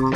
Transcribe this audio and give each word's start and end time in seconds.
Hallo 0.00 0.08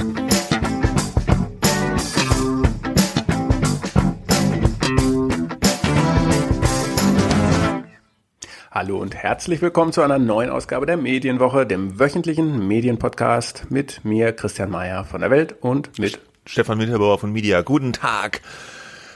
und 8.98 9.14
herzlich 9.14 9.60
willkommen 9.60 9.92
zu 9.92 10.00
einer 10.00 10.18
neuen 10.18 10.48
Ausgabe 10.48 10.86
der 10.86 10.96
Medienwoche, 10.96 11.66
dem 11.66 11.98
wöchentlichen 11.98 12.66
Medienpodcast 12.66 13.70
mit 13.70 14.06
mir, 14.06 14.32
Christian 14.32 14.70
Mayer 14.70 15.04
von 15.04 15.20
der 15.20 15.30
Welt 15.30 15.56
und 15.60 15.98
mit 15.98 16.18
Stefan 16.46 16.78
Winterbauer 16.78 17.18
von 17.18 17.32
Media. 17.32 17.60
Guten 17.60 17.92
Tag. 17.92 18.40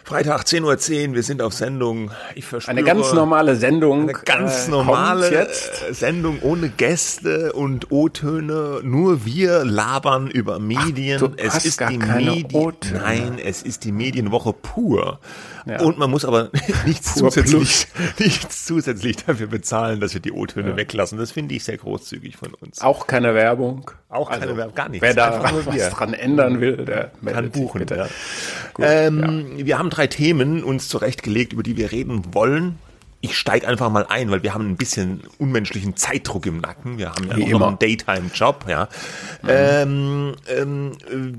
Freitag 0.09 0.45
10.10 0.45 1.09
Uhr, 1.11 1.15
wir 1.17 1.23
sind 1.23 1.43
auf 1.43 1.53
Sendung. 1.53 2.11
Ich 2.35 2.47
verspüre 2.47 2.71
eine 2.71 2.83
ganz 2.83 3.13
normale 3.13 3.57
Sendung. 3.57 4.05
Eine 4.05 4.15
ganz 4.15 4.67
äh, 4.67 4.71
normale. 4.71 5.51
Sendung 5.91 6.41
ohne 6.41 6.71
Gäste 6.71 7.53
und 7.53 7.93
O-Töne. 7.93 8.80
Nur 8.83 9.27
wir 9.27 9.66
labern 9.66 10.29
über 10.30 10.61
Medien. 10.61 11.23
Ach, 11.23 11.29
es 11.37 11.66
ist 11.66 11.80
die 11.80 11.99
Medien. 11.99 12.73
Nein, 12.95 13.39
es 13.39 13.61
ist 13.61 13.85
die 13.85 13.93
Medienwoche 13.93 14.55
pur. 14.55 15.21
Ja. 15.69 15.81
Und 15.83 15.99
man 15.99 16.11
muss 16.11 16.25
aber 16.25 16.51
nichts 16.87 17.15
zusätzlich, 17.15 17.87
nichts 18.19 18.65
zusätzlich 18.65 19.17
dafür 19.17 19.47
bezahlen, 19.47 20.01
dass 20.01 20.15
wir 20.15 20.21
die 20.21 20.33
O-Töne 20.33 20.71
ja. 20.71 20.77
weglassen. 20.77 21.19
Das 21.19 21.31
finde 21.33 21.55
ich 21.55 21.65
sehr 21.65 21.77
großzügig 21.77 22.37
von 22.37 22.55
uns. 22.55 22.81
Auch 22.81 23.07
keine 23.07 23.35
Werbung. 23.35 23.91
Auch 24.09 24.31
keine 24.31 24.43
also, 24.43 24.57
Werbung, 24.57 24.75
gar 24.75 24.89
nichts. 24.89 25.03
Wer 25.03 25.15
da 25.15 25.43
was 25.43 25.91
dran 25.91 26.15
ändern 26.15 26.61
will, 26.61 26.77
der 26.85 27.11
kann 27.27 27.51
buchen. 27.51 27.81
Bitte. 27.81 27.97
Ja. 27.97 28.09
Gut, 28.73 28.87
ähm, 28.89 29.47
Wir 29.57 29.79
haben 29.79 29.91
drei 29.91 30.07
Themen 30.07 30.65
uns 30.65 30.89
zurechtgelegt, 30.89 31.53
über 31.53 31.63
die 31.63 31.77
wir 31.77 31.93
reden 31.93 32.35
wollen 32.35 32.79
ich 33.21 33.37
steige 33.37 33.67
einfach 33.67 33.91
mal 33.91 34.07
ein, 34.09 34.31
weil 34.31 34.45
wir 34.45 34.55
haben 34.55 34.69
ein 34.69 34.77
bisschen 34.77 35.23
unmenschlichen 35.39 35.97
Zeitdruck 35.97 36.47
im 36.47 36.61
Nacken. 36.61 36.99
Wir 36.99 37.11
haben 37.11 37.27
ja 37.29 37.37
Wie 37.37 37.53
auch 37.53 37.59
noch 37.59 37.69
einen 37.69 37.79
Daytime-Job. 37.79 38.67
Ja. 38.69 38.89
Mhm. 39.43 39.49
Ähm, 39.49 40.35
ähm, 40.49 40.93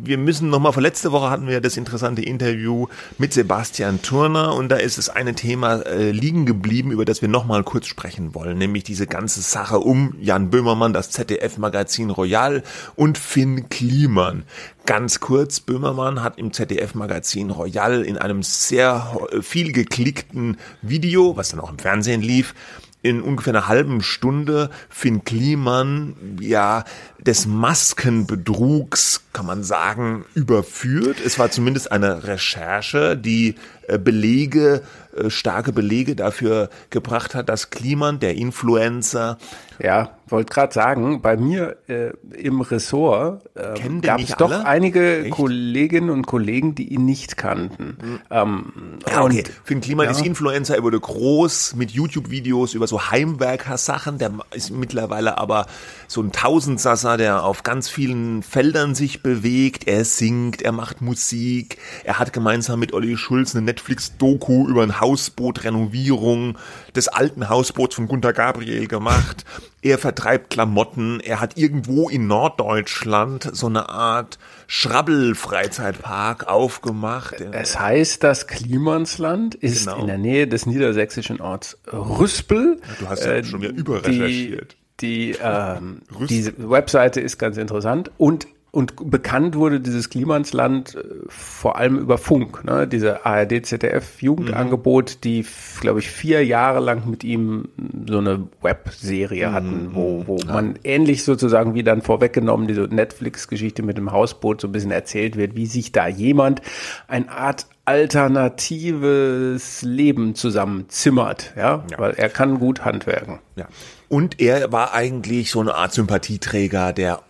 wir 0.04 0.18
müssen 0.18 0.50
nochmal, 0.50 0.74
vor 0.74 0.82
letzte 0.82 1.14
Woche 1.14 1.30
hatten 1.30 1.48
wir 1.48 1.62
das 1.62 1.78
interessante 1.78 2.22
Interview 2.22 2.88
mit 3.18 3.32
Sebastian 3.32 4.02
Turner 4.02 4.56
und 4.56 4.68
da 4.70 4.76
ist 4.76 4.98
es 4.98 5.08
eine 5.08 5.36
Thema 5.36 5.78
äh, 5.86 6.12
liegen 6.12 6.46
geblieben, 6.46 6.92
über 6.92 7.06
das 7.06 7.22
wir 7.22 7.30
nochmal 7.30 7.64
kurz 7.64 7.88
sprechen 7.88 8.36
wollen, 8.36 8.58
nämlich 8.58 8.84
diese 8.84 9.08
ganze 9.08 9.42
Sache 9.42 9.80
um 9.80 10.16
Jan 10.20 10.50
Böhmermann, 10.50 10.92
das 10.92 11.12
ZDF-Magazin 11.12 12.10
Royal 12.10 12.62
und 12.98 13.18
Finn 13.18 13.70
Kliman. 13.70 14.44
Ganz 14.90 15.20
kurz, 15.20 15.60
Böhmermann 15.60 16.24
hat 16.24 16.40
im 16.40 16.52
ZDF-Magazin 16.52 17.52
Royal 17.52 18.02
in 18.02 18.18
einem 18.18 18.42
sehr 18.42 19.16
viel 19.44 19.72
geklickten 19.72 20.58
Video, 20.82 21.38
was 21.38 21.50
dann 21.50 21.60
auch 21.60 21.70
im 21.70 21.78
Fernsehen 21.78 22.24
lief, 22.24 22.56
in 23.04 23.22
ungefähr 23.22 23.54
einer 23.54 23.68
halben 23.68 24.02
Stunde 24.02 24.72
Finn 24.90 25.24
Kliman 25.24 26.40
ja 26.42 26.86
des 27.20 27.46
Maskenbetrugs, 27.46 29.26
kann 29.32 29.46
man 29.46 29.64
sagen, 29.64 30.26
überführt. 30.34 31.18
Es 31.24 31.38
war 31.38 31.52
zumindest 31.52 31.92
eine 31.92 32.24
Recherche, 32.24 33.16
die 33.16 33.56
äh, 33.88 34.00
Belege, 34.00 34.82
äh, 35.09 35.09
starke 35.28 35.74
Belege 35.74 36.16
dafür 36.16 36.70
gebracht 36.90 37.36
hat, 37.36 37.50
dass 37.50 37.70
Kliman, 37.70 38.20
der 38.20 38.36
Influencer, 38.36 39.38
ja, 39.82 40.12
wollte 40.32 40.54
gerade 40.54 40.74
sagen, 40.74 41.22
bei 41.22 41.38
mir 41.38 41.78
äh, 41.88 42.12
im 42.38 42.62
Ressort 42.62 43.50
äh, 43.56 44.00
gab 44.02 44.20
es 44.20 44.36
doch 44.36 44.52
einige 44.64 45.26
Echt? 45.26 45.32
Kolleginnen 45.32 46.10
und 46.10 46.28
Kollegen, 46.28 46.76
die 46.76 46.94
ihn 46.94 47.06
nicht 47.06 47.38
kannten. 47.38 47.98
Mhm. 48.02 48.20
Ähm, 48.30 48.66
ja, 49.10 49.24
okay. 49.24 49.44
Finn 49.64 49.82
Kliman 49.82 50.06
ja. 50.06 50.12
ist 50.12 50.26
Influencer, 50.26 50.76
er 50.76 50.84
wurde 50.84 51.00
groß 51.00 51.76
mit 51.76 51.92
YouTube-Videos 51.92 52.74
über 52.74 52.88
so 52.88 53.10
Heimwerker-Sachen. 53.10 54.18
Der 54.18 54.32
ist 54.52 54.72
mittlerweile 54.72 55.38
aber 55.38 55.66
so 56.08 56.22
ein 56.22 56.32
Tausendsasser, 56.32 57.18
der 57.18 57.44
auf 57.44 57.64
ganz 57.64 57.90
vielen 57.90 58.44
Feldern 58.44 58.96
sich 58.96 59.24
bewegt. 59.24 59.88
Er 59.88 60.06
singt, 60.06 60.62
er 60.62 60.72
macht 60.72 61.02
Musik. 61.02 61.78
Er 62.04 62.20
hat 62.20 62.34
gemeinsam 62.34 62.80
mit 62.80 62.94
Olli 62.94 63.18
Schulz 63.18 63.56
eine 63.56 63.66
Netflix-Doku 63.66 64.68
über 64.68 64.84
ein 64.84 65.00
Hausboot-Renovierung 65.10 66.58
des 66.96 67.08
alten 67.08 67.50
Hausboots 67.50 67.96
von 67.96 68.08
Gunter 68.08 68.34
Gabriel 68.34 68.88
gemacht. 68.88 69.46
Er 69.82 69.98
vertreibt 69.98 70.52
Klamotten. 70.52 71.20
Er 71.20 71.40
hat 71.40 71.58
irgendwo 71.58 72.10
in 72.10 72.28
Norddeutschland 72.28 73.50
so 73.54 73.68
eine 73.68 73.90
Art 73.90 74.38
Schrabbel-Freizeitpark 74.68 76.48
aufgemacht. 76.48 77.42
Es 77.52 77.80
heißt, 77.80 78.24
das 78.24 78.48
Klimansland 78.48 79.56
ist 79.56 79.88
genau. 79.88 80.02
in 80.02 80.08
der 80.08 80.18
Nähe 80.18 80.48
des 80.48 80.66
niedersächsischen 80.66 81.42
Orts 81.42 81.78
Rüspel. 81.92 82.80
Du 83.00 83.08
hast 83.08 83.26
ja 83.26 83.34
äh, 83.34 83.44
schon 83.44 83.62
wieder 83.62 83.74
überrecherchiert. 83.74 84.76
Die, 85.02 85.32
die, 85.32 85.38
ähm, 85.42 86.02
diese 86.28 86.54
Webseite 86.70 87.22
ist 87.22 87.40
ganz 87.40 87.58
interessant 87.58 88.12
und 88.18 88.48
und 88.72 89.10
bekannt 89.10 89.56
wurde 89.56 89.80
dieses 89.80 90.10
Klimansland 90.10 90.96
äh, 90.96 91.04
vor 91.28 91.78
allem 91.78 91.98
über 91.98 92.20
Funk, 92.20 92.64
ne? 92.64 92.88
diese 92.88 93.26
ARD-ZDF-Jugendangebot, 93.26 95.16
mhm. 95.16 95.22
die, 95.22 95.46
glaube 95.82 96.00
ich, 96.00 96.10
vier 96.10 96.46
Jahre 96.46 96.80
lang 96.80 97.10
mit 97.10 97.24
ihm 97.24 97.70
so 98.08 98.20
eine 98.20 98.48
Webserie 98.62 99.50
mhm. 99.50 99.54
hatten, 99.54 99.90
wo, 99.94 100.28
wo 100.28 100.38
ja. 100.38 100.54
man 100.54 100.78
ähnlich 100.84 101.24
sozusagen 101.24 101.74
wie 101.74 101.84
dann 101.84 102.04
vorweggenommen 102.04 102.68
diese 102.68 102.84
Netflix-Geschichte 102.84 103.82
mit 103.82 103.98
dem 103.98 104.12
Hausboot 104.12 104.62
so 104.62 104.68
ein 104.68 104.72
bisschen 104.72 104.92
erzählt 104.92 105.36
wird, 105.36 105.56
wie 105.56 105.66
sich 105.66 105.92
da 105.92 106.08
jemand 106.08 106.62
eine 107.08 107.32
Art 107.32 107.66
alternatives 107.86 109.82
Leben 109.82 110.36
zusammenzimmert, 110.36 111.54
ja? 111.58 111.84
ja, 111.90 111.98
weil 111.98 112.12
er 112.12 112.30
kann 112.30 112.60
gut 112.60 112.86
handwerken. 112.86 113.40
Ja. 113.56 113.68
Und 114.10 114.40
er 114.40 114.72
war 114.72 114.94
eigentlich 114.94 115.50
so 115.50 115.60
eine 115.60 115.74
Art 115.74 115.94
Sympathieträger 115.94 116.94
der 116.94 117.24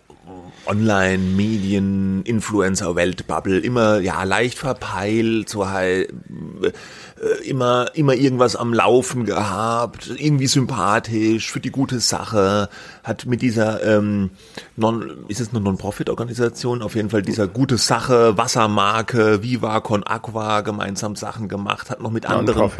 Online-Medien, 0.66 2.22
Influencer, 2.22 2.94
Weltbubble, 2.94 3.58
immer 3.58 3.98
ja 4.00 4.22
leicht 4.24 4.58
verpeilt, 4.58 5.48
so 5.48 5.68
halt 5.68 6.12
äh, 6.60 7.48
immer 7.48 7.90
immer 7.94 8.14
irgendwas 8.14 8.56
am 8.56 8.72
Laufen 8.74 9.24
gehabt, 9.24 10.10
irgendwie 10.14 10.46
sympathisch 10.46 11.50
für 11.50 11.60
die 11.60 11.70
gute 11.70 11.98
Sache, 11.98 12.68
hat 13.02 13.26
mit 13.26 13.42
dieser 13.42 13.82
ähm, 13.82 14.30
non 14.76 15.24
ist 15.28 15.40
es 15.40 15.50
eine 15.50 15.60
Non-Profit-Organisation 15.60 16.82
auf 16.82 16.94
jeden 16.94 17.10
Fall 17.10 17.22
dieser 17.22 17.48
gute 17.48 17.78
Sache 17.78 18.36
Wassermarke 18.36 19.42
Viva 19.42 19.80
Con 19.80 20.04
Aqua 20.04 20.60
gemeinsam 20.60 21.16
Sachen 21.16 21.48
gemacht, 21.48 21.90
hat 21.90 22.00
noch 22.00 22.12
mit 22.12 22.26
anderen 22.26 22.70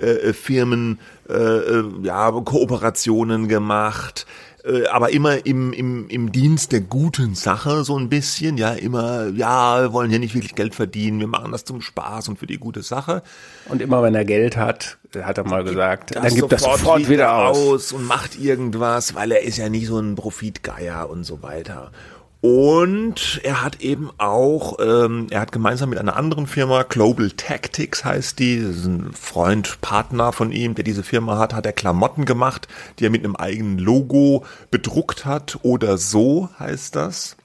ja. 0.00 0.06
äh, 0.06 0.32
Firmen 0.32 0.98
äh, 1.28 1.34
äh 1.34 1.84
ja 2.02 2.30
Kooperationen 2.30 3.48
gemacht 3.48 4.26
äh, 4.64 4.86
aber 4.86 5.10
immer 5.10 5.46
im, 5.46 5.72
im, 5.72 6.08
im 6.08 6.32
Dienst 6.32 6.72
der 6.72 6.80
guten 6.80 7.34
Sache 7.34 7.84
so 7.84 7.96
ein 7.98 8.08
bisschen, 8.08 8.56
ja, 8.58 8.72
immer, 8.72 9.28
ja, 9.28 9.82
wir 9.82 9.92
wollen 9.92 10.10
ja 10.10 10.18
nicht 10.18 10.34
wirklich 10.34 10.54
Geld 10.54 10.74
verdienen, 10.74 11.20
wir 11.20 11.26
machen 11.26 11.52
das 11.52 11.64
zum 11.64 11.80
Spaß 11.80 12.28
und 12.28 12.38
für 12.38 12.46
die 12.46 12.58
gute 12.58 12.82
Sache. 12.82 13.22
Und 13.68 13.80
immer 13.80 14.02
wenn 14.02 14.14
er 14.14 14.24
Geld 14.24 14.56
hat, 14.56 14.98
hat 15.16 15.38
er 15.38 15.44
mal 15.44 15.64
gesagt, 15.64 16.14
dann 16.14 16.34
gibt 16.34 16.52
er 16.52 16.58
sofort 16.58 17.00
wieder, 17.00 17.08
wieder 17.08 17.36
aus. 17.36 17.58
aus 17.58 17.92
und 17.92 18.06
macht 18.06 18.38
irgendwas, 18.38 19.14
weil 19.14 19.32
er 19.32 19.42
ist 19.42 19.58
ja 19.58 19.68
nicht 19.68 19.86
so 19.86 19.98
ein 19.98 20.14
Profitgeier 20.16 21.08
und 21.08 21.24
so 21.24 21.42
weiter. 21.42 21.92
Und 22.40 23.40
er 23.42 23.62
hat 23.62 23.80
eben 23.80 24.10
auch, 24.18 24.78
ähm, 24.80 25.26
er 25.30 25.40
hat 25.40 25.50
gemeinsam 25.50 25.90
mit 25.90 25.98
einer 25.98 26.16
anderen 26.16 26.46
Firma, 26.46 26.84
Global 26.84 27.32
Tactics 27.32 28.04
heißt 28.04 28.38
die, 28.38 28.62
das 28.62 28.76
ist 28.76 28.86
ein 28.86 29.12
Freund, 29.12 29.80
Partner 29.80 30.32
von 30.32 30.52
ihm, 30.52 30.76
der 30.76 30.84
diese 30.84 31.02
Firma 31.02 31.36
hat, 31.38 31.52
hat 31.52 31.66
er 31.66 31.72
Klamotten 31.72 32.26
gemacht, 32.26 32.68
die 32.98 33.06
er 33.06 33.10
mit 33.10 33.24
einem 33.24 33.34
eigenen 33.34 33.78
Logo 33.78 34.44
bedruckt 34.70 35.24
hat 35.24 35.58
oder 35.62 35.98
so 35.98 36.48
heißt 36.60 36.94
das. 36.94 37.37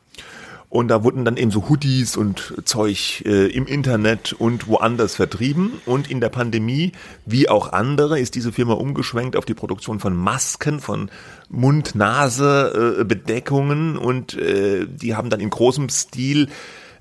Und 0.74 0.88
da 0.88 1.04
wurden 1.04 1.24
dann 1.24 1.38
eben 1.38 1.52
so 1.52 1.70
Hoodies 1.70 2.18
und 2.18 2.56
Zeug 2.66 3.22
äh, 3.28 3.46
im 3.46 3.68
Internet 3.68 4.34
und 4.34 4.68
woanders 4.68 5.14
vertrieben. 5.14 5.74
Und 5.86 6.10
in 6.10 6.20
der 6.20 6.30
Pandemie, 6.30 6.94
wie 7.28 7.48
auch 7.48 7.74
andere, 7.74 8.20
ist 8.20 8.34
diese 8.34 8.52
Firma 8.52 8.74
umgeschwenkt 8.74 9.36
auf 9.36 9.46
die 9.46 9.54
Produktion 9.54 10.00
von 10.00 10.16
Masken, 10.16 10.80
von 10.80 11.12
Mund-Nase-Bedeckungen. 11.50 14.00
und 14.00 14.34
äh, 14.34 14.88
die 14.88 15.14
haben 15.14 15.30
dann 15.30 15.42
in 15.42 15.52
großem 15.52 15.90
Stil 15.90 16.50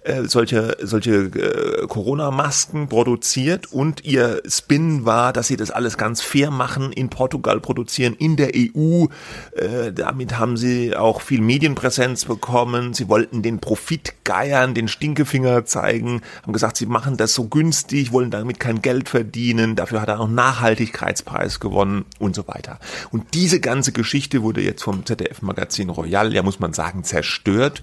äh, 0.04 0.24
solche, 0.24 0.76
solche 0.82 1.26
äh, 1.26 1.86
Corona-Masken 1.86 2.88
produziert 2.88 3.72
und 3.72 4.04
ihr 4.04 4.42
Spin 4.48 5.04
war, 5.04 5.32
dass 5.32 5.46
sie 5.46 5.56
das 5.56 5.70
alles 5.70 5.96
ganz 5.96 6.20
fair 6.20 6.50
machen, 6.50 6.90
in 6.92 7.08
Portugal 7.08 7.60
produzieren, 7.60 8.14
in 8.14 8.36
der 8.36 8.50
EU. 8.56 9.06
Äh, 9.54 9.92
damit 9.92 10.38
haben 10.38 10.56
sie 10.56 10.96
auch 10.96 11.20
viel 11.20 11.40
Medienpräsenz 11.40 12.24
bekommen. 12.24 12.94
Sie 12.94 13.08
wollten 13.08 13.42
den 13.42 13.60
Profit 13.60 14.14
geiern, 14.24 14.74
den 14.74 14.88
Stinkefinger 14.88 15.64
zeigen, 15.66 16.22
haben 16.42 16.52
gesagt, 16.52 16.78
sie 16.78 16.86
machen 16.86 17.16
das 17.16 17.34
so 17.34 17.46
günstig, 17.46 18.12
wollen 18.12 18.32
damit 18.32 18.58
kein 18.58 18.82
Geld 18.82 19.08
verdienen. 19.08 19.76
Dafür 19.76 20.00
hat 20.00 20.08
er 20.08 20.18
auch 20.18 20.28
Nachhaltigkeitspreis 20.28 21.60
gewonnen 21.60 22.06
und 22.18 22.34
so 22.34 22.48
weiter. 22.48 22.80
Und 23.10 23.34
diese 23.34 23.60
ganze 23.60 23.92
Geschichte 23.92 24.42
wurde 24.42 24.62
jetzt 24.62 24.82
vom 24.82 25.06
ZDF-Magazin 25.06 25.90
Royal, 25.90 26.34
ja 26.34 26.42
muss 26.42 26.58
man 26.58 26.72
sagen, 26.72 27.04
zerstört 27.04 27.82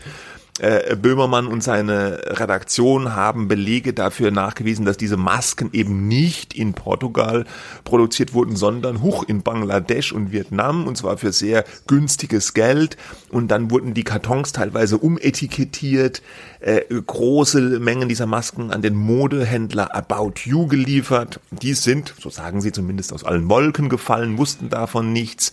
äh, 0.60 0.96
Böhmermann 0.96 1.48
und 1.48 1.64
seine 1.64 2.22
Redaktion 2.26 3.16
haben 3.16 3.48
Belege 3.48 3.94
dafür 3.94 4.32
nachgewiesen, 4.32 4.86
dass 4.86 4.98
diese 4.98 5.18
Masken 5.18 5.70
eben 5.74 6.08
nicht 6.08 6.54
in 6.54 6.74
Portugal 6.74 7.46
produziert 7.84 8.34
wurden, 8.34 8.56
sondern 8.56 9.02
hoch 9.02 9.24
in 9.24 9.42
Bangladesch 9.42 10.12
und 10.12 10.32
Vietnam 10.32 10.88
und 10.88 10.98
zwar 10.98 11.18
für 11.18 11.32
sehr 11.32 11.64
günstiges 11.88 12.54
Geld. 12.54 12.98
Und 13.30 13.50
dann 13.50 13.72
wurden 13.72 13.94
die 13.94 14.04
Kartons 14.04 14.52
teilweise 14.52 14.98
umetikettiert, 14.98 16.22
äh, 16.60 16.82
große 16.90 17.80
Mengen 17.80 18.10
dieser 18.10 18.26
Masken 18.26 18.72
an 18.72 18.82
den 18.82 18.96
Modehändler 18.96 19.96
About 19.96 20.34
You 20.44 20.68
geliefert. 20.68 21.40
Die 21.52 21.74
sind, 21.74 22.14
so 22.20 22.30
sagen 22.30 22.62
sie 22.62 22.72
zumindest, 22.72 23.14
aus 23.14 23.24
allen 23.24 23.50
Wolken 23.50 23.90
gefallen, 23.90 24.38
wussten 24.38 24.70
davon 24.70 25.14
nichts. 25.14 25.52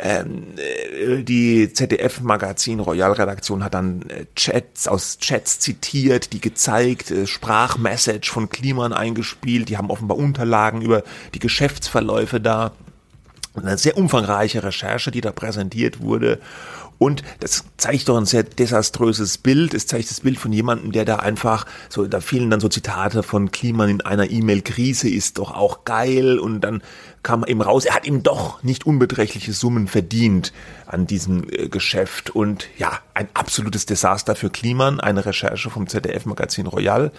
Ähm, 0.00 0.54
äh, 0.56 1.22
die 1.24 1.72
ZDF-Magazin 1.72 2.78
Royal-Redaktion 2.78 3.64
hat 3.64 3.74
dann 3.74 4.02
äh, 4.02 4.26
Chats 4.36 4.86
aus 4.86 5.18
Chats 5.18 5.58
zitiert, 5.58 6.32
die 6.32 6.40
gezeigt, 6.40 7.10
äh, 7.10 7.26
Sprachmessage 7.26 8.30
von 8.30 8.48
Kliman 8.48 8.92
eingespielt, 8.92 9.68
die 9.68 9.76
haben 9.76 9.90
offenbar 9.90 10.16
Unterlagen 10.16 10.82
über 10.82 11.02
die 11.34 11.40
Geschäftsverläufe 11.40 12.40
da. 12.40 12.72
Eine 13.54 13.76
sehr 13.76 13.96
umfangreiche 13.96 14.62
Recherche, 14.62 15.10
die 15.10 15.20
da 15.20 15.32
präsentiert 15.32 16.00
wurde. 16.00 16.38
Und 16.98 17.22
das 17.40 17.64
zeigt 17.76 18.08
doch 18.08 18.16
ein 18.16 18.26
sehr 18.26 18.42
desaströses 18.42 19.38
Bild. 19.38 19.72
Es 19.72 19.86
zeigt 19.86 20.10
das 20.10 20.20
Bild 20.20 20.38
von 20.38 20.52
jemandem, 20.52 20.90
der 20.90 21.04
da 21.04 21.16
einfach, 21.16 21.64
so, 21.88 22.06
da 22.06 22.20
fehlen 22.20 22.50
dann 22.50 22.60
so 22.60 22.68
Zitate 22.68 23.22
von 23.22 23.52
Kliman 23.52 23.88
in 23.88 24.00
einer 24.00 24.30
E-Mail, 24.30 24.62
Krise 24.62 25.08
ist 25.08 25.38
doch 25.38 25.54
auch 25.54 25.84
geil. 25.84 26.38
Und 26.38 26.60
dann 26.60 26.82
kam 27.22 27.44
eben 27.44 27.60
raus, 27.60 27.84
er 27.84 27.94
hat 27.94 28.06
ihm 28.06 28.22
doch 28.22 28.62
nicht 28.62 28.86
unbeträchtliche 28.86 29.52
Summen 29.52 29.88
verdient 29.88 30.52
an 30.86 31.06
diesem 31.06 31.44
äh, 31.50 31.68
Geschäft. 31.68 32.30
Und 32.30 32.68
ja, 32.78 33.00
ein 33.14 33.28
absolutes 33.34 33.86
Desaster 33.86 34.34
für 34.34 34.50
Kliman. 34.50 35.00
Eine 35.00 35.26
Recherche 35.26 35.70
vom 35.70 35.86
ZDF-Magazin 35.86 36.66
Royal. 36.66 37.12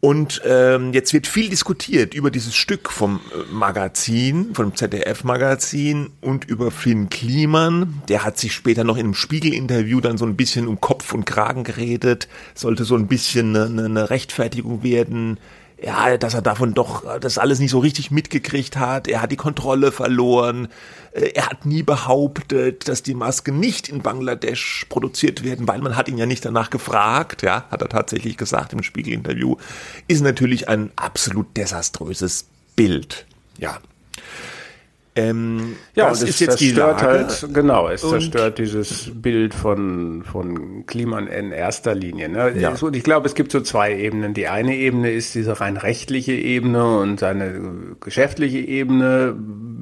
Und 0.00 0.42
ähm, 0.44 0.92
jetzt 0.92 1.12
wird 1.12 1.26
viel 1.26 1.48
diskutiert 1.48 2.14
über 2.14 2.30
dieses 2.30 2.54
Stück 2.54 2.88
vom 2.88 3.20
äh, 3.32 3.52
Magazin, 3.52 4.54
vom 4.54 4.76
ZDF-Magazin 4.76 6.10
und 6.20 6.44
über 6.44 6.70
Finn 6.70 7.08
Kliman. 7.08 8.00
Der 8.08 8.24
hat 8.24 8.38
sich 8.38 8.54
später 8.54 8.84
noch 8.84 8.96
in 8.96 9.06
einem 9.06 9.14
Spiegel-Interview 9.14 10.00
dann 10.00 10.16
so 10.16 10.24
ein 10.24 10.36
bisschen 10.36 10.68
um 10.68 10.80
Kopf 10.80 11.12
und 11.14 11.24
Kragen 11.24 11.64
geredet, 11.64 12.28
sollte 12.54 12.84
so 12.84 12.94
ein 12.94 13.08
bisschen 13.08 13.56
eine, 13.56 13.84
eine 13.86 14.10
Rechtfertigung 14.10 14.84
werden 14.84 15.40
ja, 15.80 16.16
dass 16.16 16.34
er 16.34 16.42
davon 16.42 16.74
doch 16.74 17.18
das 17.20 17.38
alles 17.38 17.60
nicht 17.60 17.70
so 17.70 17.78
richtig 17.78 18.10
mitgekriegt 18.10 18.76
hat. 18.76 19.06
Er 19.06 19.22
hat 19.22 19.30
die 19.30 19.36
Kontrolle 19.36 19.92
verloren. 19.92 20.68
Äh, 21.12 21.32
er 21.34 21.46
hat 21.46 21.66
nie 21.66 21.82
behauptet, 21.82 22.88
dass 22.88 23.02
die 23.02 23.14
Masken 23.14 23.60
nicht 23.60 23.88
in 23.88 24.02
Bangladesch 24.02 24.86
produziert 24.88 25.44
werden, 25.44 25.68
weil 25.68 25.80
man 25.80 25.96
hat 25.96 26.08
ihn 26.08 26.18
ja 26.18 26.26
nicht 26.26 26.44
danach 26.44 26.70
gefragt. 26.70 27.42
Ja, 27.42 27.66
hat 27.70 27.82
er 27.82 27.88
tatsächlich 27.88 28.36
gesagt 28.36 28.72
im 28.72 28.82
Spiegel-Interview. 28.82 29.56
Ist 30.08 30.22
natürlich 30.22 30.68
ein 30.68 30.90
absolut 30.96 31.56
desaströses 31.56 32.46
Bild. 32.74 33.26
Ja. 33.58 33.78
Ähm, 35.18 35.76
ja, 35.96 36.08
das 36.08 36.22
ist 36.22 36.40
jetzt 36.40 36.58
zerstört 36.58 37.02
halt, 37.02 37.48
genau, 37.52 37.88
es 37.88 38.02
zerstört 38.02 38.58
dieses 38.58 39.10
Bild 39.12 39.52
von, 39.52 40.22
von 40.22 40.86
Kliman 40.86 41.26
in 41.26 41.50
erster 41.50 41.94
Linie. 41.94 42.28
Ne? 42.28 42.56
Ja. 42.58 42.74
Und 42.80 42.94
ich 42.94 43.02
glaube, 43.02 43.26
es 43.26 43.34
gibt 43.34 43.50
so 43.50 43.60
zwei 43.60 43.96
Ebenen. 43.96 44.32
Die 44.32 44.46
eine 44.46 44.76
Ebene 44.76 45.10
ist 45.10 45.34
diese 45.34 45.60
rein 45.60 45.76
rechtliche 45.76 46.34
Ebene 46.34 46.98
und 46.98 47.18
seine 47.18 47.96
geschäftliche 48.00 48.58
Ebene. 48.58 49.34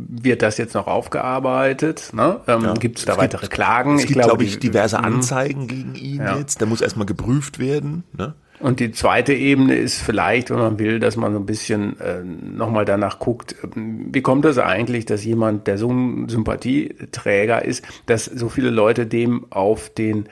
Wird 0.09 0.41
das 0.41 0.57
jetzt 0.57 0.75
noch 0.75 0.87
aufgearbeitet? 0.87 2.11
Ne? 2.15 2.41
Ähm, 2.47 2.63
ja. 2.63 2.75
Gibt 2.75 2.99
es 2.99 3.05
da 3.05 3.19
weitere 3.19 3.43
gibt, 3.43 3.53
Klagen? 3.53 3.97
Es 3.97 4.07
gibt, 4.07 4.21
glaube 4.21 4.45
ich, 4.45 4.59
diverse 4.59 4.97
mhm. 4.97 5.05
Anzeigen 5.05 5.67
gegen 5.67 5.95
ihn 5.95 6.23
ja. 6.23 6.39
jetzt. 6.39 6.63
Da 6.63 6.67
muss 6.67 6.81
erstmal 6.81 7.07
geprüft 7.07 7.59
werden. 7.59 8.05
Ne? 8.17 8.35
Und 8.59 8.81
die 8.81 8.91
zweite 8.91 9.35
Ebene 9.35 9.77
ist 9.77 10.01
vielleicht, 10.01 10.51
wenn 10.51 10.59
man 10.59 10.79
will, 10.79 10.99
dass 10.99 11.17
man 11.17 11.33
so 11.33 11.39
ein 11.39 11.47
bisschen 11.47 12.01
äh, 12.01 12.23
nochmal 12.23 12.85
danach 12.85 13.19
guckt, 13.19 13.55
ähm, 13.63 14.09
wie 14.13 14.23
kommt 14.23 14.45
es 14.45 14.57
das 14.57 14.65
eigentlich, 14.65 15.05
dass 15.05 15.25
jemand, 15.25 15.67
der 15.67 15.79
so 15.79 15.91
ein 15.91 16.29
Sympathieträger 16.29 17.65
ist, 17.65 17.85
dass 18.07 18.25
so 18.25 18.49
viele 18.49 18.71
Leute 18.71 19.07
dem 19.07 19.47
auf 19.51 19.91
den 19.91 20.29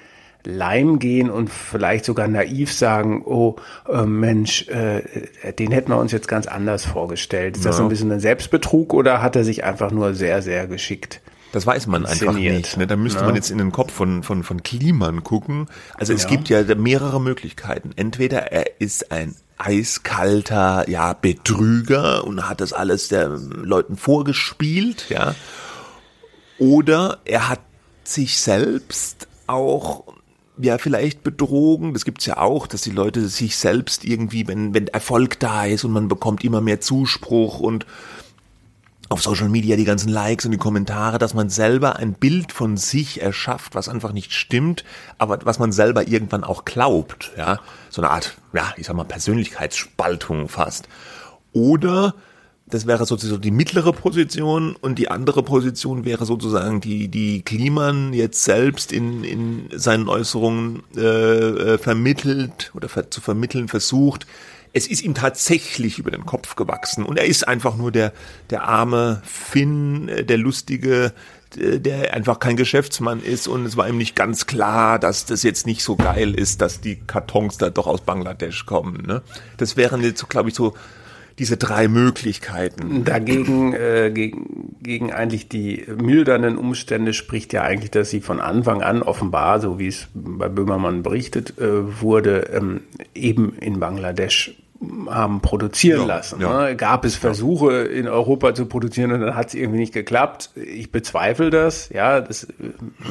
Leim 0.46 0.98
gehen 0.98 1.30
und 1.30 1.48
vielleicht 1.48 2.04
sogar 2.04 2.28
naiv 2.28 2.72
sagen, 2.72 3.22
oh 3.24 3.56
äh, 3.88 4.04
Mensch, 4.04 4.68
äh, 4.68 5.02
den 5.58 5.72
hätten 5.72 5.90
wir 5.90 5.98
uns 5.98 6.12
jetzt 6.12 6.28
ganz 6.28 6.46
anders 6.46 6.84
vorgestellt. 6.84 7.56
Ist 7.56 7.64
ja. 7.64 7.70
das 7.70 7.78
so 7.78 7.82
ein 7.82 7.88
bisschen 7.88 8.12
ein 8.12 8.20
Selbstbetrug 8.20 8.92
oder 8.92 9.22
hat 9.22 9.36
er 9.36 9.44
sich 9.44 9.64
einfach 9.64 9.90
nur 9.90 10.14
sehr, 10.14 10.42
sehr 10.42 10.66
geschickt 10.66 11.20
das 11.54 11.66
weiß 11.66 11.86
man 11.86 12.04
einfach 12.04 12.32
nicht. 12.32 12.76
Ne? 12.76 12.88
Da 12.88 12.96
müsste 12.96 13.20
ja. 13.20 13.26
man 13.26 13.36
jetzt 13.36 13.50
in 13.50 13.58
den 13.58 13.70
Kopf 13.70 13.92
von, 13.92 14.24
von, 14.24 14.42
von 14.42 14.64
Kliman 14.64 15.22
gucken. 15.22 15.68
Also 15.94 16.12
es 16.12 16.24
ja. 16.24 16.28
gibt 16.28 16.48
ja 16.48 16.62
mehrere 16.74 17.20
Möglichkeiten. 17.20 17.92
Entweder 17.94 18.50
er 18.50 18.80
ist 18.80 19.12
ein 19.12 19.36
eiskalter, 19.56 20.90
ja, 20.90 21.12
Betrüger 21.12 22.24
und 22.24 22.48
hat 22.48 22.60
das 22.60 22.72
alles 22.72 23.06
den 23.06 23.36
Leuten 23.62 23.96
vorgespielt, 23.96 25.06
ja. 25.10 25.36
Oder 26.58 27.18
er 27.24 27.48
hat 27.48 27.60
sich 28.02 28.38
selbst 28.38 29.28
auch 29.46 30.02
ja 30.58 30.78
vielleicht 30.78 31.22
betrogen. 31.22 31.92
Das 31.92 32.04
gibt's 32.04 32.26
ja 32.26 32.38
auch, 32.38 32.66
dass 32.66 32.80
die 32.80 32.90
Leute 32.90 33.28
sich 33.28 33.56
selbst 33.56 34.04
irgendwie, 34.04 34.48
wenn, 34.48 34.74
wenn 34.74 34.88
Erfolg 34.88 35.38
da 35.38 35.66
ist 35.66 35.84
und 35.84 35.92
man 35.92 36.08
bekommt 36.08 36.42
immer 36.42 36.60
mehr 36.60 36.80
Zuspruch 36.80 37.60
und 37.60 37.86
auf 39.08 39.22
Social 39.22 39.48
Media 39.48 39.76
die 39.76 39.84
ganzen 39.84 40.08
Likes 40.08 40.44
und 40.44 40.52
die 40.52 40.58
Kommentare, 40.58 41.18
dass 41.18 41.34
man 41.34 41.50
selber 41.50 41.96
ein 41.96 42.14
Bild 42.14 42.52
von 42.52 42.76
sich 42.76 43.20
erschafft, 43.20 43.74
was 43.74 43.88
einfach 43.88 44.12
nicht 44.12 44.32
stimmt, 44.32 44.84
aber 45.18 45.38
was 45.44 45.58
man 45.58 45.72
selber 45.72 46.08
irgendwann 46.08 46.44
auch 46.44 46.64
glaubt, 46.64 47.32
ja, 47.36 47.60
so 47.90 48.02
eine 48.02 48.10
Art, 48.10 48.36
ja, 48.52 48.72
ich 48.76 48.86
sag 48.86 48.96
mal 48.96 49.04
Persönlichkeitsspaltung 49.04 50.48
fast. 50.48 50.88
Oder 51.52 52.14
das 52.66 52.86
wäre 52.86 53.04
sozusagen 53.04 53.42
die 53.42 53.50
mittlere 53.50 53.92
Position 53.92 54.74
und 54.74 54.98
die 54.98 55.10
andere 55.10 55.42
Position 55.42 56.04
wäre 56.04 56.24
sozusagen 56.24 56.80
die, 56.80 57.08
die 57.08 57.42
Kliman 57.42 58.14
jetzt 58.14 58.42
selbst 58.42 58.90
in, 58.90 59.22
in 59.22 59.68
seinen 59.72 60.08
Äußerungen 60.08 60.82
äh, 60.96 61.00
äh 61.00 61.78
vermittelt 61.78 62.72
oder 62.74 62.88
ver 62.88 63.10
zu 63.10 63.20
vermitteln 63.20 63.68
versucht, 63.68 64.26
es 64.74 64.88
ist 64.88 65.02
ihm 65.02 65.14
tatsächlich 65.14 65.98
über 65.98 66.10
den 66.10 66.26
Kopf 66.26 66.56
gewachsen 66.56 67.04
und 67.04 67.16
er 67.16 67.26
ist 67.26 67.46
einfach 67.46 67.76
nur 67.76 67.92
der, 67.92 68.12
der 68.50 68.64
arme 68.64 69.22
Finn, 69.24 70.08
äh, 70.08 70.24
der 70.24 70.36
lustige, 70.36 71.12
der 71.56 72.14
einfach 72.14 72.40
kein 72.40 72.56
Geschäftsmann 72.56 73.22
ist 73.22 73.46
und 73.46 73.64
es 73.64 73.76
war 73.76 73.88
ihm 73.88 73.96
nicht 73.96 74.16
ganz 74.16 74.46
klar, 74.46 74.98
dass 74.98 75.24
das 75.24 75.44
jetzt 75.44 75.66
nicht 75.66 75.84
so 75.84 75.94
geil 75.94 76.34
ist, 76.34 76.60
dass 76.60 76.80
die 76.80 76.96
Kartons 76.96 77.58
da 77.58 77.70
doch 77.70 77.86
aus 77.86 78.00
Bangladesch 78.00 78.66
kommen. 78.66 79.04
Ne? 79.06 79.22
Das 79.56 79.76
wären 79.76 80.02
jetzt, 80.02 80.28
glaube 80.28 80.48
ich, 80.48 80.56
so 80.56 80.74
diese 81.38 81.56
drei 81.56 81.88
Möglichkeiten. 81.88 83.04
Dagegen, 83.04 83.72
äh, 83.72 84.10
gegen, 84.12 84.76
gegen 84.82 85.12
eigentlich 85.12 85.48
die 85.48 85.84
mildernden 85.96 86.56
Umstände 86.56 87.12
spricht 87.12 87.52
ja 87.52 87.62
eigentlich, 87.62 87.90
dass 87.90 88.10
sie 88.10 88.20
von 88.20 88.40
Anfang 88.40 88.82
an 88.82 89.02
offenbar, 89.02 89.60
so 89.60 89.78
wie 89.78 89.88
es 89.88 90.08
bei 90.14 90.48
Böhmermann 90.48 91.02
berichtet 91.02 91.58
äh, 91.58 92.00
wurde, 92.00 92.50
ähm, 92.52 92.82
eben 93.14 93.56
in 93.58 93.80
Bangladesch 93.80 94.54
haben 95.10 95.40
produzieren 95.40 96.00
ja, 96.00 96.06
lassen. 96.06 96.40
Ja. 96.40 96.68
Ne? 96.68 96.76
Gab 96.76 97.04
es 97.04 97.16
Versuche 97.16 97.82
in 97.82 98.08
Europa 98.08 98.54
zu 98.54 98.66
produzieren 98.66 99.12
und 99.12 99.20
dann 99.20 99.36
hat 99.36 99.48
es 99.48 99.54
irgendwie 99.54 99.78
nicht 99.78 99.92
geklappt. 99.92 100.50
Ich 100.54 100.90
bezweifle 100.92 101.50
das. 101.50 101.88
Ja, 101.90 102.20
das 102.20 102.44
äh, 102.44 102.48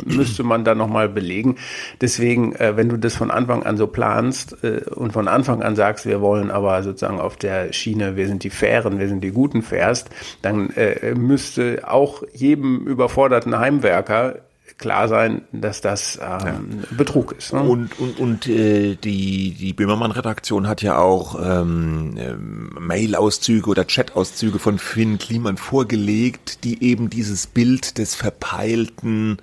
müsste 0.06 0.44
man 0.44 0.64
dann 0.64 0.78
nochmal 0.78 1.10
belegen. 1.10 1.58
Deswegen, 2.02 2.56
äh, 2.56 2.76
wenn 2.76 2.90
du 2.90 2.98
das 2.98 3.16
von 3.16 3.32
Anfang 3.32 3.64
an 3.64 3.78
so 3.78 3.88
planst 3.88 4.64
äh, 4.64 4.82
und 4.90 5.14
von 5.14 5.28
Anfang 5.28 5.62
an 5.62 5.76
sagst, 5.76 6.06
wir 6.06 6.22
wollen 6.22 6.52
aber 6.52 6.84
sozusagen 6.84 7.20
auf 7.20 7.38
der 7.38 7.74
Schiene, 7.74 8.16
wir 8.16 8.28
sind 8.28 8.44
die 8.44 8.50
Fairen, 8.50 9.00
wir 9.00 9.08
sind 9.08 9.24
die 9.24 9.32
Guten 9.32 9.62
fährst, 9.62 10.10
dann 10.42 10.70
äh, 10.72 11.14
müsste 11.16 11.84
auch 11.88 12.24
jedem 12.34 12.86
überforderten 12.86 13.58
Heimwerker 13.58 14.36
klar 14.78 15.08
sein, 15.08 15.44
dass 15.52 15.82
das 15.82 16.20
ähm, 16.22 16.82
ja. 16.82 16.96
Betrug 16.98 17.34
ist. 17.34 17.54
Ne? 17.54 17.62
Und, 17.62 18.00
und, 18.00 18.20
und 18.20 18.48
äh, 18.48 18.96
die, 18.96 19.52
die 19.52 19.74
Böhmermann-Redaktion 19.74 20.68
hat 20.68 20.82
ja 20.82 20.98
auch 20.98 21.40
ähm, 21.42 22.18
äh, 22.18 22.34
Mail-Auszüge 22.80 23.70
oder 23.70 23.88
Chat-Auszüge 23.88 24.60
von 24.60 24.80
Finn 24.80 25.18
Kliman 25.18 25.58
vorgelegt, 25.58 26.64
die 26.64 26.84
eben 26.84 27.10
dieses 27.10 27.48
Bild 27.48 27.98
des 27.98 28.16
verpeilten 28.16 29.38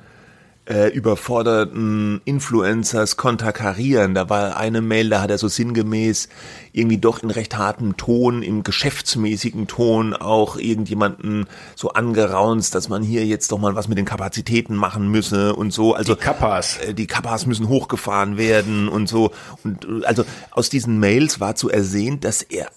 äh, 0.70 0.88
überforderten 0.88 2.20
Influencers 2.24 3.16
konterkarieren. 3.16 4.14
Da 4.14 4.30
war 4.30 4.56
eine 4.56 4.80
Mail, 4.80 5.10
da 5.10 5.20
hat 5.20 5.30
er 5.30 5.38
so 5.38 5.48
sinngemäß 5.48 6.28
irgendwie 6.72 6.98
doch 6.98 7.22
in 7.22 7.30
recht 7.30 7.58
hartem 7.58 7.96
Ton, 7.96 8.42
im 8.42 8.62
geschäftsmäßigen 8.62 9.66
Ton 9.66 10.14
auch 10.14 10.56
irgendjemanden 10.56 11.46
so 11.74 11.90
angeraunzt, 11.90 12.76
dass 12.76 12.88
man 12.88 13.02
hier 13.02 13.26
jetzt 13.26 13.50
doch 13.50 13.58
mal 13.58 13.74
was 13.74 13.88
mit 13.88 13.98
den 13.98 14.04
Kapazitäten 14.04 14.76
machen 14.76 15.10
müsse 15.10 15.56
und 15.56 15.72
so. 15.72 15.94
Also 15.94 16.14
die 16.14 16.20
Kappas. 16.20 16.78
Äh, 16.78 16.94
die 16.94 17.08
Kappas 17.08 17.46
müssen 17.46 17.68
hochgefahren 17.68 18.36
werden 18.36 18.88
und 18.88 19.08
so. 19.08 19.32
Und 19.64 19.86
also 20.04 20.24
aus 20.52 20.70
diesen 20.70 21.00
Mails 21.00 21.40
war 21.40 21.56
zu 21.56 21.68
ersehen, 21.68 22.20
dass 22.20 22.42
er 22.42 22.68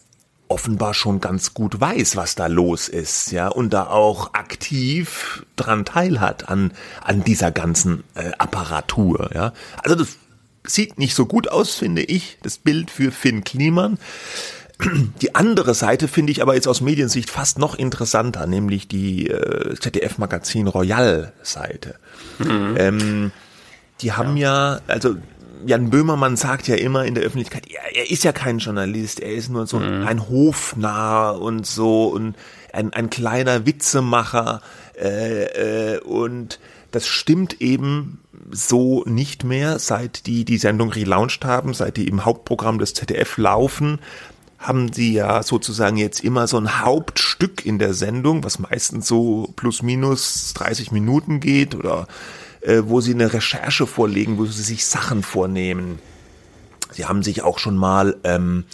offenbar 0.54 0.94
schon 0.94 1.20
ganz 1.20 1.54
gut 1.54 1.82
weiß, 1.82 2.16
was 2.16 2.36
da 2.36 2.48
los 2.48 2.88
ist, 2.88 3.32
ja, 3.32 3.48
und 3.48 3.74
da 3.74 3.88
auch 3.88 4.34
aktiv 4.34 5.46
dran 5.56 5.84
teilhat 5.84 6.48
an, 6.48 6.72
an 7.04 7.24
dieser 7.24 7.52
ganzen 7.52 8.04
äh, 8.14 8.32
Apparatur, 8.38 9.32
ja. 9.34 9.54
Also 9.84 9.96
das 9.96 10.18
sieht 10.66 11.00
nicht 11.00 11.16
so 11.16 11.26
gut 11.26 11.50
aus, 11.50 11.76
finde 11.76 12.04
ich, 12.04 12.38
das 12.44 12.58
Bild 12.58 12.92
für 12.92 13.12
Finn 13.12 13.44
Kliman. 13.44 13.98
Die 15.22 15.36
andere 15.36 15.74
Seite 15.74 16.08
finde 16.08 16.32
ich 16.32 16.42
aber 16.42 16.56
jetzt 16.56 16.68
aus 16.68 16.82
Mediensicht 16.82 17.30
fast 17.30 17.58
noch 17.60 17.76
interessanter, 17.76 18.48
nämlich 18.48 18.88
die 18.88 19.28
äh, 19.28 19.76
ZDF-Magazin 19.80 20.68
Royal-Seite. 20.68 21.96
Mhm. 22.40 22.76
Ähm, 22.78 23.32
die 24.02 24.12
haben 24.14 24.38
ja. 24.38 24.76
ja, 24.76 24.82
also 24.88 25.16
Jan 25.66 25.90
Böhmermann 25.90 26.36
sagt 26.36 26.68
ja 26.68 26.76
immer 26.76 27.06
in 27.06 27.16
der 27.16 27.24
Öffentlichkeit, 27.24 27.68
er, 27.70 27.96
er 27.96 28.12
ist 28.12 28.24
ja 28.24 28.32
kein 28.32 28.60
Journalist, 28.60 29.20
er 29.20 29.34
ist 29.34 29.50
nur 29.50 29.68
so 29.68 29.80
mhm. 29.80 30.06
ein 30.06 30.30
Hofnarr 30.30 31.42
und 31.42 31.66
so 31.66 32.08
und 32.08 32.36
ein, 32.72 32.94
ein 32.94 33.10
kleiner 33.10 33.66
Witzemacher 33.66 34.62
äh, 35.00 35.96
äh, 35.96 36.00
und 36.00 36.60
das 36.92 37.08
stimmt 37.08 37.62
eben 37.62 38.20
so 38.52 39.04
nicht 39.06 39.44
mehr, 39.44 39.80
seit 39.80 40.28
die 40.28 40.46
die 40.46 40.58
Sendung 40.58 40.92
relaunched 40.92 41.46
haben, 41.46 41.74
seit 41.74 41.98
die 41.98 42.08
im 42.08 42.26
Hauptprogramm 42.26 42.78
des 42.78 42.94
ZDF 42.94 43.38
laufen, 43.38 44.00
haben 44.60 44.94
sie 44.94 45.14
ja 45.14 45.44
sozusagen 45.44 45.98
jetzt 45.98 46.24
immer 46.24 46.48
so 46.48 46.58
ein 46.58 46.82
Hauptstück 46.82 47.66
in 47.66 47.80
der 47.80 47.94
Sendung, 47.94 48.44
was 48.44 48.60
meistens 48.60 49.08
so 49.08 49.52
plus 49.56 49.82
minus 49.82 50.54
30 50.54 50.92
Minuten 50.92 51.40
geht 51.40 51.76
oder 51.76 52.08
äh, 52.64 52.84
wo 52.86 53.02
sie 53.02 53.14
eine 53.14 53.34
Recherche 53.34 53.88
vorlegen, 53.88 54.38
wo 54.38 54.46
sie 54.46 54.64
sich 54.64 54.86
Sachen 54.86 55.24
vornehmen. 55.24 56.00
Sie 56.92 57.06
haben 57.06 57.24
sich 57.24 57.42
auch 57.42 57.60
schon 57.60 57.76
mal 57.76 58.18
ähm, 58.24 58.66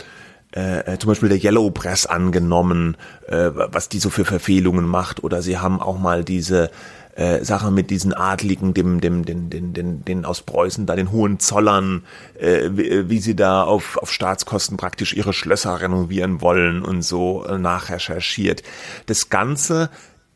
äh, 0.51 0.97
zum 0.97 1.09
Beispiel 1.09 1.29
der 1.29 1.43
Yellow 1.43 1.69
Press 1.71 2.05
angenommen, 2.05 2.97
äh, 3.27 3.51
was 3.53 3.89
die 3.89 3.99
so 3.99 4.09
für 4.09 4.25
Verfehlungen 4.25 4.85
macht, 4.85 5.23
oder 5.23 5.41
sie 5.41 5.57
haben 5.57 5.79
auch 5.79 5.99
mal 5.99 6.23
diese 6.23 6.71
äh, 7.15 7.43
Sache 7.43 7.69
mit 7.69 7.89
diesen 7.89 8.13
Adligen, 8.13 8.73
dem, 8.73 9.01
dem, 9.01 9.25
den, 9.25 9.49
den, 9.49 9.73
den, 9.73 10.05
den 10.05 10.25
aus 10.25 10.41
Preußen, 10.41 10.85
da 10.85 10.95
den 10.95 11.11
Hohenzollern, 11.11 12.03
äh, 12.39 12.69
wie, 12.71 13.09
wie 13.09 13.19
sie 13.19 13.35
da 13.35 13.63
auf, 13.63 13.97
auf 13.97 14.11
Staatskosten 14.11 14.77
praktisch 14.77 15.13
ihre 15.13 15.33
Schlösser 15.33 15.81
renovieren 15.81 16.41
wollen 16.41 16.81
und 16.81 17.01
so 17.01 17.45
äh, 17.45 17.57
nachrecherchiert. 17.57 18.63
Das 19.05 19.29
Ganze 19.29 19.89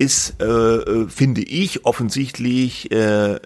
ist, 0.04 0.42
äh, 0.42 0.46
äh 0.46 1.08
finde 1.08 1.42
ich, 1.42 1.86
offensichtlich 1.86 2.92
äh, 2.92 3.36
äh, 3.36 3.40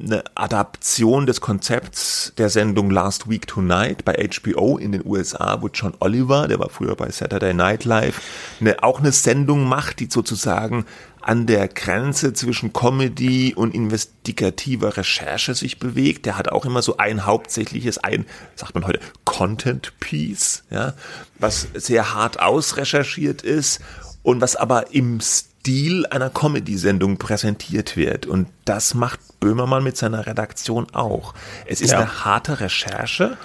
eine 0.00 0.24
Adaption 0.34 1.26
des 1.26 1.40
Konzepts 1.40 2.32
der 2.38 2.48
Sendung 2.48 2.90
Last 2.90 3.28
Week 3.28 3.46
Tonight 3.46 4.04
bei 4.04 4.14
HBO 4.14 4.78
in 4.78 4.92
den 4.92 5.04
USA, 5.04 5.60
wo 5.60 5.68
John 5.68 5.94
Oliver, 6.00 6.48
der 6.48 6.58
war 6.58 6.70
früher 6.70 6.96
bei 6.96 7.10
Saturday 7.10 7.52
Night 7.52 7.84
Live, 7.84 8.20
eine, 8.60 8.82
auch 8.82 9.00
eine 9.00 9.12
Sendung 9.12 9.68
macht, 9.68 10.00
die 10.00 10.08
sozusagen 10.10 10.86
an 11.20 11.46
der 11.46 11.68
Grenze 11.68 12.32
zwischen 12.32 12.72
Comedy 12.72 13.54
und 13.54 13.74
investigativer 13.74 14.96
Recherche 14.96 15.54
sich 15.54 15.78
bewegt. 15.78 16.26
Der 16.26 16.36
hat 16.36 16.48
auch 16.48 16.64
immer 16.64 16.82
so 16.82 16.96
ein 16.96 17.26
hauptsächliches, 17.26 17.98
ein, 17.98 18.24
sagt 18.56 18.74
man 18.74 18.86
heute, 18.86 18.98
Content 19.24 19.92
Piece, 20.00 20.64
ja, 20.70 20.94
was 21.38 21.68
sehr 21.74 22.14
hart 22.14 22.40
ausrecherchiert 22.40 23.42
ist 23.42 23.80
und 24.22 24.40
was 24.40 24.56
aber 24.56 24.92
im 24.94 25.20
Stil 25.20 25.51
einer 26.06 26.30
Comedy-Sendung 26.30 27.18
präsentiert 27.18 27.96
wird. 27.96 28.26
Und 28.26 28.48
das 28.64 28.94
macht 28.94 29.20
Böhmermann 29.40 29.84
mit 29.84 29.96
seiner 29.96 30.26
Redaktion 30.26 30.86
auch. 30.92 31.34
Es 31.66 31.80
ist 31.80 31.92
ja. 31.92 32.00
eine 32.00 32.24
harte 32.24 32.60
Recherche 32.60 33.36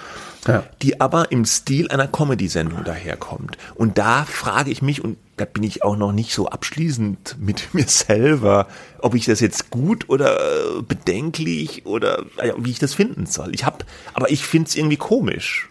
ja. 0.48 0.64
die 0.82 1.00
aber 1.02 1.32
im 1.32 1.46
Stil 1.46 1.90
einer 1.90 2.08
Comedy-Sendung 2.08 2.84
daherkommt. 2.84 3.58
Und 3.76 3.98
da 3.98 4.26
frage 4.26 4.72
ich 4.72 4.82
mich, 4.82 5.04
und 5.04 5.18
da 5.36 5.46
bin 5.46 5.64
ich 5.64 5.84
auch 5.84 5.98
noch 5.98 6.12
nicht 6.12 6.34
so 6.34 6.48
abschließend 6.48 7.36
mit 7.40 7.70
mir 7.74 7.88
selber, 7.88 8.68
ob 9.00 9.16
ich 9.16 9.26
das 9.26 9.40
jetzt 9.40 9.70
gut 9.70 10.10
oder 10.10 10.38
äh, 10.40 10.82
bedenklich 10.82 11.86
oder 11.86 12.24
wie 12.58 12.72
ich 12.72 12.80
das 12.80 12.94
finden 12.94 13.26
soll. 13.26 13.54
Ich 13.54 13.66
habe, 13.66 13.86
aber 14.14 14.32
ich 14.32 14.46
finde 14.46 14.70
es 14.70 14.76
irgendwie 14.76 14.98
komisch. 14.98 15.70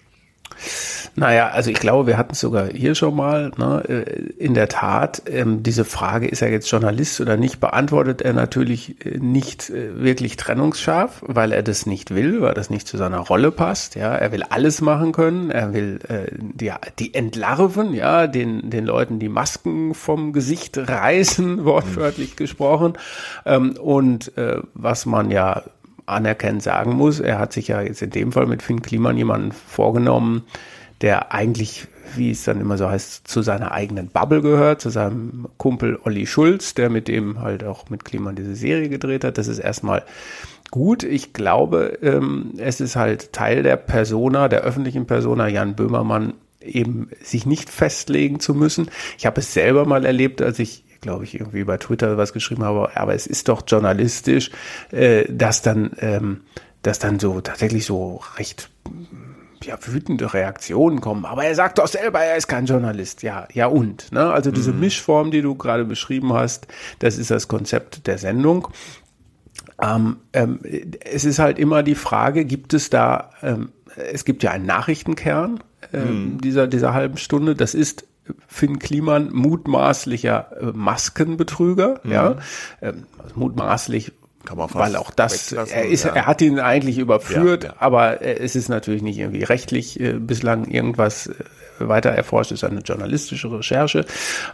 Naja, 1.15 1.49
also 1.49 1.71
ich 1.71 1.79
glaube, 1.79 2.07
wir 2.07 2.19
hatten 2.19 2.33
es 2.33 2.41
sogar 2.41 2.69
hier 2.69 2.95
schon 2.95 3.15
mal. 3.15 3.51
Ne? 3.57 3.83
Äh, 3.89 4.45
in 4.45 4.55
der 4.55 4.69
Tat, 4.69 5.23
ähm, 5.27 5.63
diese 5.63 5.85
Frage, 5.85 6.29
ist 6.29 6.43
er 6.43 6.51
jetzt 6.51 6.71
Journalist 6.71 7.21
oder 7.21 7.37
nicht, 7.37 7.61
beantwortet 7.61 8.23
er 8.23 8.33
natürlich 8.33 9.05
äh, 9.05 9.19
nicht 9.19 9.71
äh, 9.71 10.01
wirklich 10.03 10.37
trennungsscharf, 10.37 11.23
weil 11.27 11.53
er 11.53 11.63
das 11.63 11.87
nicht 11.87 12.15
will, 12.15 12.43
weil 12.43 12.55
das 12.55 12.71
nicht 12.71 12.87
zu 12.87 12.97
seiner 12.97 13.21
Rolle 13.21 13.51
passt. 13.51 13.95
Ja, 13.95 14.15
er 14.15 14.33
will 14.33 14.43
alles 14.43 14.81
machen 14.81 15.13
können. 15.13 15.51
Er 15.51 15.73
will 15.73 16.01
äh, 16.09 16.31
die, 16.39 16.73
die 16.99 17.15
entlarven, 17.15 17.95
ja, 17.95 18.27
den 18.27 18.71
den 18.71 18.85
Leuten 18.85 19.19
die 19.19 19.29
Masken 19.29 19.95
vom 19.95 20.33
Gesicht 20.33 20.79
reißen, 20.79 21.65
wortwörtlich 21.65 22.37
gesprochen. 22.37 22.95
Ähm, 23.45 23.77
und 23.81 24.37
äh, 24.37 24.61
was 24.75 25.07
man 25.07 25.31
ja 25.31 25.63
anerkennend 26.07 26.63
sagen 26.63 26.95
muss, 26.95 27.21
er 27.21 27.39
hat 27.39 27.53
sich 27.53 27.69
ja 27.69 27.83
jetzt 27.83 28.03
in 28.03 28.11
dem 28.11 28.33
Fall 28.33 28.47
mit 28.47 28.63
Finn 28.63 28.83
Kliman 28.83 29.17
jemanden 29.17 29.53
vorgenommen, 29.53 30.45
der 31.01 31.33
eigentlich, 31.33 31.87
wie 32.15 32.31
es 32.31 32.45
dann 32.45 32.61
immer 32.61 32.79
so 32.79 32.89
heißt, 32.89 33.29
zu 33.29 33.43
seiner 33.43 33.73
eigenen 33.73 34.09
Bubble 34.09 34.41
gehört, 34.41 34.81
zu 34.81 34.91
seinem 34.91 35.49
Kumpel 35.59 35.99
Olli 36.05 36.27
Schulz, 36.27 36.75
der 36.75 36.89
mit 36.89 37.09
dem 37.09 37.41
halt 37.41 37.65
auch 37.65 37.91
mit 37.91 38.05
Kliman 38.05 38.37
diese 38.37 38.55
Serie 38.55 38.89
gedreht 38.89 39.25
hat. 39.25 39.37
Das 39.37 39.49
ist 39.49 39.59
erstmal 39.59 40.05
gut. 40.71 41.03
Ich 41.03 41.33
glaube, 41.33 41.99
ähm, 42.03 42.53
es 42.57 42.81
ist 42.81 42.97
halt 42.97 43.33
Teil 43.33 43.63
der 43.63 43.77
Persona, 43.77 44.49
der 44.49 44.63
öffentlichen 44.63 45.07
Persona 45.07 45.49
Jan 45.49 45.75
Böhmermann, 45.75 46.35
eben 46.61 47.11
sich 47.23 47.47
nicht 47.47 47.71
festlegen 47.71 48.41
zu 48.41 48.55
müssen. 48.55 48.91
Ich 49.19 49.27
habe 49.27 49.41
es 49.41 49.53
selber 49.53 49.85
mal 49.85 50.05
erlebt, 50.05 50.43
als 50.43 50.59
ich 50.59 50.85
glaube 51.01 51.25
ich, 51.25 51.39
irgendwie 51.39 51.65
bei 51.65 51.77
Twitter 51.77 52.17
was 52.17 52.33
geschrieben 52.33 52.65
habe, 52.65 52.97
aber 52.97 53.15
es 53.15 53.27
ist 53.27 53.49
doch 53.49 53.63
journalistisch, 53.67 54.51
äh, 54.91 55.25
dass 55.29 55.63
dann, 55.63 55.91
ähm, 55.99 56.43
dass 56.83 56.99
dann 56.99 57.19
so 57.19 57.41
tatsächlich 57.41 57.87
so 57.87 58.21
recht 58.37 58.71
ja, 59.65 59.79
wütende 59.85 60.33
Reaktionen 60.33 61.01
kommen. 61.01 61.25
Aber 61.25 61.45
er 61.45 61.55
sagt 61.55 61.79
doch 61.79 61.89
selber, 61.89 62.21
er 62.21 62.37
ist 62.37 62.47
kein 62.47 62.67
Journalist. 62.67 63.23
Ja, 63.23 63.49
ja 63.53 63.67
und. 63.67 64.13
Ne? 64.13 64.31
Also 64.31 64.51
diese 64.51 64.73
mhm. 64.73 64.81
Mischform, 64.81 65.31
die 65.31 65.43
du 65.43 65.55
gerade 65.55 65.85
beschrieben 65.85 66.33
hast, 66.33 66.69
das 66.99 67.19
ist 67.19 67.31
das 67.31 67.49
Konzept 67.49 68.07
der 68.07 68.19
Sendung. 68.19 68.69
Ähm, 69.81 70.19
ähm, 70.33 70.61
es 71.01 71.25
ist 71.25 71.39
halt 71.39 71.59
immer 71.59 71.83
die 71.83 71.95
Frage, 71.95 72.45
gibt 72.45 72.75
es 72.75 72.91
da, 72.91 73.31
ähm, 73.43 73.71
es 73.97 74.25
gibt 74.25 74.43
ja 74.43 74.51
einen 74.53 74.67
Nachrichtenkern 74.67 75.61
ähm, 75.93 76.35
mhm. 76.35 76.41
dieser, 76.41 76.67
dieser 76.67 76.95
halben 76.95 77.19
Stunde, 77.19 77.55
das 77.55 77.75
ist 77.75 78.07
Finn 78.49 78.79
Kliman 78.79 79.31
mutmaßlicher 79.33 80.51
äh, 80.61 80.65
Maskenbetrüger, 80.73 82.01
mhm. 82.03 82.13
ja, 82.13 82.37
ähm, 82.83 83.07
also 83.19 83.35
mutmaßlich 83.37 84.13
kann 84.45 84.59
man 84.59 84.69
fast 84.69 84.93
Weil 84.93 84.97
auch 84.97 85.11
das, 85.11 85.53
er 85.53 85.87
ist, 85.87 86.05
ja. 86.05 86.13
er 86.13 86.27
hat 86.27 86.41
ihn 86.41 86.61
eigentlich 86.61 86.99
überführt, 86.99 87.65
ja, 87.65 87.71
ja. 87.71 87.77
aber 87.81 88.23
es 88.23 88.57
ist 88.57 88.69
natürlich 88.69 89.03
nicht 89.03 89.19
irgendwie 89.19 89.43
rechtlich 89.43 90.01
äh, 90.01 90.13
bislang 90.15 90.67
irgendwas 90.67 91.27
äh, 91.27 91.35
weiter 91.79 92.11
erforscht, 92.11 92.53
es 92.53 92.63
ist 92.63 92.65
eine 92.65 92.81
journalistische 92.81 93.51
Recherche. 93.51 94.07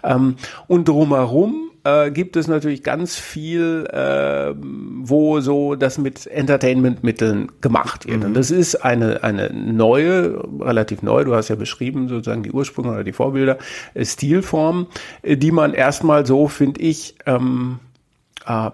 Ähm, 0.02 0.36
und 0.66 0.88
drumherum 0.88 1.71
äh, 1.84 2.10
gibt 2.10 2.36
es 2.36 2.48
natürlich 2.48 2.82
ganz 2.82 3.16
viel, 3.16 3.86
äh, 3.92 4.54
wo 4.56 5.40
so 5.40 5.74
das 5.74 5.98
mit 5.98 6.26
Entertainment-Mitteln 6.26 7.50
gemacht 7.60 8.06
wird. 8.06 8.20
Mhm. 8.20 8.26
Und 8.26 8.34
das 8.34 8.50
ist 8.50 8.76
eine, 8.76 9.22
eine 9.24 9.52
neue, 9.52 10.42
relativ 10.60 11.02
neu, 11.02 11.24
du 11.24 11.34
hast 11.34 11.48
ja 11.48 11.56
beschrieben, 11.56 12.08
sozusagen 12.08 12.42
die 12.42 12.52
Ursprünge 12.52 12.90
oder 12.90 13.04
die 13.04 13.12
Vorbilder, 13.12 13.58
äh, 13.94 14.04
Stilform, 14.04 14.86
äh, 15.22 15.36
die 15.36 15.50
man 15.50 15.74
erstmal 15.74 16.24
so, 16.26 16.48
finde 16.48 16.80
ich, 16.80 17.16
ähm, 17.26 17.80
äh, 18.46 18.70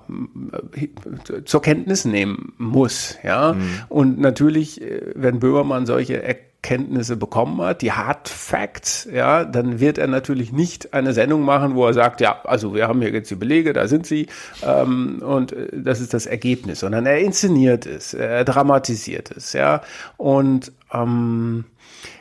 zur 1.45 1.63
Kenntnis 1.63 2.05
nehmen 2.05 2.53
muss, 2.59 3.19
ja. 3.23 3.53
Mhm. 3.53 3.61
Und 3.89 4.19
natürlich, 4.19 4.81
äh, 4.81 5.13
wenn 5.15 5.41
Böhmermann 5.41 5.87
solche 5.87 6.23
Erkenntnisse 6.61 7.17
bekommen 7.17 7.61
hat, 7.63 7.83
die 7.83 7.93
Hard 7.93 8.29
Facts, 8.29 9.09
ja, 9.11 9.45
dann 9.45 9.79
wird 9.79 9.97
er 9.97 10.09
natürlich 10.09 10.53
nicht 10.53 10.93
eine 10.93 11.13
Sendung 11.13 11.43
machen, 11.43 11.77
wo 11.77 11.87
er 11.87 11.95
sagt, 11.95 12.21
ja, 12.21 12.43
also 12.45 12.75
wir 12.75 12.89
haben 12.89 13.01
hier 13.01 13.13
jetzt 13.13 13.31
die 13.31 13.37
Belege, 13.37 13.73
da 13.73 13.87
sind 13.87 14.07
sie, 14.07 14.27
ähm, 14.63 15.23
und 15.23 15.53
äh, 15.53 15.69
das 15.73 16.01
ist 16.01 16.15
das 16.15 16.27
Ergebnis, 16.27 16.81
sondern 16.81 17.07
er 17.07 17.21
inszeniert 17.21 17.87
es, 17.87 18.13
er 18.13 18.45
dramatisiert 18.45 19.31
es, 19.31 19.53
ja. 19.53 19.83
Und 20.17 20.73
ähm, 20.93 21.65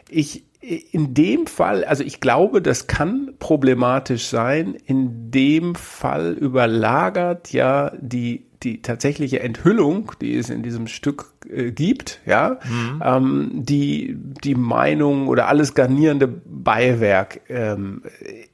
ich, 0.08 0.44
in 0.62 1.14
dem 1.14 1.48
Fall, 1.48 1.84
also 1.84 2.04
ich 2.04 2.20
glaube, 2.20 2.62
das 2.62 2.88
kann 2.88 3.34
problematisch 3.40 4.28
sein. 4.28 4.76
In 4.86 5.32
dem 5.32 5.76
Fall 5.76 6.34
überlagert 6.34 7.54
ja 7.54 7.92
die 8.00 8.47
die 8.64 8.82
tatsächliche 8.82 9.40
Enthüllung, 9.40 10.12
die 10.22 10.36
es 10.36 10.50
in 10.50 10.64
diesem 10.64 10.88
Stück 10.88 11.34
äh, 11.50 11.72
gibt, 11.72 12.20
ja, 12.26 12.60
mhm. 12.70 13.04
ähm, 13.06 13.50
die 13.54 14.18
die 14.44 14.56
Meinung 14.56 15.28
oder 15.28 15.48
alles 15.48 15.74
garnierende 15.74 16.28
Beiwerk, 16.28 17.42
ähm, 17.50 18.02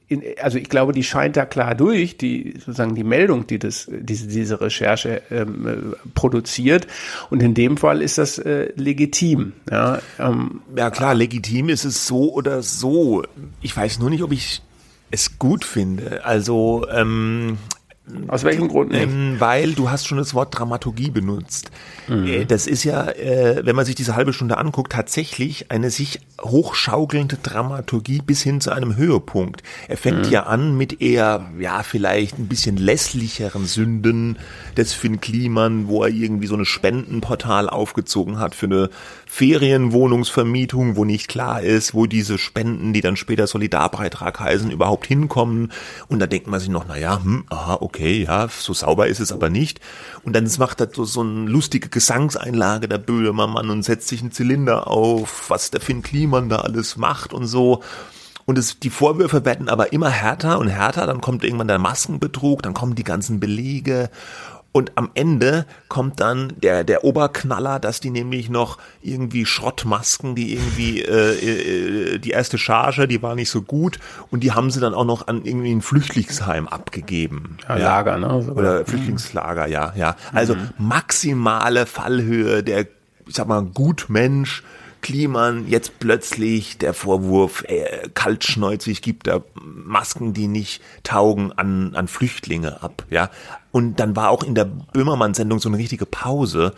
in, 0.08 0.22
also 0.40 0.58
ich 0.58 0.68
glaube, 0.68 0.92
die 0.92 1.02
scheint 1.02 1.36
da 1.36 1.46
klar 1.46 1.74
durch, 1.74 2.18
die 2.18 2.54
sozusagen 2.58 2.94
die 2.94 3.04
Meldung, 3.04 3.46
die 3.46 3.58
das 3.58 3.90
diese 3.90 4.28
diese 4.28 4.60
Recherche 4.60 5.22
ähm, 5.30 5.66
äh, 5.66 6.08
produziert 6.14 6.86
und 7.30 7.42
in 7.42 7.54
dem 7.54 7.76
Fall 7.76 8.02
ist 8.02 8.18
das 8.18 8.38
äh, 8.38 8.72
legitim, 8.76 9.54
ja. 9.70 10.00
Ähm, 10.18 10.60
ja 10.76 10.90
klar, 10.90 11.14
legitim 11.14 11.68
ist 11.68 11.84
es 11.84 12.06
so 12.06 12.32
oder 12.32 12.62
so. 12.62 13.22
Ich 13.62 13.76
weiß 13.76 13.98
nur 13.98 14.10
nicht, 14.10 14.22
ob 14.22 14.32
ich 14.32 14.62
es 15.10 15.38
gut 15.38 15.64
finde. 15.64 16.24
Also 16.24 16.86
ähm, 16.90 17.58
Aus 18.28 18.44
welchem 18.44 18.68
Grund 18.68 18.90
nicht? 18.90 19.02
Ähm, 19.02 19.36
weil 19.38 19.72
du 19.72 19.90
hast 19.90 20.06
schon 20.06 20.18
das 20.18 20.34
Wort 20.34 20.58
Dramaturgie 20.58 21.10
benutzt. 21.10 21.70
Mhm. 22.06 22.26
Äh, 22.26 22.44
das 22.44 22.66
ist 22.66 22.84
ja, 22.84 23.08
äh, 23.08 23.64
wenn 23.64 23.74
man 23.74 23.86
sich 23.86 23.94
diese 23.94 24.14
halbe 24.14 24.34
Stunde 24.34 24.58
anguckt, 24.58 24.92
tatsächlich 24.92 25.70
eine 25.70 25.88
sich 25.88 26.20
hochschaukelnde 26.42 27.38
Dramaturgie 27.42 28.20
bis 28.20 28.42
hin 28.42 28.60
zu 28.60 28.72
einem 28.72 28.96
Höhepunkt. 28.96 29.62
Er 29.88 29.96
fängt 29.96 30.26
mhm. 30.26 30.32
ja 30.32 30.42
an 30.42 30.76
mit 30.76 31.00
eher, 31.00 31.50
ja, 31.58 31.82
vielleicht 31.82 32.38
ein 32.38 32.46
bisschen 32.46 32.76
lässlicheren 32.76 33.64
Sünden 33.64 34.38
des 34.76 34.92
Finn 34.92 35.22
Kliman, 35.22 35.88
wo 35.88 36.02
er 36.02 36.10
irgendwie 36.10 36.46
so 36.46 36.56
eine 36.56 36.66
Spendenportal 36.66 37.70
aufgezogen 37.70 38.38
hat 38.38 38.54
für 38.54 38.66
eine 38.66 38.90
Ferienwohnungsvermietung, 39.24 40.96
wo 40.96 41.06
nicht 41.06 41.28
klar 41.28 41.62
ist, 41.62 41.94
wo 41.94 42.04
diese 42.04 42.36
Spenden, 42.36 42.92
die 42.92 43.00
dann 43.00 43.16
später 43.16 43.46
Solidarbeitrag 43.46 44.38
heißen, 44.38 44.70
überhaupt 44.70 45.06
hinkommen. 45.06 45.72
Und 46.08 46.18
da 46.18 46.26
denkt 46.26 46.48
man 46.48 46.60
sich 46.60 46.68
noch, 46.68 46.84
na 46.86 46.98
ja, 46.98 47.22
hm, 47.22 47.44
aha, 47.48 47.78
okay, 47.80 47.93
ja, 47.98 48.48
so 48.48 48.72
sauber 48.72 49.08
ist 49.08 49.20
es 49.20 49.32
aber 49.32 49.50
nicht. 49.50 49.80
Und 50.22 50.34
dann 50.34 50.50
macht 50.58 50.80
er 50.80 50.88
so, 50.92 51.04
so 51.04 51.20
eine 51.20 51.48
lustige 51.48 51.88
Gesangseinlage 51.88 52.88
der 52.88 52.98
Böhmermann 52.98 53.70
und 53.70 53.82
setzt 53.82 54.08
sich 54.08 54.20
einen 54.20 54.32
Zylinder 54.32 54.88
auf, 54.88 55.50
was 55.50 55.70
der 55.70 55.80
Finn 55.80 56.02
Kliman 56.02 56.48
da 56.48 56.56
alles 56.58 56.96
macht 56.96 57.32
und 57.32 57.46
so. 57.46 57.82
Und 58.46 58.58
es, 58.58 58.78
die 58.78 58.90
Vorwürfe 58.90 59.44
werden 59.44 59.68
aber 59.68 59.92
immer 59.92 60.10
härter 60.10 60.58
und 60.58 60.68
härter. 60.68 61.06
Dann 61.06 61.20
kommt 61.20 61.44
irgendwann 61.44 61.68
der 61.68 61.78
Maskenbetrug, 61.78 62.62
dann 62.62 62.74
kommen 62.74 62.94
die 62.94 63.04
ganzen 63.04 63.40
Belege. 63.40 64.10
Und 64.76 64.90
am 64.96 65.12
Ende 65.14 65.66
kommt 65.86 66.18
dann 66.18 66.52
der, 66.60 66.82
der 66.82 67.04
Oberknaller, 67.04 67.78
dass 67.78 68.00
die 68.00 68.10
nämlich 68.10 68.50
noch 68.50 68.78
irgendwie 69.02 69.46
Schrottmasken, 69.46 70.34
die 70.34 70.54
irgendwie 70.54 71.00
äh, 71.00 72.14
äh, 72.14 72.18
die 72.18 72.30
erste 72.30 72.58
Charge, 72.58 73.06
die 73.06 73.22
war 73.22 73.36
nicht 73.36 73.50
so 73.50 73.62
gut 73.62 74.00
und 74.32 74.40
die 74.40 74.50
haben 74.50 74.72
sie 74.72 74.80
dann 74.80 74.92
auch 74.92 75.04
noch 75.04 75.28
an 75.28 75.44
irgendwie 75.44 75.72
ein 75.72 75.80
Flüchtlingsheim 75.80 76.66
abgegeben. 76.66 77.56
Ja, 77.68 77.76
ja. 77.76 77.84
Lager, 77.84 78.18
ne? 78.18 78.34
Oder 78.50 78.80
mhm. 78.80 78.86
Flüchtlingslager, 78.86 79.68
ja, 79.68 79.92
ja. 79.94 80.16
Also 80.32 80.56
mhm. 80.56 80.70
maximale 80.76 81.86
Fallhöhe 81.86 82.64
der, 82.64 82.88
ich 83.28 83.36
sag 83.36 83.46
mal, 83.46 83.62
Gutmensch 83.62 84.64
Kliman 85.02 85.68
jetzt 85.68 86.00
plötzlich 86.00 86.78
der 86.78 86.94
Vorwurf, 86.94 87.62
äh, 87.68 88.08
kaltschnäuzig 88.14 89.02
gibt 89.02 89.26
da 89.26 89.42
Masken, 89.54 90.32
die 90.32 90.48
nicht 90.48 90.82
taugen, 91.02 91.52
an, 91.52 91.94
an 91.94 92.08
Flüchtlinge 92.08 92.82
ab, 92.82 93.04
ja. 93.10 93.30
Und 93.74 93.98
dann 93.98 94.14
war 94.14 94.30
auch 94.30 94.44
in 94.44 94.54
der 94.54 94.66
Böhmermann-Sendung 94.66 95.58
so 95.58 95.68
eine 95.68 95.78
richtige 95.78 96.06
Pause. 96.06 96.74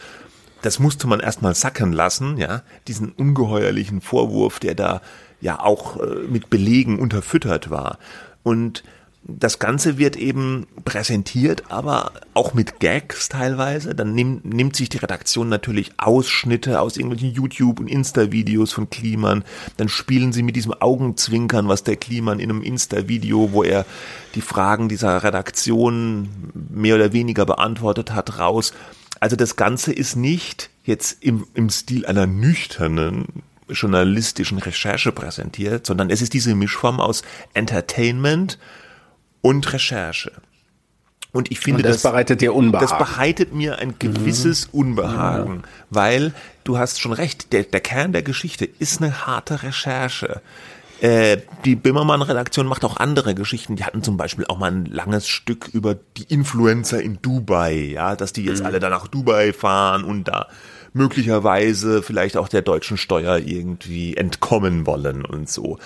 Das 0.63 0.79
musste 0.79 1.07
man 1.07 1.21
erstmal 1.21 1.55
sacken 1.55 1.93
lassen, 1.93 2.39
ja. 2.39 2.63
Diesen 2.89 3.13
ungeheuerlichen 3.13 4.01
Vorwurf, 4.01 4.61
der 4.61 4.75
da 4.75 5.03
ja 5.43 5.61
auch 5.61 5.99
äh, 5.99 6.07
mit 6.27 6.49
Belegen 6.49 6.99
unterfüttert 6.99 7.69
war. 7.69 7.99
Und 8.43 8.83
das 9.29 9.59
Ganze 9.59 9.99
wird 9.99 10.17
eben 10.17 10.67
präsentiert, 10.85 11.65
aber 11.69 12.13
auch 12.35 12.55
mit 12.55 12.79
Gags 12.79 13.29
teilweise. 13.29 13.95
Dann 13.95 14.15
nimmt, 14.15 14.45
nimmt 14.45 14.77
sich 14.77 14.89
die 14.89 14.99
Redaktion 14.99 15.49
natürlich 15.49 15.93
Ausschnitte 15.97 16.81
aus 16.81 16.97
irgendwelchen 16.97 17.33
YouTube- 17.33 17.81
und 17.81 17.89
Insta-Videos 17.89 18.73
von 18.73 18.89
Kliman. 18.89 19.43
Dann 19.79 19.89
spielen 19.89 20.33
sie 20.33 20.45
mit 20.45 20.55
diesem 20.55 20.73
Augenzwinkern, 20.75 21.67
was 21.67 21.83
der 21.83 21.97
Kliman 21.97 22.39
in 22.39 22.51
einem 22.51 22.63
Insta-Video, 22.63 23.51
wo 23.53 23.65
er 23.65 23.85
die 24.37 24.41
Fragen 24.41 24.89
dieser 24.89 25.25
Redaktion 25.25 26.29
mehr 26.71 26.95
oder 26.95 27.13
weniger 27.13 27.47
beantwortet 27.47 28.13
hat, 28.13 28.39
raus. 28.39 28.73
Also 29.19 29.35
das 29.35 29.57
Ganze 29.57 29.93
ist 29.93 30.15
nicht 30.15 30.71
jetzt 30.85 31.23
im, 31.25 31.47
im 31.55 31.69
Stil 31.69 32.07
einer 32.07 32.27
nüchternen 32.27 33.27
journalistischen 33.69 34.59
Recherche 34.59 35.11
präsentiert, 35.11 35.85
sondern 35.85 36.11
es 36.11 36.23
ist 36.23 36.33
diese 36.33 36.55
Mischform 36.55 37.01
aus 37.01 37.23
Entertainment, 37.55 38.59
und 39.43 39.73
Recherche. 39.73 40.33
Und 41.33 41.51
ich 41.51 41.61
finde, 41.61 41.79
und 41.79 41.87
das, 41.87 42.01
das, 42.01 42.11
bereitet 42.11 42.41
dir 42.41 42.55
Unbehagen. 42.55 42.89
Das 42.89 42.99
bereitet 42.99 43.53
mir 43.53 43.79
ein 43.79 43.97
gewisses 43.99 44.73
mhm. 44.73 44.81
Unbehagen, 44.81 45.63
weil 45.91 46.33
du 46.65 46.79
hast 46.79 47.01
schon 47.01 47.13
recht, 47.13 47.53
der, 47.53 47.65
der 47.65 47.81
Kern 47.81 48.13
der 48.13 48.23
Geschichte 48.23 48.65
ist 48.65 49.03
eine 49.03 49.27
harte 49.27 49.63
Recherche. 49.63 50.41
Äh, 51.01 51.39
die 51.67 51.77
Bimmermann-Redaktion 51.77 52.67
macht 52.67 52.85
auch 52.87 52.97
andere 52.97 53.35
Geschichten. 53.35 53.77
Die 53.77 53.85
hatten 53.85 54.03
zum 54.03 54.17
Beispiel 54.17 54.47
auch 54.47 54.59
mal 54.59 54.71
ein 54.73 54.87
langes 54.87 55.29
Stück 55.29 55.69
über 55.73 55.95
die 55.95 56.25
Influencer 56.25 57.03
in 57.03 57.21
Dubai, 57.21 57.75
ja, 57.75 58.17
dass 58.17 58.33
die 58.33 58.45
jetzt 58.45 58.61
mhm. 58.61 58.67
alle 58.67 58.81
da 58.81 58.89
nach 58.89 59.07
Dubai 59.07 59.53
fahren 59.53 60.05
und 60.05 60.25
da 60.25 60.49
möglicherweise 60.95 62.03
vielleicht 62.03 62.39
auch 62.39 62.49
der 62.49 62.63
deutschen 62.63 62.97
Steuer 62.97 63.37
irgendwie 63.37 64.17
entkommen 64.17 64.87
wollen 64.87 65.27
und 65.27 65.51
so 65.51 65.79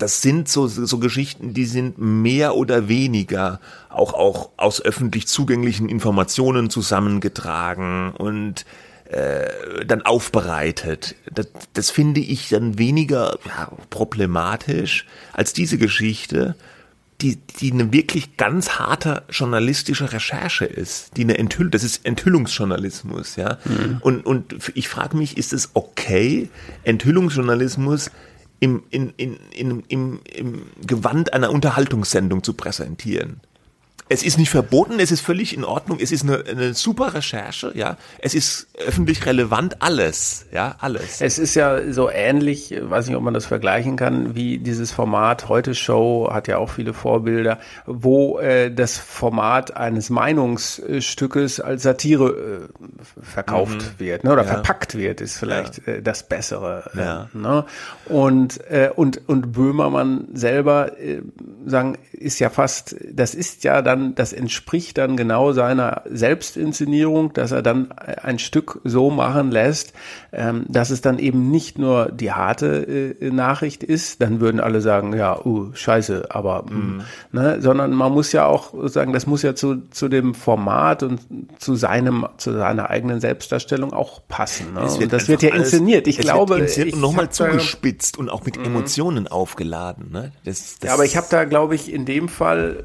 das 0.00 0.22
sind 0.22 0.48
so, 0.48 0.66
so 0.66 0.98
Geschichten, 0.98 1.52
die 1.54 1.66
sind 1.66 1.98
mehr 1.98 2.56
oder 2.56 2.88
weniger 2.88 3.60
auch, 3.88 4.14
auch 4.14 4.50
aus 4.56 4.80
öffentlich 4.80 5.26
zugänglichen 5.26 5.88
Informationen 5.88 6.70
zusammengetragen 6.70 8.12
und 8.12 8.64
äh, 9.10 9.84
dann 9.84 10.02
aufbereitet. 10.02 11.16
Das, 11.30 11.48
das 11.74 11.90
finde 11.90 12.20
ich 12.20 12.48
dann 12.48 12.78
weniger 12.78 13.38
ja, 13.46 13.72
problematisch 13.90 15.06
als 15.32 15.52
diese 15.52 15.78
Geschichte, 15.78 16.56
die, 17.20 17.36
die 17.36 17.72
eine 17.72 17.92
wirklich 17.92 18.38
ganz 18.38 18.78
harte 18.78 19.24
journalistische 19.28 20.12
Recherche 20.12 20.64
ist, 20.64 21.16
die 21.16 21.24
eine 21.24 21.36
Enthüllung, 21.36 21.70
das 21.70 21.84
ist 21.84 22.06
Enthüllungsjournalismus, 22.06 23.36
ja. 23.36 23.58
Mhm. 23.64 23.98
Und, 24.00 24.24
und 24.24 24.54
ich 24.74 24.88
frage 24.88 25.16
mich, 25.16 25.36
ist 25.36 25.52
es 25.52 25.70
okay, 25.74 26.48
Enthüllungsjournalismus 26.84 28.10
im, 28.60 28.82
in, 28.90 29.10
in, 29.16 29.36
in, 29.50 29.82
im, 29.88 30.20
im 30.24 30.62
Gewand 30.86 31.32
einer 31.32 31.50
Unterhaltungssendung 31.50 32.42
zu 32.42 32.52
präsentieren 32.54 33.40
es 34.10 34.24
ist 34.24 34.38
nicht 34.38 34.50
verboten, 34.50 34.98
es 34.98 35.12
ist 35.12 35.20
völlig 35.20 35.56
in 35.56 35.64
Ordnung, 35.64 35.98
es 36.00 36.10
ist 36.10 36.24
eine, 36.24 36.44
eine 36.44 36.74
super 36.74 37.14
Recherche, 37.14 37.70
ja, 37.76 37.96
es 38.18 38.34
ist 38.34 38.66
öffentlich 38.84 39.24
relevant, 39.24 39.80
alles, 39.82 40.46
ja, 40.52 40.74
alles. 40.80 41.20
Es 41.20 41.38
ist 41.38 41.54
ja 41.54 41.92
so 41.92 42.10
ähnlich, 42.10 42.74
weiß 42.76 43.06
nicht, 43.06 43.16
ob 43.16 43.22
man 43.22 43.34
das 43.34 43.46
vergleichen 43.46 43.94
kann, 43.94 44.34
wie 44.34 44.58
dieses 44.58 44.90
Format 44.90 45.48
Heute 45.48 45.76
Show 45.76 46.28
hat 46.28 46.48
ja 46.48 46.58
auch 46.58 46.70
viele 46.70 46.92
Vorbilder, 46.92 47.60
wo 47.86 48.40
äh, 48.40 48.74
das 48.74 48.98
Format 48.98 49.76
eines 49.76 50.10
Meinungsstückes 50.10 51.60
als 51.60 51.84
Satire 51.84 52.68
äh, 52.68 53.22
verkauft 53.22 53.76
mhm. 53.76 54.00
wird, 54.00 54.24
ne, 54.24 54.32
oder 54.32 54.42
ja. 54.42 54.54
verpackt 54.54 54.96
wird, 54.96 55.20
ist 55.20 55.36
vielleicht 55.36 55.86
ja. 55.86 55.94
äh, 55.94 56.02
das 56.02 56.24
Bessere. 56.24 56.90
Äh, 56.96 56.98
ja. 56.98 57.28
ne? 57.32 57.64
Und 58.06 58.60
äh, 58.68 58.90
und 58.92 59.28
und 59.28 59.52
Böhmermann 59.52 60.26
selber 60.34 60.98
äh, 60.98 61.22
sagen, 61.66 61.98
ist 62.12 62.38
ja 62.38 62.50
fast, 62.50 62.96
das 63.12 63.34
ist 63.34 63.64
ja 63.64 63.82
dann 63.82 64.14
das 64.14 64.32
entspricht 64.32 64.98
dann 64.98 65.16
genau 65.16 65.52
seiner 65.52 66.02
Selbstinszenierung, 66.10 67.32
dass 67.32 67.52
er 67.52 67.62
dann 67.62 67.92
ein 67.92 68.38
Stück 68.38 68.80
so 68.84 69.10
machen 69.10 69.50
lässt, 69.50 69.92
ähm, 70.32 70.64
dass 70.68 70.90
es 70.90 71.00
dann 71.00 71.18
eben 71.18 71.50
nicht 71.50 71.78
nur 71.78 72.10
die 72.12 72.32
harte 72.32 73.16
äh, 73.20 73.30
Nachricht 73.30 73.82
ist, 73.82 74.20
dann 74.22 74.40
würden 74.40 74.60
alle 74.60 74.80
sagen, 74.80 75.14
ja, 75.14 75.44
uh, 75.44 75.70
scheiße, 75.72 76.26
aber, 76.30 76.64
mm, 76.64 76.74
mhm. 76.74 77.02
ne, 77.32 77.60
sondern 77.60 77.92
man 77.92 78.12
muss 78.12 78.32
ja 78.32 78.46
auch 78.46 78.72
sagen, 78.88 79.12
das 79.12 79.26
muss 79.26 79.42
ja 79.42 79.54
zu, 79.54 79.88
zu 79.90 80.08
dem 80.08 80.34
Format 80.34 81.02
und 81.02 81.20
zu 81.58 81.74
seinem, 81.74 82.26
zu 82.36 82.52
seiner 82.52 82.90
eigenen 82.90 83.20
Selbstdarstellung 83.20 83.92
auch 83.92 84.20
passen. 84.28 84.74
Ne? 84.74 84.82
und 84.82 85.12
das 85.12 85.28
wird 85.28 85.42
ja 85.42 85.54
inszeniert. 85.54 86.06
Ich 86.06 86.18
glaube, 86.18 86.58
inszeniert 86.58 86.94
und 86.94 87.00
nochmal 87.00 87.30
zugespitzt 87.30 88.18
und 88.18 88.28
auch 88.28 88.44
mit 88.44 88.58
mhm. 88.58 88.66
Emotionen 88.66 89.28
aufgeladen. 89.28 90.10
Ne? 90.10 90.32
Das, 90.44 90.78
das 90.78 90.88
ja, 90.88 90.94
aber 90.94 91.04
ich 91.04 91.16
habe 91.16 91.26
da, 91.30 91.44
glaube 91.44 91.59
ich, 91.68 91.92
in 91.92 92.04
dem 92.04 92.28
Fall 92.28 92.84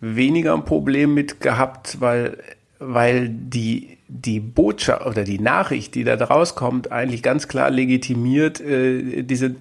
weniger 0.00 0.54
ein 0.54 0.64
Problem 0.64 1.14
mit 1.14 1.40
gehabt, 1.40 2.00
weil, 2.00 2.38
weil 2.78 3.28
die, 3.28 3.93
die 4.08 4.40
Botschaft 4.40 5.06
oder 5.06 5.24
die 5.24 5.38
Nachricht, 5.38 5.94
die 5.94 6.04
da 6.04 6.16
draus 6.16 6.54
kommt, 6.54 6.92
eigentlich 6.92 7.22
ganz 7.22 7.48
klar 7.48 7.70
legitimiert 7.70 8.60
äh, 8.60 9.22
diese 9.22 9.56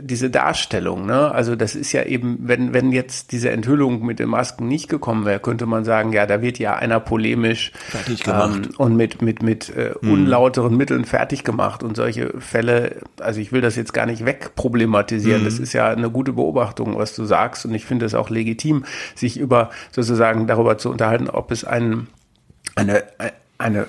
diese 0.00 0.30
Darstellung, 0.30 1.04
ne? 1.06 1.32
Also 1.32 1.56
das 1.56 1.74
ist 1.74 1.92
ja 1.92 2.04
eben, 2.04 2.38
wenn, 2.42 2.72
wenn 2.72 2.92
jetzt 2.92 3.32
diese 3.32 3.50
Enthüllung 3.50 4.04
mit 4.04 4.20
den 4.20 4.28
Masken 4.28 4.68
nicht 4.68 4.88
gekommen 4.88 5.24
wäre, 5.24 5.40
könnte 5.40 5.66
man 5.66 5.84
sagen, 5.84 6.12
ja, 6.12 6.26
da 6.26 6.42
wird 6.42 6.58
ja 6.58 6.76
einer 6.76 7.00
polemisch 7.00 7.72
ähm, 8.26 8.68
und 8.78 8.96
mit, 8.96 9.22
mit, 9.22 9.42
mit 9.42 9.68
äh, 9.70 9.94
hm. 10.00 10.12
unlauteren 10.12 10.76
Mitteln 10.76 11.04
fertig 11.04 11.42
gemacht 11.42 11.82
und 11.82 11.96
solche 11.96 12.40
Fälle, 12.40 13.00
also 13.20 13.40
ich 13.40 13.50
will 13.50 13.60
das 13.60 13.74
jetzt 13.74 13.92
gar 13.92 14.06
nicht 14.06 14.24
wegproblematisieren, 14.24 15.40
hm. 15.40 15.44
das 15.44 15.58
ist 15.58 15.72
ja 15.72 15.88
eine 15.88 16.10
gute 16.10 16.32
Beobachtung, 16.32 16.96
was 16.96 17.16
du 17.16 17.24
sagst 17.24 17.66
und 17.66 17.74
ich 17.74 17.84
finde 17.84 18.06
es 18.06 18.14
auch 18.14 18.30
legitim, 18.30 18.84
sich 19.16 19.38
über 19.38 19.70
sozusagen 19.90 20.46
darüber 20.46 20.78
zu 20.78 20.90
unterhalten, 20.90 21.28
ob 21.28 21.50
es 21.50 21.64
einen, 21.64 22.06
eine, 22.76 23.02
eine 23.58 23.86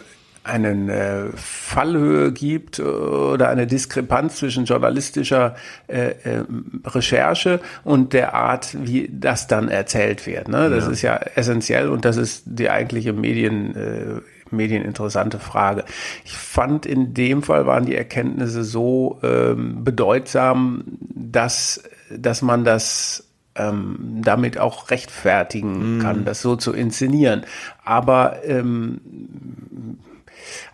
einen 0.48 0.90
äh, 0.90 1.26
Fallhöhe 1.36 2.32
gibt 2.32 2.80
äh, 2.80 2.84
oder 2.84 3.50
eine 3.50 3.68
Diskrepanz 3.68 4.38
zwischen 4.38 4.66
journalistischer 4.66 5.56
äh, 5.88 6.12
äh, 6.24 6.44
Recherche 6.86 7.60
und 7.84 8.14
der 8.14 8.34
Art, 8.34 8.76
wie 8.80 9.10
das 9.12 9.48
dann 9.48 9.70
erzählt 9.70 10.26
wird. 10.26 10.48
Ne? 10.48 10.70
Das 10.70 10.86
ja. 10.86 10.92
ist 10.92 11.02
ja 11.02 11.16
essentiell 11.36 11.90
und 11.90 12.06
das 12.06 12.18
ist 12.18 12.44
die 12.46 12.70
eigentliche 12.70 13.14
Medien, 13.14 13.76
äh, 13.76 14.22
medieninteressante 14.50 15.40
Frage. 15.40 15.84
Ich 16.24 16.34
fand 16.34 16.86
in 16.86 17.14
dem 17.14 17.44
Fall 17.44 17.66
waren 17.66 17.86
die 17.86 17.96
Erkenntnisse 17.96 18.64
so 18.64 19.20
ähm, 19.24 19.84
bedeutsam, 19.84 20.84
dass, 21.14 21.84
dass 22.10 22.42
man 22.42 22.64
das 22.64 23.27
ähm, 23.58 24.22
damit 24.24 24.58
auch 24.58 24.90
rechtfertigen 24.90 25.98
mm. 25.98 26.02
kann, 26.02 26.26
das 26.26 26.42
so 26.42 26.56
zu 26.56 26.74
inszenieren. 26.74 27.46
Aber 27.84 28.38
ähm, 28.46 29.02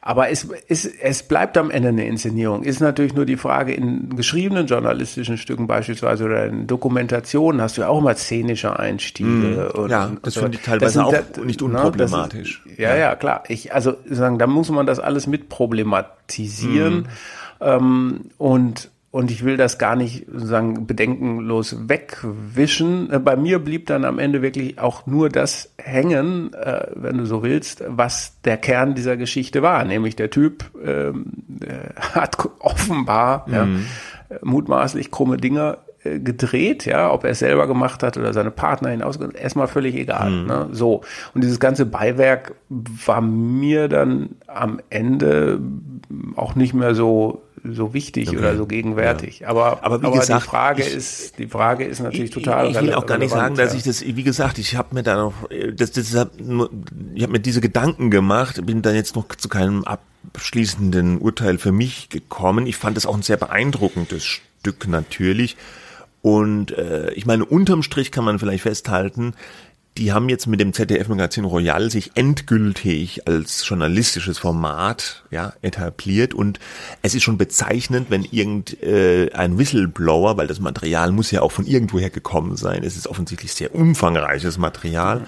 aber 0.02 0.30
es, 0.30 0.48
es, 0.68 0.86
es 0.86 1.24
bleibt 1.24 1.58
am 1.58 1.72
Ende 1.72 1.90
eine 1.90 2.06
Inszenierung. 2.06 2.64
Ist 2.64 2.82
natürlich 2.82 3.14
nur 3.14 3.26
die 3.26 3.38
Frage, 3.38 3.74
in 3.74 4.16
geschriebenen 4.16 4.68
journalistischen 4.68 5.38
Stücken 5.38 5.68
beispielsweise 5.68 6.26
oder 6.26 6.46
in 6.46 6.68
Dokumentationen 6.68 7.62
hast 7.62 7.78
du 7.78 7.82
ja 7.82 7.88
auch 7.88 8.00
immer 8.00 8.16
szenische 8.16 8.78
Einstiege. 8.78 9.72
Mm, 9.74 9.80
und, 9.80 9.90
ja, 9.90 10.12
das 10.22 10.36
finde 10.36 10.58
ich 10.58 10.64
teilweise 10.64 10.94
sind, 10.94 11.04
auch 11.04 11.14
das, 11.14 11.44
nicht 11.44 11.62
unproblematisch. 11.62 12.62
Ist, 12.66 12.80
ja, 12.80 12.96
ja, 12.96 13.16
klar. 13.16 13.44
Ich, 13.48 13.74
also 13.74 13.96
sagen, 14.06 14.40
da 14.40 14.48
muss 14.48 14.70
man 14.70 14.86
das 14.86 15.00
alles 15.00 15.28
mit 15.28 15.50
problematisieren. 15.50 17.02
Mm. 17.02 17.08
Ähm, 17.62 18.22
und 18.38 18.90
und 19.14 19.30
ich 19.30 19.46
will 19.46 19.58
das 19.58 19.78
gar 19.78 19.96
nicht 19.96 20.26
sagen 20.34 20.88
bedenkenlos 20.88 21.88
wegwischen. 21.88 23.12
Äh, 23.12 23.20
bei 23.20 23.36
mir 23.36 23.60
blieb 23.60 23.86
dann 23.86 24.06
am 24.06 24.18
Ende 24.18 24.42
wirklich 24.42 24.80
auch 24.80 25.06
nur 25.06 25.30
das 25.30 25.72
hängen, 25.78 26.52
äh, 26.56 26.88
wenn 26.96 27.20
du 27.20 27.28
so 27.28 27.44
willst, 27.44 27.84
was 27.88 28.42
der 28.42 28.58
Kern 28.58 28.96
dieser 28.96 29.16
Geschichte 29.16 29.62
war. 29.62 29.86
Nämlich 29.86 30.16
der 30.16 30.32
Typ 30.32 30.66
ähm, 30.84 31.26
äh, 31.62 31.94
hat 32.16 32.38
offenbar 32.58 33.46
mhm. 33.48 33.54
ja, 33.54 33.68
mutmaßlich 34.42 35.12
krumme 35.12 35.38
Dinger 35.38 35.78
äh, 36.04 36.20
gedreht, 36.20 36.88
ja, 36.88 37.12
ob 37.12 37.24
er 37.24 37.30
es 37.30 37.40
selber 37.40 37.68
gemacht 37.68 38.02
hat 38.02 38.18
oder 38.18 38.34
seine 38.34 38.50
Partner 38.50 38.90
hinaus, 38.90 39.20
erstmal 39.40 39.68
völlig 39.68 39.94
egal. 39.94 40.32
Mhm. 40.32 40.48
Ne? 40.48 40.68
So. 40.72 41.02
Und 41.36 41.44
dieses 41.44 41.60
ganze 41.60 41.86
Beiwerk 41.86 42.56
war 42.70 43.22
mir 43.22 43.90
dann 43.90 44.30
am 44.48 44.82
Ende 44.90 45.60
auch 46.36 46.56
nicht 46.56 46.74
mehr 46.74 46.96
so 46.96 47.43
so 47.64 47.94
wichtig 47.94 48.30
okay. 48.30 48.38
oder 48.38 48.58
so 48.58 48.66
gegenwärtig. 48.66 49.40
Ja. 49.40 49.48
Aber, 49.48 49.84
aber, 49.84 50.02
wie 50.02 50.08
aber 50.08 50.20
gesagt, 50.20 50.44
die 50.44 50.48
Frage 50.48 50.82
ich, 50.84 50.94
ist, 50.94 51.40
die 51.40 51.48
Frage 51.48 51.86
ist 51.86 52.02
natürlich 52.02 52.26
ich, 52.26 52.32
total. 52.32 52.70
Ich, 52.70 52.76
ich 52.76 52.82
will 52.82 52.94
auch 52.94 53.06
gar 53.06 53.18
nicht 53.18 53.32
sagen, 53.32 53.56
dass 53.56 53.74
ich 53.74 53.84
das, 53.84 54.06
wie 54.06 54.24
gesagt, 54.24 54.58
ich 54.58 54.76
habe 54.76 54.94
mir 54.96 55.04
da 55.04 55.16
noch, 55.16 55.34
das, 55.74 55.92
das, 55.92 56.12
ich 56.12 56.18
habe 56.18 57.32
mir 57.32 57.40
diese 57.40 57.62
Gedanken 57.62 58.12
gemacht, 58.12 58.66
bin 58.66 58.82
dann 58.82 58.96
jetzt 58.96 59.16
noch 59.16 59.28
zu 59.36 59.48
keinem 59.48 59.86
abschließenden 59.86 61.20
Urteil 61.20 61.58
für 61.58 61.72
mich 61.72 62.10
gekommen. 62.10 62.68
Ich 62.68 62.76
fand 62.76 62.98
es 62.98 63.06
auch 63.06 63.16
ein 63.16 63.24
sehr 63.24 63.38
beeindruckendes 63.38 64.26
Stück 64.26 64.88
natürlich. 64.88 65.56
Und 66.22 66.72
äh, 66.78 67.12
ich 67.12 67.26
meine, 67.26 67.46
unterm 67.46 67.84
Strich 67.84 68.12
kann 68.12 68.24
man 68.24 68.40
vielleicht 68.40 68.64
festhalten, 68.64 69.34
die 69.98 70.12
haben 70.12 70.28
jetzt 70.28 70.48
mit 70.48 70.60
dem 70.60 70.74
ZDF-Magazin 70.74 71.46
Royal 71.46 71.92
sich 71.92 72.12
endgültig 72.16 73.28
als 73.28 73.68
journalistisches 73.68 74.40
Format 74.40 75.24
ja, 75.30 75.54
etabliert 75.62 76.34
und 76.34 76.60
es 77.04 77.14
ist 77.14 77.24
schon 77.24 77.38
bezeichnend, 77.38 78.10
wenn 78.10 78.24
irgendein 78.24 78.82
äh, 78.82 79.58
Whistleblower, 79.58 80.38
weil 80.38 80.48
das 80.48 80.60
Material 80.60 81.12
muss 81.12 81.30
ja 81.30 81.42
auch 81.42 81.52
von 81.52 81.68
irgendwoher 81.68 82.10
gekommen 82.10 82.58
sein, 82.58 82.84
es 82.84 82.98
ist 82.98 83.08
offensichtlich 83.08 83.54
sehr 83.54 83.76
umfangreiches 83.76 84.58
Material, 84.58 85.26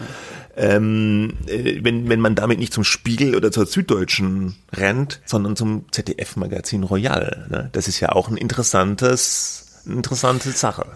ähm, 0.57 1.33
äh, 1.47 1.83
wenn, 1.83 2.09
wenn 2.09 2.19
man 2.19 2.33
damit 2.33 2.57
nicht 2.57 2.73
zum 2.73 2.83
Spiegel 2.83 3.35
oder 3.35 3.51
zur 3.51 3.67
Süddeutschen 3.67 4.55
rennt, 4.73 5.21
sondern 5.25 5.55
zum 5.55 5.85
ZDF-Magazin 5.91 6.83
Royal. 6.83 7.47
Ne? 7.51 7.69
Das 7.71 7.87
ist 7.87 7.99
ja 7.99 8.13
auch 8.13 8.29
ein 8.29 8.37
interessantes, 8.37 9.83
eine 9.85 9.97
interessante 9.97 10.49
Sache. 10.51 10.87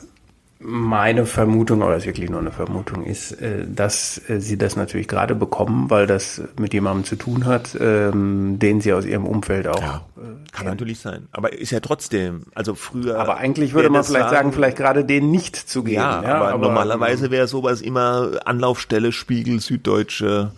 Meine 0.62 1.26
Vermutung, 1.26 1.82
aber 1.82 1.94
das 1.94 2.04
ist 2.04 2.08
wirklich 2.08 2.30
nur 2.30 2.42
eine 2.42 2.52
Vermutung, 2.52 3.06
ist, 3.06 3.32
äh, 3.42 3.66
dass 3.66 4.22
äh, 4.30 4.42
sie 4.42 4.58
das 4.58 4.76
natürlich 4.76 5.08
gerade 5.08 5.34
bekommen, 5.34 5.90
weil 5.90 6.06
das 6.06 6.42
mit 6.60 6.74
jemandem 6.74 7.06
zu 7.06 7.16
tun 7.16 7.46
hat, 7.46 7.78
ähm, 7.80 8.60
den 8.60 8.82
sie 8.82 8.92
aus 8.92 9.06
ihrem 9.06 9.26
Umfeld 9.26 9.70
auch. 9.70 9.82
Ja, 9.82 10.06
äh, 10.18 10.52
kann 10.52 10.66
natürlich 10.66 11.00
sein. 11.00 11.30
Aber 11.32 11.54
ist 11.54 11.72
ja 11.72 11.80
trotzdem, 11.80 12.44
also 12.56 12.76
früher. 12.76 13.18
Aber 13.20 13.38
eigentlich 13.38 13.74
würde 13.74 13.90
man 13.90 14.04
vielleicht 14.04 14.26
sagen, 14.26 14.36
sagen, 14.36 14.52
vielleicht 14.52 14.76
gerade 14.76 15.06
den 15.06 15.32
nicht 15.32 15.56
zu 15.56 15.82
geben. 15.82 16.02
Ja, 16.02 16.24
ja 16.24 16.36
aber, 16.36 16.50
aber, 16.50 16.68
normalerweise 16.68 17.32
wäre 17.32 17.48
sowas 17.48 17.80
immer 17.80 18.32
Anlaufstelle, 18.44 19.14
Spiegel, 19.14 19.62
Süddeutsche 19.62 20.52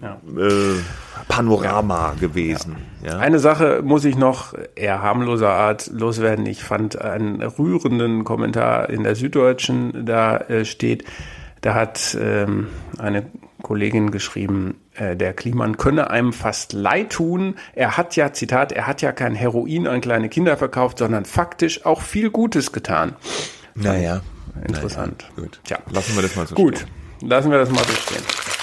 ja. 0.00 0.20
äh, 0.36 0.80
Panorama 1.28 2.12
ja. 2.14 2.20
gewesen. 2.20 2.76
Ja. 3.04 3.18
Eine 3.18 3.38
Sache 3.38 3.82
muss 3.82 4.04
ich 4.04 4.16
noch 4.16 4.54
eher 4.74 5.02
harmloser 5.02 5.50
Art 5.50 5.90
loswerden. 5.92 6.46
Ich 6.46 6.64
fand 6.64 7.00
einen 7.00 7.42
rührenden 7.42 8.24
Kommentar 8.24 8.90
in 8.90 9.04
der 9.04 9.14
Süddeutschen, 9.14 10.06
da 10.06 10.36
äh, 10.36 10.64
steht, 10.64 11.04
da 11.60 11.74
hat 11.74 12.16
ähm, 12.20 12.68
eine 12.98 13.26
Kollegin 13.62 14.10
geschrieben, 14.10 14.80
äh, 14.94 15.16
der 15.16 15.32
Kliman 15.34 15.76
könne 15.76 16.10
einem 16.10 16.32
fast 16.32 16.72
leid 16.72 17.10
tun. 17.10 17.56
Er 17.74 17.96
hat 17.96 18.16
ja, 18.16 18.32
Zitat, 18.32 18.72
er 18.72 18.86
hat 18.86 19.02
ja 19.02 19.12
kein 19.12 19.34
Heroin 19.34 19.86
an 19.86 20.00
kleine 20.00 20.28
Kinder 20.28 20.56
verkauft, 20.56 20.98
sondern 20.98 21.24
faktisch 21.24 21.84
auch 21.84 22.00
viel 22.00 22.30
Gutes 22.30 22.72
getan. 22.72 23.14
Naja. 23.74 24.22
Interessant. 24.66 25.26
Naja, 25.36 25.42
gut. 25.42 25.60
Tja. 25.64 25.78
Lassen 25.90 26.14
wir 26.16 26.22
das 26.22 26.36
mal 26.36 26.46
so 26.46 26.54
Gut. 26.54 26.78
Stehen. 26.78 27.28
Lassen 27.28 27.50
wir 27.50 27.58
das 27.58 27.70
mal 27.70 27.84
so 27.84 27.92
stehen. 27.92 28.59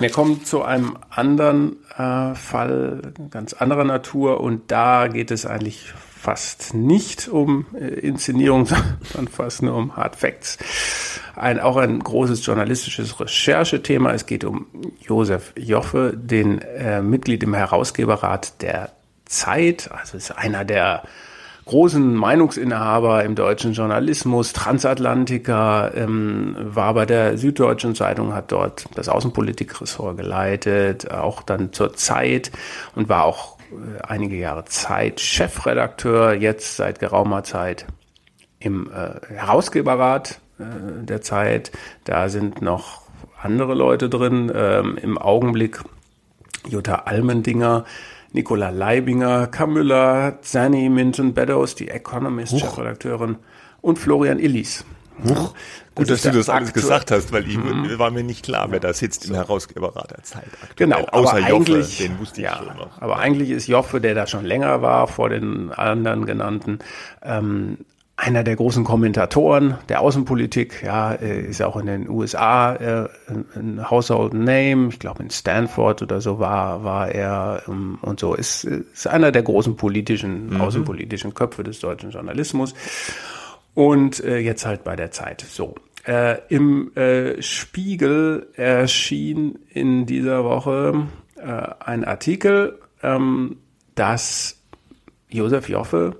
Wir 0.00 0.10
kommen 0.10 0.44
zu 0.44 0.62
einem 0.62 0.96
anderen 1.10 1.76
äh, 1.96 2.34
Fall, 2.34 3.02
ganz 3.30 3.52
anderer 3.52 3.84
Natur 3.84 4.40
und 4.40 4.70
da 4.70 5.08
geht 5.08 5.32
es 5.32 5.44
eigentlich 5.44 5.92
fast 5.92 6.74
nicht 6.74 7.28
um 7.28 7.66
äh, 7.74 7.86
Inszenierung, 7.86 8.66
sondern 9.12 9.32
fast 9.32 9.62
nur 9.62 9.74
um 9.74 9.96
Hard 9.96 10.14
Facts. 10.14 10.58
Ein, 11.34 11.58
auch 11.58 11.76
ein 11.76 11.98
großes 11.98 12.44
journalistisches 12.46 13.18
Recherchethema. 13.18 14.12
Es 14.12 14.26
geht 14.26 14.44
um 14.44 14.66
Josef 15.00 15.52
Joffe, 15.56 16.12
den 16.16 16.60
äh, 16.60 17.02
Mitglied 17.02 17.42
im 17.42 17.54
Herausgeberrat 17.54 18.62
der 18.62 18.92
Zeit. 19.24 19.90
Also 19.92 20.16
ist 20.16 20.30
einer 20.30 20.64
der 20.64 21.02
großen 21.68 22.14
Meinungsinhaber 22.14 23.24
im 23.24 23.34
deutschen 23.34 23.74
Journalismus, 23.74 24.54
Transatlantiker, 24.54 25.92
ähm, 25.94 26.56
war 26.58 26.94
bei 26.94 27.06
der 27.06 27.36
Süddeutschen 27.36 27.94
Zeitung, 27.94 28.34
hat 28.34 28.52
dort 28.52 28.86
das 28.94 29.08
Außenpolitikressort 29.08 30.16
geleitet, 30.16 31.10
auch 31.10 31.42
dann 31.42 31.72
zur 31.72 31.94
Zeit 31.94 32.50
und 32.94 33.08
war 33.08 33.24
auch 33.24 33.58
äh, 33.70 34.02
einige 34.02 34.36
Jahre 34.36 34.64
Zeit 34.64 35.20
Chefredakteur, 35.20 36.32
jetzt 36.32 36.76
seit 36.76 37.00
geraumer 37.00 37.44
Zeit 37.44 37.86
im 38.58 38.90
äh, 38.90 39.34
Herausgeberrat 39.34 40.40
äh, 40.58 40.64
der 41.04 41.20
Zeit. 41.20 41.70
Da 42.04 42.30
sind 42.30 42.62
noch 42.62 43.02
andere 43.40 43.74
Leute 43.74 44.08
drin, 44.08 44.50
ähm, 44.54 44.98
im 45.00 45.18
Augenblick 45.18 45.80
Jutta 46.66 47.02
Almendinger, 47.04 47.84
Nicola 48.32 48.70
Leibinger, 48.70 49.46
Camilla 49.46 50.38
Zanny, 50.42 50.88
Minton 50.88 51.34
Beddoes, 51.34 51.74
die 51.74 51.88
Economist-Chefredakteurin 51.88 53.36
und 53.80 53.98
Florian 53.98 54.38
Illis. 54.38 54.84
Huch. 55.24 55.54
Gut, 55.94 56.10
dass 56.10 56.22
du 56.22 56.30
das 56.30 56.48
alles 56.48 56.72
gesagt 56.72 57.10
hast, 57.10 57.32
weil 57.32 57.48
ich, 57.48 57.58
mhm. 57.58 57.98
war 57.98 58.12
mir 58.12 58.22
nicht 58.22 58.44
klar, 58.44 58.70
wer 58.70 58.78
da 58.78 58.92
sitzt 58.92 59.28
im 59.28 59.34
Herausgeberrat 59.34 60.12
der 60.12 60.22
Zeit. 60.22 60.44
Aktuell. 60.62 60.90
Genau, 60.90 61.04
außer 61.06 61.38
aber 61.38 61.48
Joffe, 61.48 61.84
den 61.98 62.20
wusste 62.20 62.40
ich 62.40 62.44
ja, 62.44 62.56
schon 62.56 62.76
noch. 62.76 63.02
Aber 63.02 63.18
eigentlich 63.18 63.50
ist 63.50 63.66
Joffe, 63.66 64.00
der 64.00 64.14
da 64.14 64.28
schon 64.28 64.44
länger 64.44 64.80
war, 64.80 65.08
vor 65.08 65.28
den 65.28 65.72
anderen 65.72 66.24
genannten, 66.24 66.78
ähm, 67.24 67.78
einer 68.18 68.42
der 68.42 68.56
großen 68.56 68.82
Kommentatoren 68.82 69.78
der 69.88 70.00
Außenpolitik, 70.00 70.82
ja, 70.82 71.12
ist 71.12 71.60
ja 71.60 71.68
auch 71.68 71.76
in 71.76 71.86
den 71.86 72.08
USA 72.08 72.74
äh, 72.74 73.08
ein 73.54 73.88
Household 73.88 74.34
Name, 74.34 74.88
ich 74.88 74.98
glaube 74.98 75.22
in 75.22 75.30
Stanford 75.30 76.02
oder 76.02 76.20
so 76.20 76.40
war, 76.40 76.82
war 76.82 77.08
er 77.08 77.62
ähm, 77.68 77.96
und 78.02 78.18
so, 78.18 78.34
ist, 78.34 78.64
ist 78.64 79.06
einer 79.06 79.30
der 79.30 79.42
großen 79.44 79.76
politischen, 79.76 80.50
mhm. 80.50 80.60
außenpolitischen 80.60 81.32
Köpfe 81.32 81.62
des 81.62 81.78
deutschen 81.78 82.10
Journalismus 82.10 82.74
und 83.74 84.18
äh, 84.24 84.38
jetzt 84.38 84.66
halt 84.66 84.82
bei 84.82 84.96
der 84.96 85.12
Zeit. 85.12 85.40
So. 85.40 85.76
Äh, 86.04 86.38
Im 86.48 86.96
äh, 86.96 87.40
Spiegel 87.40 88.48
erschien 88.54 89.60
in 89.68 90.06
dieser 90.06 90.42
Woche 90.42 91.06
äh, 91.36 91.42
ein 91.78 92.04
Artikel, 92.04 92.80
ähm, 93.00 93.58
dass 93.94 94.60
Josef 95.28 95.68
Joffe 95.68 96.16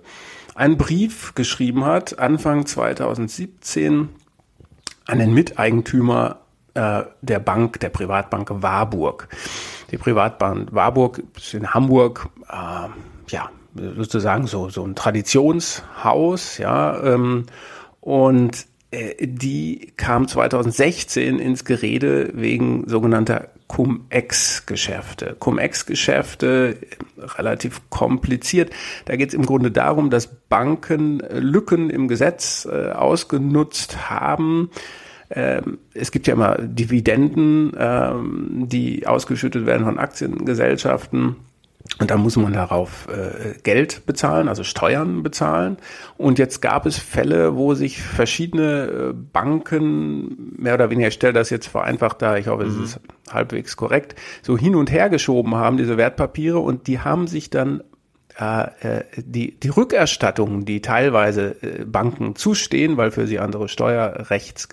einen 0.58 0.76
Brief 0.76 1.34
geschrieben 1.34 1.84
hat, 1.84 2.18
Anfang 2.18 2.66
2017, 2.66 4.08
an 5.06 5.18
den 5.18 5.32
Miteigentümer 5.32 6.40
äh, 6.74 7.04
der 7.22 7.38
Bank, 7.38 7.78
der 7.80 7.90
Privatbank 7.90 8.50
Warburg. 8.50 9.28
Die 9.92 9.96
Privatbank 9.96 10.74
Warburg 10.74 11.22
ist 11.36 11.54
in 11.54 11.72
Hamburg, 11.72 12.28
äh, 12.48 12.88
ja, 13.28 13.50
sozusagen 13.74 14.48
so, 14.48 14.68
so 14.68 14.84
ein 14.84 14.96
Traditionshaus, 14.96 16.58
ja, 16.58 17.02
ähm, 17.04 17.46
und 18.00 18.66
die 18.90 19.92
kam 19.96 20.28
2016 20.28 21.38
ins 21.38 21.64
Gerede 21.64 22.30
wegen 22.32 22.88
sogenannter 22.88 23.48
Cum-Ex-Geschäfte. 23.68 25.36
Cum-Ex-Geschäfte, 25.38 26.78
relativ 27.18 27.82
kompliziert. 27.90 28.70
Da 29.04 29.16
geht 29.16 29.28
es 29.28 29.34
im 29.34 29.44
Grunde 29.44 29.70
darum, 29.70 30.08
dass 30.08 30.26
Banken 30.26 31.18
Lücken 31.30 31.90
im 31.90 32.08
Gesetz 32.08 32.66
äh, 32.70 32.92
ausgenutzt 32.92 34.10
haben. 34.10 34.70
Ähm, 35.30 35.78
es 35.92 36.10
gibt 36.10 36.26
ja 36.26 36.32
immer 36.32 36.56
Dividenden, 36.56 37.72
ähm, 37.78 38.64
die 38.68 39.06
ausgeschüttet 39.06 39.66
werden 39.66 39.84
von 39.84 39.98
Aktiengesellschaften 39.98 41.36
Und 42.00 42.10
da 42.10 42.16
muss 42.16 42.36
man 42.36 42.52
darauf 42.52 43.08
äh, 43.08 43.58
Geld 43.62 44.06
bezahlen, 44.06 44.48
also 44.48 44.62
Steuern 44.62 45.22
bezahlen. 45.22 45.78
Und 46.16 46.38
jetzt 46.38 46.60
gab 46.60 46.86
es 46.86 46.96
Fälle, 46.96 47.56
wo 47.56 47.74
sich 47.74 48.00
verschiedene 48.00 48.84
äh, 48.84 49.12
Banken, 49.14 50.54
mehr 50.56 50.74
oder 50.74 50.90
weniger, 50.90 51.08
ich 51.08 51.14
stelle 51.14 51.32
das 51.32 51.50
jetzt 51.50 51.66
vereinfacht 51.66 52.22
da, 52.22 52.36
ich 52.36 52.46
hoffe, 52.46 52.66
mhm. 52.66 52.82
es 52.84 52.90
ist 52.90 53.00
halbwegs 53.30 53.76
korrekt, 53.76 54.14
so 54.42 54.56
hin 54.56 54.76
und 54.76 54.92
her 54.92 55.08
geschoben 55.08 55.56
haben, 55.56 55.76
diese 55.76 55.96
Wertpapiere. 55.96 56.58
Und 56.58 56.86
die 56.86 57.00
haben 57.00 57.26
sich 57.26 57.50
dann 57.50 57.82
äh, 58.38 58.68
äh 58.80 59.04
die, 59.16 59.58
die 59.58 59.68
Rückerstattungen, 59.68 60.64
die 60.64 60.80
teilweise 60.82 61.56
äh, 61.62 61.84
Banken 61.84 62.36
zustehen, 62.36 62.96
weil 62.96 63.10
für 63.10 63.26
sie 63.26 63.40
andere 63.40 63.68
Steuerrechts 63.68 64.68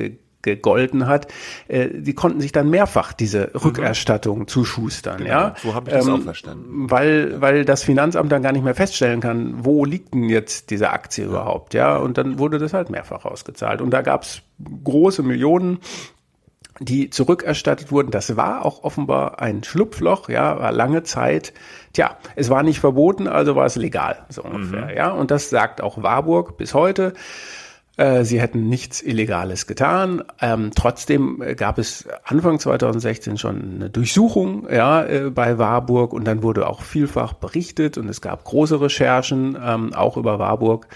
gegolten 0.46 1.08
hat, 1.08 1.28
äh, 1.68 1.90
die 1.92 2.14
konnten 2.14 2.40
sich 2.40 2.54
dann 2.54 2.70
mehrfach 2.70 3.12
diese 3.12 3.52
mhm. 3.54 3.60
Rückerstattung 3.60 4.40
mhm. 4.40 4.48
zuschustern. 4.48 5.18
Genau, 5.18 5.30
ja, 5.30 5.56
so 5.62 5.76
habe 5.76 5.90
ich 5.90 5.96
das 5.98 6.08
ähm, 6.08 6.14
auch 6.14 6.22
verstanden. 6.22 6.90
Weil, 6.90 7.42
weil 7.42 7.66
das 7.66 7.84
Finanzamt 7.84 8.32
dann 8.32 8.42
gar 8.42 8.54
nicht 8.54 8.64
mehr 8.64 8.76
feststellen 8.76 9.20
kann, 9.20 9.66
wo 9.66 9.84
liegt 9.84 10.14
denn 10.14 10.30
jetzt 10.30 10.70
diese 10.70 10.92
Aktie 10.92 11.26
ja. 11.26 11.30
überhaupt, 11.32 11.74
ja, 11.74 11.98
und 11.98 12.18
dann 12.18 12.40
wurde 12.40 12.60
das 12.60 12.74
halt 12.74 12.90
mehrfach 12.90 13.26
ausgezahlt. 13.26 13.82
Und 13.82 13.92
da 13.92 14.02
gab 14.02 14.24
es 14.24 14.42
große 14.84 15.24
Millionen 15.24 15.80
die 16.80 17.10
zurückerstattet 17.10 17.92
wurden. 17.92 18.12
Das 18.12 18.36
war 18.36 18.66
auch 18.66 18.84
offenbar 18.84 19.40
ein 19.40 19.64
Schlupfloch, 19.64 20.30
ja, 20.30 20.60
war 20.60 20.72
lange 20.72 21.04
Zeit. 21.04 21.54
Tja, 21.94 22.18
es 22.36 22.50
war 22.50 22.64
nicht 22.64 22.80
verboten, 22.80 23.28
also 23.28 23.56
war 23.56 23.66
es 23.66 23.76
legal, 23.76 24.26
so 24.30 24.44
ungefähr, 24.44 24.88
mhm. 24.88 24.98
ja. 24.98 25.12
Und 25.12 25.32
das 25.32 25.50
sagt 25.50 25.82
auch 25.82 26.04
Warburg 26.04 26.58
bis 26.58 26.74
heute. 26.74 27.14
Äh, 27.98 28.26
sie 28.26 28.42
hätten 28.42 28.68
nichts 28.68 29.02
Illegales 29.02 29.68
getan. 29.68 30.24
Ähm, 30.42 30.72
trotzdem 30.76 31.42
gab 31.56 31.78
es 31.78 32.08
Anfang 32.24 32.60
2016 32.60 33.38
schon 33.38 33.76
eine 33.76 33.90
Durchsuchung 33.90 34.68
ja, 34.70 35.04
äh, 35.06 35.30
bei 35.30 35.58
Warburg 35.58 36.14
und 36.14 36.26
dann 36.26 36.44
wurde 36.44 36.68
auch 36.68 36.82
vielfach 36.82 37.34
berichtet 37.34 37.98
und 37.98 38.10
es 38.10 38.22
gab 38.22 38.44
große 38.44 38.82
Recherchen 38.82 39.58
ähm, 39.62 39.94
auch 39.94 40.18
über 40.18 40.40
Warburg. 40.40 40.88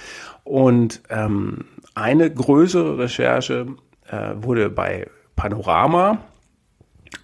Und 0.44 1.02
ähm, 1.10 1.66
eine 1.96 2.30
größere 2.30 2.98
Recherche 2.98 3.68
äh, 4.08 4.32
wurde 4.36 4.70
bei 4.70 5.08
Panorama 5.36 6.20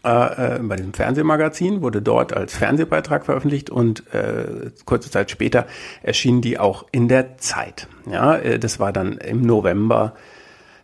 äh, 0.04 0.58
äh, 0.58 0.60
bei 0.60 0.76
dem 0.76 0.94
Fernsehmagazin, 0.94 1.82
wurde 1.82 2.02
dort 2.02 2.32
als 2.32 2.56
Fernsehbeitrag 2.56 3.26
veröffentlicht 3.26 3.70
und 3.70 4.04
äh, 4.14 4.72
kurze 4.86 5.10
Zeit 5.10 5.32
später 5.32 5.66
erschien 6.04 6.42
die 6.42 6.60
auch 6.60 6.86
in 6.92 7.08
der 7.08 7.38
Zeit. 7.38 7.88
Ja, 8.10 8.36
äh, 8.36 8.60
das 8.60 8.80
war 8.80 8.94
dann 8.94 9.18
im 9.18 9.42
November 9.42 10.14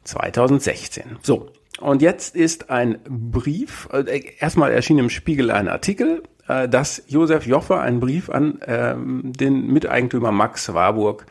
2016. 0.04 1.04
So. 1.22 1.50
Und 1.80 2.02
jetzt 2.02 2.36
ist 2.36 2.70
ein 2.70 3.00
Brief, 3.08 3.90
erstmal 4.40 4.72
erschien 4.72 5.00
im 5.00 5.10
Spiegel 5.10 5.50
ein 5.50 5.68
Artikel, 5.68 6.22
dass 6.70 7.02
Josef 7.08 7.48
Joffe 7.48 7.80
einen 7.80 8.00
Brief 8.00 8.30
an 8.30 8.60
äh, 8.62 8.94
den 8.98 9.68
Miteigentümer 9.68 10.32
Max 10.32 10.74
Warburg 10.74 11.26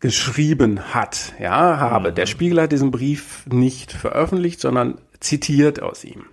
geschrieben 0.00 0.94
hat, 0.94 1.34
ja, 1.38 1.78
habe. 1.78 2.10
Mhm. 2.10 2.14
Der 2.14 2.26
Spiegel 2.26 2.62
hat 2.62 2.72
diesen 2.72 2.90
Brief 2.90 3.44
nicht 3.46 3.92
veröffentlicht, 3.92 4.60
sondern 4.60 4.98
zitiert 5.20 5.82
aus 5.82 6.04
ihm. 6.04 6.24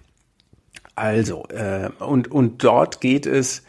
Also, 0.95 1.45
äh, 1.49 1.89
und, 1.99 2.31
und 2.31 2.63
dort 2.63 3.01
geht 3.01 3.25
es 3.25 3.63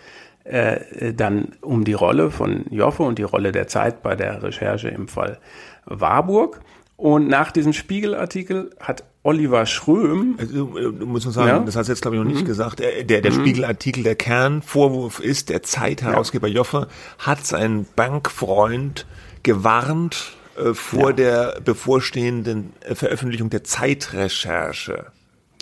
äh, 0.44 1.12
dann 1.12 1.52
um 1.60 1.84
die 1.84 1.92
Rolle 1.92 2.30
von 2.30 2.66
Joffe 2.70 3.02
und 3.02 3.18
die 3.18 3.24
Rolle 3.24 3.52
der 3.52 3.66
Zeit 3.66 4.02
bei 4.02 4.14
der 4.14 4.42
Recherche 4.42 4.88
im 4.88 5.08
Fall 5.08 5.38
Warburg. 5.86 6.60
Und 6.96 7.28
nach 7.28 7.52
diesem 7.52 7.74
Spiegelartikel 7.74 8.70
hat 8.80 9.04
Oliver 9.22 9.66
Schröm. 9.66 10.36
Also, 10.38 10.78
äh, 10.78 10.88
muss 11.04 11.24
man 11.24 11.34
sagen, 11.34 11.48
ja? 11.48 11.58
das 11.58 11.76
hast 11.76 11.88
du 11.88 11.92
jetzt 11.92 12.00
glaube 12.00 12.16
ich 12.16 12.22
noch 12.22 12.30
nicht 12.30 12.42
mhm. 12.42 12.46
gesagt. 12.46 12.78
Der, 12.78 13.02
der, 13.02 13.20
der 13.20 13.32
mhm. 13.32 13.40
Spiegelartikel, 13.40 14.02
der 14.02 14.14
Kernvorwurf 14.14 15.20
ist, 15.20 15.48
der 15.50 15.62
Zeitherausgeber 15.62 16.46
ja. 16.46 16.54
Joffe 16.54 16.88
hat 17.18 17.44
seinen 17.44 17.86
Bankfreund 17.96 19.06
gewarnt 19.42 20.36
äh, 20.56 20.72
vor 20.72 21.10
ja. 21.10 21.16
der 21.16 21.60
bevorstehenden 21.60 22.72
äh, 22.80 22.94
Veröffentlichung 22.94 23.50
der 23.50 23.64
Zeitrecherche. 23.64 25.06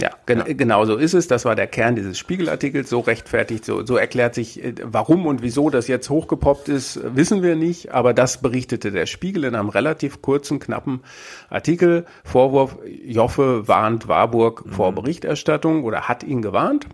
Ja, 0.01 0.11
gen 0.27 0.39
ja, 0.39 0.53
genau 0.55 0.85
so 0.87 0.97
ist 0.97 1.15
es. 1.15 1.29
Das 1.29 1.45
war 1.45 1.55
der 1.55 1.69
Kern 1.69 1.95
dieses 1.95 2.19
Spiegelartikels. 2.19 2.91
So 2.91 3.01
rechtfertigt, 3.01 3.65
so, 3.65 3.87
so 3.87 3.97
erklärt 3.97 4.35
sich, 4.35 4.63
äh, 4.63 4.75
warum 4.83 5.27
und 5.27 5.43
wieso 5.43 5.71
das 5.71 5.87
jetzt 5.87 6.11
hochgepoppt 6.11 6.69
ist, 6.69 7.01
wissen 7.15 7.43
wir 7.43 7.55
nicht. 7.55 7.93
Aber 7.93 8.13
das 8.13 8.41
berichtete 8.41 8.91
der 8.91 9.07
Spiegel 9.07 9.45
in 9.45 9.55
einem 9.55 9.69
relativ 9.69 10.21
kurzen, 10.21 10.59
knappen 10.59 11.01
Artikel. 11.49 12.07
Vorwurf, 12.25 12.77
Joffe 13.05 13.69
warnt 13.69 14.09
Warburg 14.09 14.67
mhm. 14.67 14.73
vor 14.73 14.93
Berichterstattung 14.93 15.85
oder 15.85 16.09
hat 16.09 16.25
ihn 16.25 16.43
gewarnt. 16.43 16.89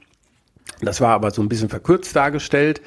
Das 0.82 1.00
war 1.00 1.10
aber 1.10 1.30
so 1.30 1.42
ein 1.42 1.48
bisschen 1.48 1.68
verkürzt 1.68 2.16
dargestellt. 2.16 2.80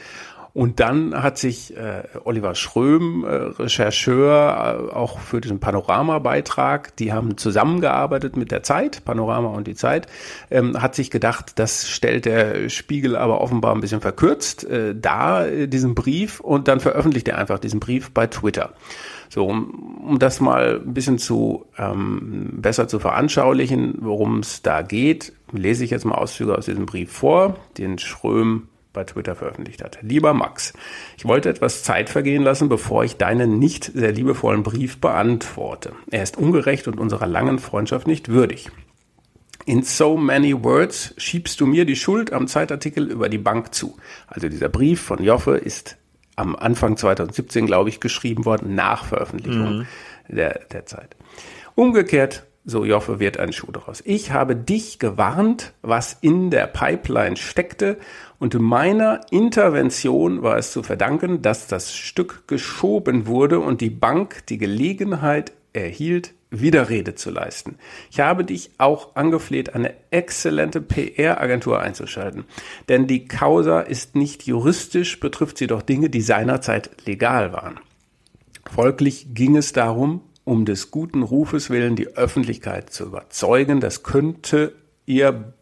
Und 0.53 0.79
dann 0.79 1.23
hat 1.23 1.39
sich 1.39 1.75
äh, 1.75 2.03
Oliver 2.25 2.53
Schröm, 2.53 3.23
äh, 3.23 3.33
Rechercheur, 3.33 4.89
äh, 4.91 4.93
auch 4.93 5.17
für 5.17 5.41
diesen 5.41 5.59
Panorama-Beitrag, 5.59 6.95
die 6.97 7.11
haben 7.11 7.37
zusammengearbeitet 7.37 8.37
mit 8.37 8.51
der 8.51 8.61
Zeit, 8.61 9.03
Panorama 9.03 9.49
und 9.49 9.65
die 9.65 9.73
Zeit, 9.73 10.05
ähm, 10.51 10.79
hat 10.79 10.93
sich 10.93 11.09
gedacht, 11.09 11.53
das 11.55 11.89
stellt 11.89 12.25
der 12.25 12.69
Spiegel 12.69 13.15
aber 13.15 13.41
offenbar 13.41 13.73
ein 13.73 13.81
bisschen 13.81 14.01
verkürzt 14.01 14.63
äh, 14.65 14.93
da, 14.95 15.43
äh, 15.43 15.67
diesen 15.67 15.95
Brief, 15.95 16.39
und 16.39 16.67
dann 16.67 16.79
veröffentlicht 16.79 17.27
er 17.27 17.39
einfach 17.39 17.57
diesen 17.57 17.79
Brief 17.79 18.11
bei 18.11 18.27
Twitter. 18.27 18.73
So, 19.29 19.47
um, 19.47 20.03
um 20.07 20.19
das 20.19 20.39
mal 20.39 20.81
ein 20.85 20.93
bisschen 20.93 21.17
zu 21.17 21.65
ähm, 21.79 22.59
besser 22.61 22.87
zu 22.87 22.99
veranschaulichen, 22.99 23.95
worum 24.01 24.41
es 24.41 24.61
da 24.61 24.83
geht, 24.83 25.33
lese 25.51 25.83
ich 25.83 25.89
jetzt 25.89 26.05
mal 26.05 26.13
Auszüge 26.13 26.55
aus 26.55 26.65
diesem 26.65 26.85
Brief 26.85 27.11
vor, 27.11 27.55
den 27.79 27.97
Schröm 27.97 28.67
bei 28.93 29.03
Twitter 29.03 29.35
veröffentlicht 29.35 29.83
hat. 29.83 29.97
Lieber 30.01 30.33
Max, 30.33 30.73
ich 31.17 31.25
wollte 31.25 31.49
etwas 31.49 31.83
Zeit 31.83 32.09
vergehen 32.09 32.43
lassen, 32.43 32.69
bevor 32.69 33.03
ich 33.03 33.17
deinen 33.17 33.59
nicht 33.59 33.85
sehr 33.85 34.11
liebevollen 34.11 34.63
Brief 34.63 35.01
beantworte. 35.01 35.93
Er 36.11 36.23
ist 36.23 36.37
ungerecht 36.37 36.87
und 36.87 36.99
unserer 36.99 37.27
langen 37.27 37.59
Freundschaft 37.59 38.07
nicht 38.07 38.29
würdig. 38.29 38.69
In 39.65 39.83
so 39.83 40.17
many 40.17 40.63
words 40.63 41.13
schiebst 41.17 41.59
du 41.61 41.65
mir 41.65 41.85
die 41.85 41.95
Schuld 41.95 42.33
am 42.33 42.47
Zeitartikel 42.47 43.09
über 43.09 43.29
die 43.29 43.37
Bank 43.37 43.73
zu. 43.73 43.97
Also 44.27 44.49
dieser 44.49 44.69
Brief 44.69 45.01
von 45.01 45.23
Joffe 45.23 45.57
ist 45.57 45.97
am 46.35 46.55
Anfang 46.55 46.97
2017, 46.97 47.65
glaube 47.65 47.89
ich, 47.89 47.99
geschrieben 47.99 48.45
worden, 48.45 48.75
nach 48.75 49.05
Veröffentlichung 49.05 49.79
mhm. 49.79 49.87
der, 50.27 50.59
der 50.71 50.85
Zeit. 50.85 51.15
Umgekehrt 51.75 52.45
so 52.65 52.85
Joffe 52.85 53.19
wird 53.19 53.39
ein 53.39 53.51
Schuh 53.51 53.71
daraus. 53.71 54.01
Ich 54.05 54.31
habe 54.31 54.55
dich 54.55 54.99
gewarnt, 54.99 55.73
was 55.81 56.17
in 56.21 56.49
der 56.49 56.67
Pipeline 56.67 57.35
steckte 57.35 57.97
und 58.39 58.59
meiner 58.59 59.21
Intervention 59.31 60.43
war 60.43 60.57
es 60.57 60.71
zu 60.71 60.83
verdanken, 60.83 61.41
dass 61.41 61.67
das 61.67 61.95
Stück 61.95 62.47
geschoben 62.47 63.27
wurde 63.27 63.59
und 63.59 63.81
die 63.81 63.89
Bank 63.89 64.45
die 64.47 64.57
Gelegenheit 64.57 65.51
erhielt, 65.73 66.33
Widerrede 66.49 67.15
zu 67.15 67.31
leisten. 67.31 67.77
Ich 68.11 68.19
habe 68.19 68.45
dich 68.45 68.71
auch 68.77 69.15
angefleht, 69.15 69.73
eine 69.73 69.95
exzellente 70.11 70.81
PR-Agentur 70.81 71.81
einzuschalten. 71.81 72.45
Denn 72.89 73.07
die 73.07 73.27
Causa 73.27 73.81
ist 73.81 74.15
nicht 74.15 74.43
juristisch, 74.43 75.19
betrifft 75.19 75.57
sie 75.57 75.67
doch 75.67 75.81
Dinge, 75.81 76.11
die 76.11 76.21
seinerzeit 76.21 76.91
legal 77.07 77.53
waren. 77.53 77.79
Folglich 78.71 79.33
ging 79.33 79.57
es 79.57 79.73
darum, 79.73 80.21
um 80.43 80.65
des 80.65 80.91
guten 80.91 81.23
Rufes 81.23 81.69
willen 81.69 81.95
die 81.95 82.15
Öffentlichkeit 82.15 82.89
zu 82.89 83.05
überzeugen, 83.05 83.79
das 83.79 84.03
könnte 84.03 84.73
ihr 85.05 85.53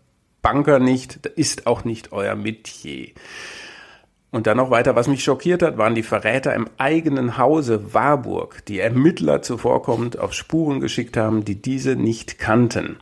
Banker 0.41 0.79
nicht, 0.79 1.25
ist 1.27 1.67
auch 1.67 1.83
nicht 1.83 2.11
euer 2.11 2.35
Metier. 2.35 3.09
Und 4.31 4.47
dann 4.47 4.57
noch 4.57 4.71
weiter, 4.71 4.95
was 4.95 5.09
mich 5.09 5.25
schockiert 5.25 5.61
hat, 5.61 5.77
waren 5.77 5.93
die 5.93 6.03
Verräter 6.03 6.55
im 6.55 6.69
eigenen 6.77 7.37
Hause 7.37 7.93
Warburg, 7.93 8.65
die 8.65 8.79
Ermittler 8.79 9.41
zuvorkommend 9.41 10.17
auf 10.17 10.33
Spuren 10.33 10.79
geschickt 10.79 11.17
haben, 11.17 11.43
die 11.43 11.61
diese 11.61 11.97
nicht 11.97 12.39
kannten, 12.39 12.97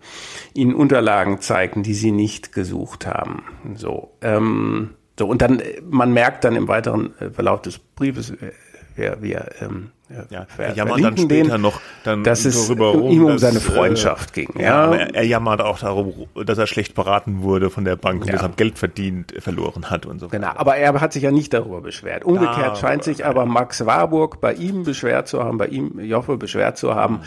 ihnen 0.56 0.74
Unterlagen 0.74 1.40
zeigten, 1.40 1.84
die 1.84 1.94
sie 1.94 2.12
nicht 2.12 2.52
gesucht 2.52 3.06
haben. 3.06 3.44
So, 3.76 4.12
ähm, 4.22 4.96
so 5.20 5.28
und 5.28 5.44
dann, 5.44 5.62
man 5.88 6.14
merkt 6.14 6.46
dann 6.46 6.56
im 6.56 6.68
weiteren 6.68 7.14
äh, 7.20 7.30
Verlauf 7.30 7.62
des 7.62 7.78
Briefes, 7.78 8.32
äh, 8.32 8.52
wir, 9.00 9.18
wir 9.22 9.46
ähm, 9.62 9.92
ja, 10.30 10.48
er 10.58 10.74
jammert 10.74 11.04
dann 11.04 11.18
später 11.18 11.52
den, 11.54 11.62
noch 11.62 11.80
dann 12.04 12.24
dass 12.24 12.44
es 12.44 12.68
darüber 12.68 12.90
rum, 12.90 13.12
ihm 13.12 13.26
um 13.26 13.32
dass, 13.34 13.42
seine 13.42 13.60
Freundschaft 13.60 14.36
äh, 14.38 14.46
ging. 14.46 14.60
Ja, 14.60 14.92
ja. 14.92 14.96
Er, 14.96 15.16
er, 15.16 15.24
jammert 15.24 15.62
auch 15.62 15.80
darum, 15.80 16.28
dass 16.46 16.58
er 16.58 16.66
schlecht 16.66 16.96
beraten 16.96 17.44
wurde 17.44 17.70
von 17.70 17.86
der 17.86 17.96
Bank 17.96 18.22
und 18.22 18.28
ja. 18.28 18.34
deshalb 18.34 18.58
Geld 18.58 18.80
verdient 18.80 19.34
verloren 19.40 19.90
hat 19.90 20.06
und 20.06 20.20
so. 20.20 20.28
Genau, 20.28 20.50
aber 20.56 20.78
er 20.78 21.00
hat 21.00 21.14
sich 21.14 21.24
ja 21.24 21.32
nicht 21.32 21.54
darüber 21.54 21.82
beschwert. 21.82 22.26
Umgekehrt 22.26 22.72
ah, 22.72 22.76
scheint 22.76 23.04
sich 23.04 23.26
aber 23.26 23.46
Max 23.46 23.86
Warburg 23.86 24.42
bei 24.42 24.54
ihm 24.54 24.84
beschwert 24.84 25.28
zu 25.28 25.44
haben, 25.44 25.58
bei 25.58 25.68
ihm 25.68 26.00
Joffe 26.00 26.38
beschwert 26.38 26.78
zu 26.78 26.96
haben. 26.96 27.22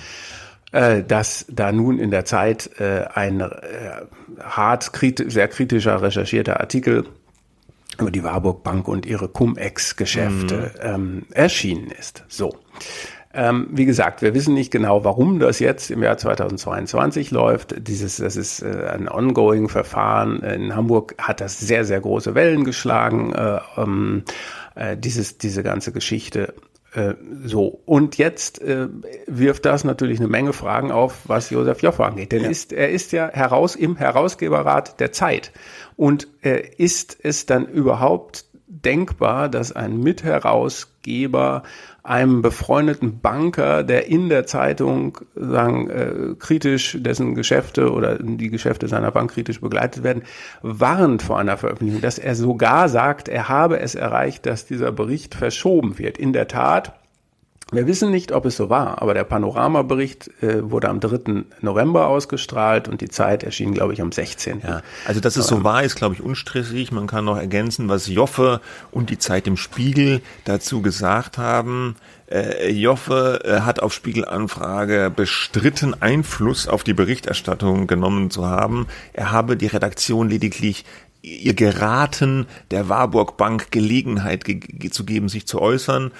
Äh, 0.73 1.05
dass 1.05 1.45
da 1.51 1.71
nun 1.71 1.99
in 1.99 2.11
der 2.11 2.25
Zeit 2.25 2.81
äh, 2.81 3.05
ein 3.13 3.43
äh, 3.43 3.51
hart, 4.41 4.95
kriti 4.95 5.31
sehr 5.31 5.47
kritischer 5.47 6.01
recherchierter 6.01 6.61
Artikel 6.61 7.05
über 8.01 8.11
die 8.11 8.25
Warburg 8.25 8.63
Bank 8.63 8.89
und 8.89 9.07
ihre 9.07 9.29
Cum-Ex-Geschäfte 9.29 10.73
mhm. 10.75 10.95
ähm, 10.95 11.27
erschienen 11.33 11.91
ist. 11.91 12.25
So. 12.29 12.55
Ähm, 13.35 13.69
wie 13.71 13.87
gesagt, 13.87 14.21
wir 14.21 14.35
wissen 14.35 14.53
nicht 14.53 14.71
genau, 14.71 15.05
warum 15.05 15.39
das 15.39 15.59
jetzt 15.59 15.91
im 15.91 16.03
Jahr 16.03 16.19
2022 16.19 17.31
läuft. 17.31 17.89
Dieses, 17.89 18.17
das 18.17 18.37
ist 18.37 18.61
äh, 18.61 18.91
ein 18.93 19.09
ongoing 19.09 19.71
Verfahren. 19.71 20.43
In 20.43 20.77
Hamburg 20.77 21.15
hat 21.17 21.41
das 21.41 21.59
sehr, 21.59 21.87
sehr 21.87 22.01
große 22.01 22.35
Wellen 22.35 22.65
geschlagen. 22.65 23.33
Äh, 23.33 23.61
ähm, 23.79 24.25
äh, 24.75 24.99
dieses, 24.99 25.39
diese 25.39 25.63
ganze 25.63 25.93
Geschichte. 25.93 26.55
Äh, 26.93 27.15
so, 27.45 27.81
und 27.87 28.19
jetzt 28.19 28.61
äh, 28.61 28.89
wirft 29.27 29.65
das 29.65 29.85
natürlich 29.85 30.19
eine 30.19 30.29
Menge 30.29 30.53
Fragen 30.53 30.93
auf, 30.93 31.21
was 31.25 31.51
Josef 31.51 31.81
Joffe 31.81 32.05
angeht. 32.05 32.33
Denn 32.33 32.45
ja. 32.45 32.51
ist, 32.51 32.73
er 32.73 32.91
ist 32.91 33.13
ja 33.13 33.31
heraus 33.33 33.77
im 33.77 33.97
Herausgeberrat 33.97 35.01
der 35.01 35.13
Zeit. 35.13 35.53
Und 35.97 36.29
äh, 36.43 36.63
ist 36.77 37.17
es 37.23 37.47
dann 37.47 37.67
überhaupt 37.67 38.45
denkbar, 38.67 39.49
dass 39.49 39.73
ein 39.73 39.99
Mitherausgeber 39.99 41.63
einem 42.03 42.43
befreundeten 42.43 43.21
Banker, 43.21 43.85
der 43.85 44.09
in 44.09 44.29
der 44.29 44.45
Zeitung 44.47 45.19
sagen 45.37 45.89
äh, 45.89 46.35
kritisch 46.39 46.99
dessen 47.01 47.35
Geschäfte 47.35 47.93
oder 47.93 48.19
die 48.19 48.51
Geschäfte 48.51 48.89
seiner 48.89 49.13
Bank 49.13 49.33
kritisch 49.33 49.61
begleitet 49.61 50.03
werden, 50.03 50.23
warnt 50.63 51.23
vor 51.23 51.39
einer 51.39 51.57
Veröffentlichung, 51.57 52.01
dass 52.01 52.19
er 52.19 52.35
sogar 52.35 52.89
sagt, 52.89 53.29
er 53.29 53.49
habe 53.49 53.79
es 53.79 53.95
erreicht, 53.95 54.47
dass 54.47 54.67
dieser 54.67 54.91
Bericht 54.91 55.35
verschoben 55.37 55.99
wird. 55.99 56.19
In 56.19 56.33
der 56.33 56.49
Tat 56.49 56.93
wir 57.73 57.87
wissen 57.87 58.11
nicht, 58.11 58.33
ob 58.33 58.45
es 58.45 58.57
so 58.57 58.69
war, 58.69 59.01
aber 59.01 59.15
der 59.15 59.25
Panoramabericht 59.25 60.31
äh, 60.43 60.71
wurde 60.71 60.91
am 60.91 61.01
3. 61.01 61.45
November 61.63 62.07
ausgestrahlt 62.07 62.87
und 62.87 63.01
die 63.01 63.09
Zeit 63.09 63.43
erschien, 63.43 63.73
glaube 63.73 63.95
ich, 63.95 64.03
am 64.03 64.13
16. 64.13 64.61
Ja, 64.63 64.83
also 65.07 65.21
dass 65.21 65.37
es 65.37 65.47
so 65.47 65.65
war, 65.65 65.83
ist, 65.83 65.97
glaube 65.97 66.15
ich, 66.15 66.23
unstrittig. 66.23 66.93
Man 66.93 67.07
kann 67.07 67.25
noch 67.25 67.39
ergänzen, 67.39 67.89
was 67.89 68.09
Joffe 68.09 68.61
und 68.91 69.09
die 69.09 69.19
Zeit 69.19 69.47
im 69.47 69.57
Spiegel 69.57 70.21
dazu 70.45 70.83
gesagt 70.83 71.39
haben. 71.39 71.97
Äh, 72.31 72.71
Joffe 72.73 73.41
äh, 73.45 73.61
hat 73.61 73.81
auf 73.81 73.95
Spiegelanfrage 73.95 75.11
bestritten, 75.15 75.95
Einfluss 76.01 76.69
auf 76.69 76.85
die 76.85 76.95
Berichterstattung 76.95 77.87
genommen 77.87 78.31
zu 78.31 78.47
haben. 78.47 78.87
Er 79.15 79.33
habe 79.33 79.57
die 79.57 79.67
Redaktion 79.67 80.29
lediglich 80.29 80.85
ihr 81.23 81.55
geraten, 81.55 82.47
der 82.71 82.89
Warburg 82.89 83.37
Bank 83.37 83.71
Gelegenheit 83.71 84.45
ge 84.45 84.91
zu 84.91 85.05
geben, 85.05 85.29
sich 85.29 85.47
zu 85.47 85.61
äußern 85.61 86.11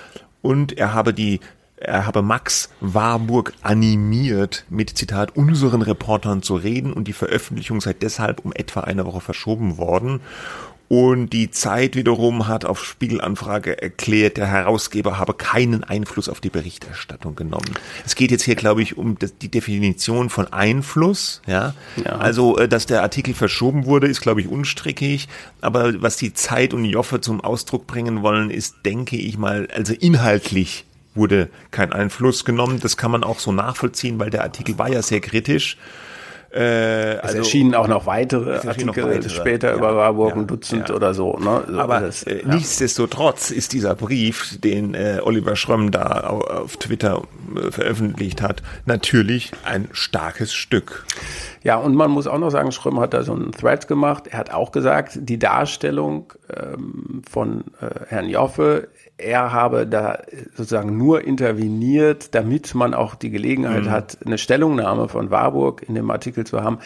und 0.43 0.77
er 0.77 0.93
habe 0.93 1.15
die 1.15 1.41
er 1.85 2.07
habe 2.07 2.23
Max 2.23 2.71
Warburg 2.81 3.55
animiert, 3.63 4.65
mit 4.71 4.97
Zitat 4.97 5.37
unseren 5.37 5.83
Reportern 5.83 6.41
zu 6.41 6.55
reden 6.55 6.93
und 6.93 7.09
die 7.09 7.13
Veröffentlichung 7.13 7.81
sei 7.81 7.93
deshalb 7.93 8.45
um 8.45 8.53
etwa 8.53 8.83
eine 8.83 9.05
Woche 9.05 9.21
verschoben 9.21 9.79
worden. 9.79 10.21
Und 10.93 11.31
die 11.31 11.51
Zeit 11.51 11.97
wiederum 11.97 12.49
hat 12.49 12.67
auf 12.67 12.85
Spiegelanfrage 12.85 13.81
erklärt, 13.81 14.37
der 14.37 14.47
Herausgeber 14.47 15.17
habe 15.19 15.33
keinen 15.33 15.85
Einfluss 15.85 16.29
auf 16.29 16.43
die 16.43 16.51
Berichterstattung 16.51 17.35
genommen. 17.35 17.73
Es 18.05 18.15
geht 18.15 18.31
jetzt 18.31 18.43
hier, 18.43 18.57
glaube 18.57 18.83
ich, 18.83 18.99
um 18.99 19.17
die 19.41 19.51
Definition 19.51 20.29
von 20.29 20.53
Einfluss. 20.53 21.41
Ja? 21.47 21.73
ja. 21.97 22.19
Also, 22.19 22.59
äh, 22.59 22.69
dass 22.69 22.85
der 22.85 23.01
Artikel 23.01 23.33
verschoben 23.33 23.87
wurde, 23.87 24.07
ist, 24.07 24.21
glaube 24.21 24.43
ich, 24.43 24.49
unstrickig. 24.49 25.29
Aber 25.63 26.03
was 26.03 26.19
die 26.19 26.35
Zeit 26.35 26.75
und 26.75 26.85
Joffe 26.85 27.23
zum 27.23 27.41
Ausdruck 27.41 27.87
bringen 27.87 28.21
wollen, 28.21 28.51
ist, 28.51 28.75
denke 28.85 29.17
ich 29.17 29.39
mal, 29.39 29.69
also 29.75 29.95
inhaltlich 29.95 30.85
wurde 31.15 31.49
kein 31.71 31.95
Einfluss 31.95 32.45
genommen. 32.45 32.81
Das 32.81 32.99
kann 32.99 33.11
man 33.11 33.25
auch 33.25 33.39
so 33.39 33.51
nachvollziehen, 33.51 34.19
weil 34.19 34.29
der 34.29 34.43
Artikel 34.43 34.77
war 34.77 34.91
ja 34.91 35.01
sehr 35.01 35.23
kritisch. 35.23 35.79
Äh, 36.55 37.15
es 37.15 37.21
also, 37.21 37.39
erschienen 37.39 37.75
auch 37.75 37.89
noch 37.89 38.05
weitere 38.05 38.57
Artikel 38.57 38.87
noch 38.87 38.97
weitere. 38.97 39.31
später 39.31 39.71
ja, 39.71 39.77
über 39.77 39.97
Warburg, 39.97 40.31
ja, 40.31 40.37
ein 40.37 40.47
Dutzend 40.47 40.91
ja. 40.91 40.95
oder 40.95 41.15
so. 41.15 41.39
Ne? 41.39 41.65
so 41.67 41.79
Aber 41.79 42.01
das, 42.01 42.25
äh, 42.25 42.43
nichtsdestotrotz 42.45 43.51
ist 43.51 43.73
dieser 43.73 43.95
Brief, 43.95 44.61
den 44.61 44.95
äh, 44.95 45.21
Oliver 45.23 45.57
Schrömm 45.57 45.91
da 45.91 46.21
auf, 46.21 46.43
auf 46.43 46.77
Twitter 46.77 47.23
äh, 47.57 47.71
veröffentlicht 47.71 48.43
hat, 48.43 48.63
natürlich 48.85 49.53
ein 49.65 49.89
starkes 49.93 50.53
Stück. 50.53 51.07
Ja, 51.63 51.77
und 51.77 51.95
man 51.95 52.11
muss 52.11 52.27
auch 52.27 52.39
noch 52.39 52.51
sagen, 52.51 52.71
Schrömm 52.71 53.01
hat 53.01 53.15
da 53.15 53.23
so 53.23 53.33
einen 53.33 53.53
Thread 53.53 53.89
gemacht. 53.89 54.27
Er 54.27 54.39
hat 54.39 54.53
auch 54.53 54.73
gesagt, 54.73 55.19
die 55.23 55.39
Darstellung 55.39 56.35
ähm, 56.55 57.23
von 57.31 57.65
äh, 57.81 58.07
Herrn 58.09 58.29
Joffe 58.29 58.89
er 59.19 59.53
habe 59.53 59.87
da 59.87 60.19
sozusagen 60.55 60.97
nur 60.97 61.25
interveniert, 61.25 62.35
damit 62.35 62.75
man 62.75 62.95
auch 62.95 63.15
die 63.15 63.31
Gelegenheit 63.31 63.85
mhm. 63.85 63.91
hat, 63.91 64.19
eine 64.25 64.39
Stellungnahme 64.39 65.09
von 65.09 65.31
Warburg 65.31 65.83
in 65.87 65.95
dem 65.95 66.11
Artikel 66.11 66.45
zu 66.45 66.63
haben. 66.63 66.79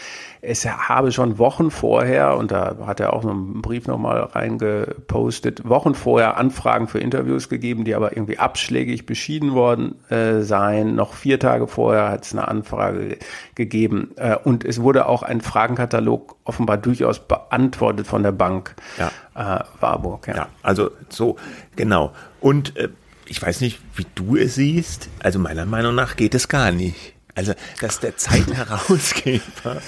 Es 0.43 0.67
habe 0.67 1.13
schon 1.13 1.39
Wochen 1.39 1.71
vorher, 1.71 2.37
und 2.37 2.51
da 2.51 2.77
hat 2.85 3.01
er 3.01 3.13
auch 3.13 3.25
noch 3.25 3.33
einen 3.33 3.63
Brief 3.63 3.87
nochmal 3.87 4.21
reingepostet, 4.21 5.69
Wochen 5.69 5.95
vorher 5.95 6.37
Anfragen 6.37 6.89
für 6.89 6.99
Interviews 6.99 7.49
gegeben, 7.49 7.85
die 7.85 7.95
aber 7.95 8.17
irgendwie 8.17 8.39
abschlägig 8.39 9.07
beschieden 9.07 9.55
worden 9.55 9.97
äh, 10.11 10.43
seien. 10.43 10.95
Noch 10.95 11.15
vier 11.15 11.41
Tage 11.41 11.67
vorher 11.67 12.11
hat 12.11 12.25
es 12.25 12.33
eine 12.33 12.49
Anfrage 12.49 13.19
gegeben. 13.55 14.11
Äh, 14.17 14.37
und 14.37 14.65
es 14.65 14.83
wurde 14.83 15.07
auch 15.07 15.23
ein 15.23 15.41
Fragenkatalog 15.41 16.36
offenbar 16.47 16.79
durchaus 16.79 17.21
beantwortet 17.21 18.07
von 18.07 18.23
der 18.23 18.33
Bank. 18.33 18.75
Ja 18.99 19.11
äh, 19.37 19.61
Warburg. 19.81 20.27
Ja. 20.29 20.37
ja, 20.37 20.49
also 20.63 20.91
so, 21.09 21.37
genau. 21.77 22.13
Und 22.41 22.77
äh, 22.77 22.89
ich 23.27 23.41
weiß 23.41 23.61
nicht, 23.61 23.81
wie 23.95 24.07
du 24.15 24.37
es 24.37 24.55
siehst. 24.55 25.09
Also 25.21 25.39
meiner 25.39 25.67
Meinung 25.67 25.95
nach 25.95 26.17
geht 26.17 26.35
es 26.35 26.49
gar 26.49 26.73
nicht. 26.73 27.15
Also, 27.35 27.53
dass 27.83 28.01
der 28.01 28.17
Zeitherausgeber. 28.17 29.43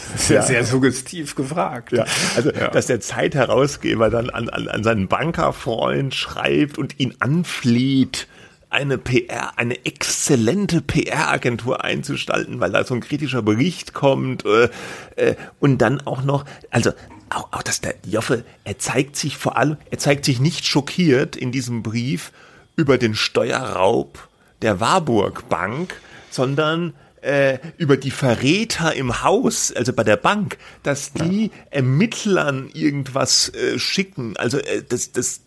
sehr, 0.17 0.37
ja, 0.37 0.43
sehr 0.43 0.65
suggestiv 0.67 1.35
gefragt. 1.35 1.93
Ja, 1.93 2.05
also, 2.37 2.51
ja. 2.51 2.69
dass 2.69 2.87
der 2.87 3.01
Zeitherausgeber 3.01 4.11
dann 4.11 4.29
an, 4.29 4.51
an, 4.51 4.69
an 4.69 4.85
seinen 4.85 5.09
Bankerfreund 5.09 6.15
schreibt 6.15 6.77
und 6.77 7.01
ihn 7.01 7.15
anfleht, 7.21 8.29
eine 8.71 8.99
PR, 8.99 9.59
eine 9.59 9.85
exzellente 9.87 10.81
PR-Agentur 10.83 11.85
einzustalten, 11.85 12.61
weil 12.61 12.73
da 12.73 12.85
so 12.85 12.95
ein 12.95 13.01
kritischer 13.01 13.43
Bericht 13.43 13.95
kommt 13.95 14.45
äh, 14.45 14.69
äh, 15.17 15.37
und 15.59 15.79
dann 15.79 16.01
auch 16.03 16.23
noch, 16.23 16.45
also 16.71 16.91
auch, 17.31 17.49
auch 17.53 17.63
dass 17.63 17.81
der 17.81 17.95
Joffe, 18.07 18.45
er 18.65 18.79
zeigt 18.79 19.17
sich 19.17 19.37
vor 19.37 19.57
allem, 19.57 19.77
er 19.91 19.99
zeigt 19.99 20.25
sich 20.25 20.41
nicht 20.41 20.67
schockiert 20.67 21.37
in 21.37 21.53
diesem 21.53 21.83
Brief 21.83 22.33
über 22.77 22.99
den 22.99 23.15
Steuerraub 23.15 24.29
der 24.63 24.81
Warburg 24.81 25.49
Bank, 25.49 26.01
sondern 26.31 26.95
äh, 27.23 27.59
über 27.79 27.97
die 27.97 28.11
Verräter 28.11 28.95
im 28.95 29.23
Haus, 29.23 29.73
also 29.73 29.93
bei 29.93 30.05
der 30.05 30.17
Bank, 30.17 30.59
dass 30.83 31.13
die. 31.13 31.51
Ermittlern 31.71 32.71
irgendwas 32.73 33.53
äh, 33.55 33.79
schicken. 33.79 34.37
Also 34.37 34.59
äh, 34.59 34.83
das, 34.89 35.13
das, 35.13 35.41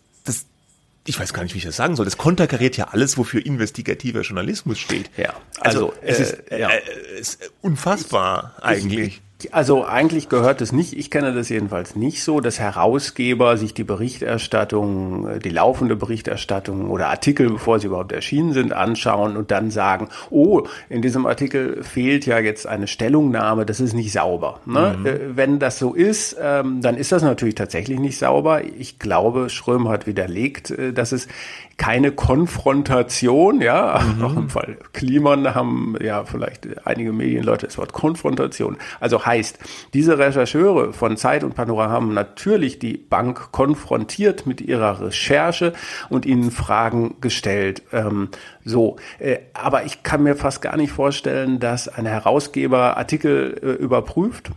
ich 1.04 1.18
weiß 1.18 1.32
gar 1.32 1.42
nicht, 1.42 1.54
wie 1.54 1.58
ich 1.58 1.64
das 1.64 1.76
sagen 1.76 1.96
soll. 1.96 2.04
Das 2.04 2.16
konterkariert 2.16 2.76
ja 2.76 2.88
alles, 2.88 3.18
wofür 3.18 3.44
investigativer 3.44 4.20
Journalismus 4.22 4.78
steht. 4.78 5.10
Ja, 5.16 5.34
also, 5.60 5.90
also 5.90 5.94
es 6.02 6.20
ist 6.20 6.50
äh, 6.50 6.60
ja. 6.60 6.70
Äh, 6.70 7.18
ist 7.18 7.50
unfassbar 7.60 8.54
ich, 8.58 8.64
eigentlich. 8.64 9.16
Ich, 9.16 9.22
also 9.50 9.84
eigentlich 9.84 10.28
gehört 10.28 10.60
es 10.60 10.72
nicht, 10.72 10.92
ich 10.96 11.10
kenne 11.10 11.34
das 11.34 11.48
jedenfalls 11.48 11.96
nicht 11.96 12.22
so, 12.22 12.40
dass 12.40 12.58
Herausgeber 12.58 13.56
sich 13.56 13.74
die 13.74 13.84
Berichterstattung, 13.84 15.28
äh, 15.28 15.38
die 15.38 15.50
laufende 15.50 15.96
Berichterstattung 15.96 16.90
oder 16.90 17.08
Artikel, 17.08 17.50
bevor 17.50 17.78
sie 17.80 17.88
überhaupt 17.88 18.12
erschienen 18.12 18.52
sind, 18.52 18.72
anschauen 18.72 19.36
und 19.36 19.50
dann 19.50 19.70
sagen, 19.70 20.08
oh, 20.30 20.62
in 20.88 21.02
diesem 21.02 21.26
Artikel 21.26 21.82
fehlt 21.82 22.26
ja 22.26 22.38
jetzt 22.38 22.66
eine 22.66 22.86
Stellungnahme, 22.86 23.66
das 23.66 23.80
ist 23.80 23.94
nicht 23.94 24.12
sauber. 24.12 24.60
Ne? 24.66 24.96
Mhm. 24.98 25.06
Äh, 25.06 25.18
wenn 25.36 25.58
das 25.58 25.78
so 25.78 25.94
ist, 25.94 26.36
ähm, 26.40 26.80
dann 26.80 26.96
ist 26.96 27.12
das 27.12 27.22
natürlich 27.22 27.54
tatsächlich 27.54 27.98
nicht 27.98 28.18
sauber. 28.18 28.62
Ich 28.64 28.98
glaube, 28.98 29.50
Schröm 29.50 29.88
hat 29.88 30.06
widerlegt, 30.06 30.70
äh, 30.70 30.92
dass 30.92 31.12
es 31.12 31.28
keine 31.76 32.12
Konfrontation, 32.12 33.60
ja, 33.60 34.00
mhm. 34.16 34.24
auch 34.24 34.36
im 34.36 34.48
Fall 34.50 34.76
Kliman 34.92 35.54
haben 35.54 35.96
ja 36.00 36.24
vielleicht 36.24 36.86
einige 36.86 37.12
Medienleute 37.12 37.66
das 37.66 37.78
Wort 37.78 37.92
Konfrontation. 37.92 38.76
Also 39.00 39.24
heißt, 39.32 39.58
diese 39.94 40.18
Rechercheure 40.18 40.92
von 40.92 41.16
Zeit 41.16 41.42
und 41.42 41.54
Panorama 41.54 41.92
haben 41.92 42.14
natürlich 42.14 42.78
die 42.78 42.98
Bank 42.98 43.50
konfrontiert 43.52 44.46
mit 44.46 44.60
ihrer 44.60 45.00
Recherche 45.00 45.72
und 46.10 46.26
ihnen 46.26 46.50
Fragen 46.50 47.16
gestellt. 47.20 47.82
Ähm, 47.92 48.28
so, 48.64 48.96
äh, 49.18 49.38
aber 49.54 49.84
ich 49.84 50.02
kann 50.02 50.22
mir 50.22 50.36
fast 50.36 50.60
gar 50.60 50.76
nicht 50.76 50.92
vorstellen, 50.92 51.60
dass 51.60 51.88
ein 51.88 52.06
Herausgeber 52.06 52.96
Artikel 52.96 53.58
äh, 53.62 53.82
überprüft 53.82 54.50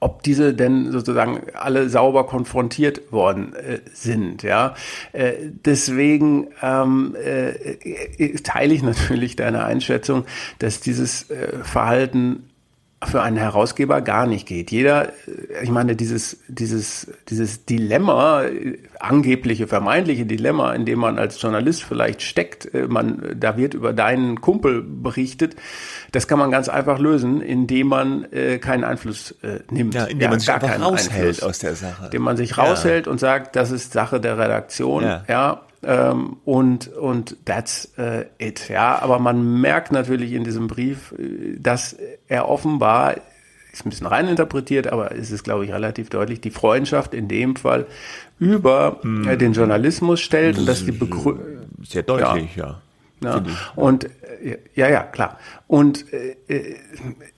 ob 0.00 0.22
diese 0.22 0.54
denn 0.54 0.92
sozusagen 0.92 1.42
alle 1.54 1.88
sauber 1.88 2.26
konfrontiert 2.26 3.10
worden 3.12 3.54
äh, 3.54 3.80
sind. 3.92 4.42
Ja, 4.42 4.74
äh, 5.12 5.32
deswegen 5.64 6.48
ähm, 6.62 7.16
äh, 7.16 8.34
teile 8.42 8.74
ich 8.74 8.82
natürlich 8.82 9.36
deine 9.36 9.64
Einschätzung, 9.64 10.24
dass 10.58 10.80
dieses 10.80 11.30
äh, 11.30 11.64
Verhalten 11.64 12.50
für 13.04 13.22
einen 13.22 13.36
Herausgeber 13.36 14.00
gar 14.00 14.26
nicht 14.26 14.46
geht. 14.46 14.72
Jeder, 14.72 15.08
äh, 15.08 15.62
ich 15.62 15.70
meine, 15.70 15.94
dieses, 15.94 16.38
dieses, 16.48 17.08
dieses 17.28 17.64
Dilemma, 17.64 18.42
äh, 18.42 18.78
angebliche, 18.98 19.68
vermeintliche 19.68 20.26
Dilemma, 20.26 20.74
in 20.74 20.84
dem 20.84 20.98
man 20.98 21.18
als 21.18 21.40
Journalist 21.40 21.84
vielleicht 21.84 22.22
steckt, 22.22 22.74
äh, 22.74 22.88
man, 22.88 23.36
da 23.36 23.56
wird 23.56 23.74
über 23.74 23.92
deinen 23.92 24.40
Kumpel 24.40 24.82
berichtet, 24.82 25.54
das 26.10 26.26
kann 26.26 26.40
man 26.40 26.50
ganz 26.50 26.68
einfach 26.68 26.98
lösen, 26.98 27.40
indem 27.40 27.86
man 27.88 28.24
äh, 28.32 28.58
keinen 28.58 28.82
Einfluss 28.82 29.32
äh, 29.42 29.60
nimmt. 29.70 29.94
Ja, 29.94 30.04
indem 30.04 30.20
ja, 30.20 30.30
man 30.30 30.40
sich 30.40 30.48
gar 30.48 30.58
keinen 30.58 30.82
raushält 30.82 31.12
Einfluss, 31.12 31.42
aus 31.42 31.58
der 31.60 31.76
Sache. 31.76 32.06
Indem 32.06 32.22
man 32.22 32.36
sich 32.36 32.58
raushält 32.58 33.06
ja. 33.06 33.12
und 33.12 33.18
sagt, 33.18 33.54
das 33.54 33.70
ist 33.70 33.92
Sache 33.92 34.20
der 34.20 34.38
Redaktion, 34.38 35.04
ja, 35.04 35.24
ja 35.28 35.60
ähm, 35.82 36.38
und, 36.44 36.88
und 36.88 37.36
that's 37.44 37.92
uh, 37.98 38.24
it. 38.38 38.68
Ja, 38.68 39.00
aber 39.00 39.18
man 39.18 39.60
merkt 39.60 39.92
natürlich 39.92 40.32
in 40.32 40.44
diesem 40.44 40.66
Brief, 40.66 41.12
äh, 41.12 41.56
dass 41.58 41.96
er 42.26 42.48
offenbar, 42.48 43.16
ich 43.16 43.22
ist 43.72 43.86
ein 43.86 43.90
bisschen 43.90 44.06
reininterpretiert, 44.06 44.88
aber 44.88 45.12
es 45.14 45.30
ist, 45.30 45.44
glaube 45.44 45.64
ich, 45.64 45.72
relativ 45.72 46.10
deutlich, 46.10 46.40
die 46.40 46.50
Freundschaft 46.50 47.14
in 47.14 47.28
dem 47.28 47.54
Fall 47.56 47.86
über 48.38 48.98
mm. 49.02 49.38
den 49.38 49.52
Journalismus 49.52 50.20
stellt 50.20 50.56
das 50.56 50.60
und 50.60 50.66
dass 50.66 50.84
die 50.84 50.92
Begrü 50.92 51.36
Sehr 51.86 52.02
deutlich, 52.02 52.56
ja. 52.56 52.66
ja. 52.66 52.80
Ja. 53.20 53.42
Und 53.74 54.04
äh, 54.04 54.58
ja, 54.74 54.88
ja, 54.88 55.02
klar. 55.02 55.38
Und 55.66 56.06
äh, 56.12 56.36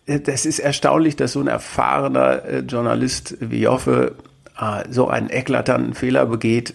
äh, 0.07 0.21
das 0.21 0.45
ist 0.45 0.59
erstaunlich, 0.59 1.17
dass 1.17 1.33
so 1.33 1.41
ein 1.41 1.47
erfahrener 1.47 2.45
äh, 2.45 2.59
Journalist 2.61 3.37
wie 3.41 3.63
Joffe 3.63 4.15
äh, 4.61 4.85
so 4.91 5.09
einen 5.09 5.31
eklatanten 5.31 5.95
Fehler 5.95 6.27
begeht. 6.27 6.75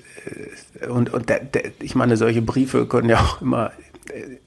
Und, 0.89 1.13
und 1.13 1.29
der, 1.29 1.39
der, 1.39 1.71
ich 1.79 1.95
meine, 1.95 2.17
solche 2.17 2.41
Briefe 2.41 2.85
können 2.85 3.09
ja 3.09 3.19
auch 3.19 3.41
immer 3.41 3.71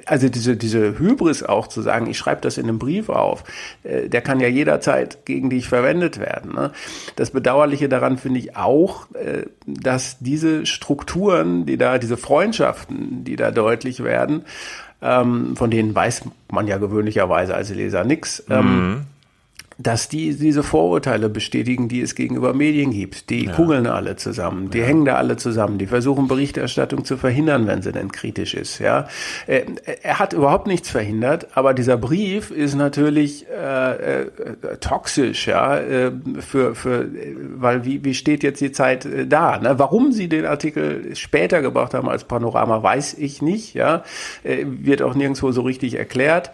also 0.07 0.29
diese, 0.29 0.57
diese 0.57 0.99
Hybris 0.99 1.43
auch 1.43 1.67
zu 1.67 1.83
sagen, 1.83 2.07
ich 2.09 2.19
schreibe 2.19 2.41
das 2.41 2.59
in 2.59 2.65
einem 2.65 2.79
Brief 2.79 3.09
auf, 3.09 3.45
äh, 3.83 4.09
der 4.09 4.21
kann 4.21 4.41
ja 4.41 4.49
jederzeit 4.49 5.25
gegen 5.25 5.51
dich 5.51 5.69
verwendet 5.69 6.19
werden. 6.19 6.55
Ne? 6.55 6.73
Das 7.17 7.31
Bedauerliche 7.31 7.89
daran 7.89 8.19
finde 8.19 8.39
ich 8.39 8.57
auch, 8.57 9.07
äh, 9.15 9.47
dass 9.67 10.19
diese 10.21 10.65
Strukturen, 10.67 11.67
die 11.67 11.77
da, 11.77 11.99
diese 11.99 12.17
Freundschaften, 12.17 13.25
die 13.25 13.37
da 13.37 13.51
deutlich 13.51 14.05
werden, 14.05 14.45
ähm, 15.03 15.57
von 15.57 15.71
denen 15.71 15.95
weiß 15.95 16.23
man 16.51 16.67
ja 16.67 16.79
gewöhnlicherweise 16.79 17.55
als 17.55 17.71
Leser 17.71 18.05
nichts, 18.05 18.45
ähm, 18.49 18.89
mhm 18.91 19.07
dass 19.79 20.09
die 20.09 20.35
diese 20.35 20.65
Vorurteile 20.65 21.29
bestätigen, 21.29 21.89
die 21.89 22.01
es 22.01 22.17
gegenüber 22.17 22.53
Medien 22.53 22.91
gibt. 22.91 23.31
Die 23.31 23.45
ja. 23.45 23.53
kugeln 23.53 23.87
alle 23.87 24.17
zusammen, 24.17 24.71
die 24.71 24.79
ja. 24.79 24.85
hängen 24.85 25.05
da 25.05 25.15
alle 25.15 25.37
zusammen, 25.37 25.79
die 25.79 25.87
versuchen 25.87 26.27
Berichterstattung 26.27 27.05
zu 27.05 27.17
verhindern, 27.17 27.69
wenn 27.69 27.81
sie 27.81 27.93
denn 27.93 28.11
kritisch 28.11 28.55
ist. 28.55 28.81
Ja, 28.81 29.07
er, 29.47 29.63
er 30.03 30.19
hat 30.19 30.33
überhaupt 30.33 30.67
nichts 30.67 30.91
verhindert, 30.91 31.57
aber 31.57 31.75
dieser 31.75 31.97
Brief 31.97 32.51
ist 32.51 32.75
natürlich 32.75 33.47
äh, 33.49 34.23
äh, 34.23 34.27
toxisch, 34.81 35.47
ja, 35.47 35.79
äh, 35.79 36.11
für 36.41 36.75
für, 36.75 37.09
weil 37.57 37.85
wie 37.85 38.05
wie 38.05 38.15
steht 38.15 38.43
jetzt 38.43 38.61
die 38.61 38.73
Zeit 38.73 39.07
äh, 39.07 39.29
da? 39.29 39.59
Ne? 39.59 39.79
Warum 39.79 40.11
sie 40.11 40.29
den 40.29 40.45
Artikel 40.45 41.15
später 41.15 41.63
gebracht 41.63 41.95
haben 41.95 42.09
als 42.09 42.25
Panorama, 42.25 42.83
weiß 42.83 43.15
ich 43.15 43.43
nicht. 43.43 43.75
Ja, 43.75 44.03
äh, 44.43 44.65
wird 44.67 45.03
auch 45.03 45.15
nirgendwo 45.15 45.53
so 45.53 45.63
richtig 45.63 45.95
erklärt. 45.95 46.51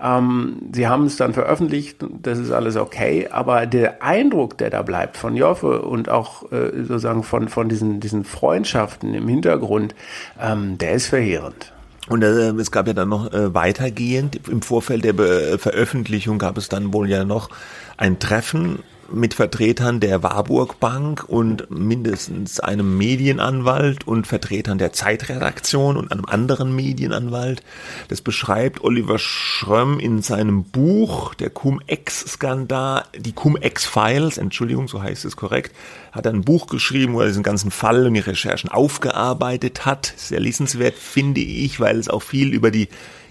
Ähm, 0.00 0.58
sie 0.72 0.86
haben 0.86 1.06
es 1.06 1.16
dann 1.16 1.34
veröffentlicht, 1.34 2.04
das 2.22 2.38
ist 2.38 2.52
alles 2.52 2.76
okay, 2.76 3.28
aber 3.30 3.66
der 3.66 4.02
Eindruck, 4.02 4.56
der 4.58 4.70
da 4.70 4.82
bleibt 4.82 5.16
von 5.16 5.34
Joffe 5.34 5.82
und 5.82 6.08
auch 6.08 6.50
äh, 6.52 6.70
sozusagen 6.82 7.24
von, 7.24 7.48
von 7.48 7.68
diesen, 7.68 7.98
diesen 7.98 8.24
Freundschaften 8.24 9.14
im 9.14 9.26
Hintergrund, 9.26 9.94
ähm, 10.40 10.78
der 10.78 10.92
ist 10.92 11.06
verheerend. 11.06 11.72
Und 12.08 12.22
äh, 12.22 12.50
es 12.52 12.70
gab 12.70 12.86
ja 12.86 12.92
dann 12.94 13.08
noch 13.08 13.32
äh, 13.32 13.52
weitergehend, 13.54 14.48
im 14.48 14.62
Vorfeld 14.62 15.04
der 15.04 15.12
Be 15.12 15.58
Veröffentlichung 15.58 16.38
gab 16.38 16.56
es 16.56 16.68
dann 16.68 16.92
wohl 16.92 17.08
ja 17.10 17.24
noch 17.24 17.50
ein 17.96 18.18
Treffen 18.18 18.78
mit 19.10 19.34
Vertretern 19.34 20.00
der 20.00 20.22
Warburg 20.22 20.80
Bank 20.80 21.24
und 21.26 21.70
mindestens 21.70 22.60
einem 22.60 22.96
Medienanwalt 22.98 24.06
und 24.06 24.26
Vertretern 24.26 24.78
der 24.78 24.92
Zeitredaktion 24.92 25.96
und 25.96 26.12
einem 26.12 26.24
anderen 26.24 26.74
Medienanwalt. 26.74 27.62
Das 28.08 28.20
beschreibt 28.20 28.82
Oliver 28.82 29.18
Schrömm 29.18 29.98
in 30.00 30.22
seinem 30.22 30.64
Buch, 30.64 31.34
der 31.34 31.50
Cum-Ex-Skandal, 31.50 33.04
die 33.16 33.32
Cum-Ex-Files, 33.32 34.38
Entschuldigung, 34.38 34.88
so 34.88 35.02
heißt 35.02 35.24
es 35.24 35.36
korrekt, 35.36 35.74
hat 36.12 36.26
ein 36.26 36.42
Buch 36.42 36.66
geschrieben, 36.66 37.14
wo 37.14 37.20
er 37.20 37.28
diesen 37.28 37.42
ganzen 37.42 37.70
Fall 37.70 38.06
und 38.06 38.14
die 38.14 38.20
Recherchen 38.20 38.70
aufgearbeitet 38.70 39.86
hat. 39.86 40.12
Sehr 40.16 40.40
lesenswert, 40.40 40.94
finde 40.94 41.40
ich, 41.40 41.80
weil 41.80 41.98
es 41.98 42.08
auch 42.08 42.22
viel 42.22 42.52
über 42.52 42.70
die 42.70 42.88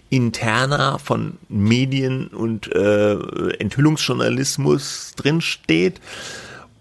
interner 0.09 0.99
von 0.99 1.37
Medien 1.49 2.27
und 2.27 2.73
äh, 2.73 3.13
Enthüllungsjournalismus 3.59 5.13
drinsteht. 5.15 5.99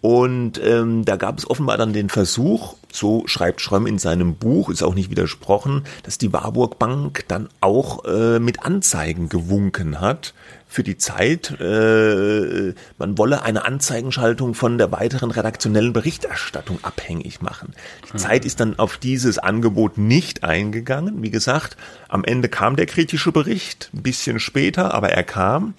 Und 0.00 0.60
ähm, 0.62 1.04
da 1.04 1.16
gab 1.16 1.38
es 1.38 1.48
offenbar 1.48 1.78
dann 1.78 1.92
den 1.92 2.08
Versuch, 2.08 2.76
so 2.92 3.24
schreibt 3.26 3.60
Schrömm 3.60 3.86
in 3.86 3.98
seinem 3.98 4.36
Buch, 4.36 4.70
ist 4.70 4.82
auch 4.82 4.94
nicht 4.94 5.10
widersprochen, 5.10 5.84
dass 6.02 6.18
die 6.18 6.32
Warburg 6.32 6.78
Bank 6.78 7.24
dann 7.28 7.48
auch 7.60 8.04
äh, 8.04 8.38
mit 8.38 8.64
Anzeigen 8.64 9.28
gewunken 9.28 10.00
hat 10.00 10.34
für 10.68 10.82
die 10.82 10.96
Zeit. 10.96 11.58
Äh, 11.60 12.74
man 12.98 13.18
wolle 13.18 13.42
eine 13.42 13.64
Anzeigenschaltung 13.64 14.54
von 14.54 14.78
der 14.78 14.92
weiteren 14.92 15.30
redaktionellen 15.30 15.92
Berichterstattung 15.92 16.78
abhängig 16.82 17.40
machen. 17.40 17.72
Die 18.08 18.14
mhm. 18.14 18.18
Zeit 18.18 18.44
ist 18.44 18.60
dann 18.60 18.78
auf 18.78 18.96
dieses 18.96 19.38
Angebot 19.38 19.98
nicht 19.98 20.44
eingegangen. 20.44 21.22
Wie 21.22 21.30
gesagt, 21.30 21.76
am 22.08 22.24
Ende 22.24 22.48
kam 22.48 22.76
der 22.76 22.86
kritische 22.86 23.32
Bericht, 23.32 23.90
ein 23.94 24.02
bisschen 24.02 24.40
später, 24.40 24.94
aber 24.94 25.10
er 25.10 25.24
kam. 25.24 25.74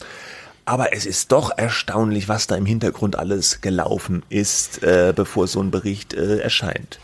Aber 0.67 0.91
es 0.91 1.05
ist 1.05 1.31
doch 1.31 1.57
erstaunlich, 1.57 2.27
was 2.27 2.45
da 2.47 2.57
im 2.57 2.65
Hintergrund 2.65 3.17
alles 3.17 3.61
gelaufen 3.61 4.23
ist, 4.27 4.83
äh, 4.83 5.13
bevor 5.15 5.47
so 5.47 5.61
ein 5.61 5.71
Bericht 5.71 6.13
äh, 6.13 6.39
erscheint. 6.39 6.99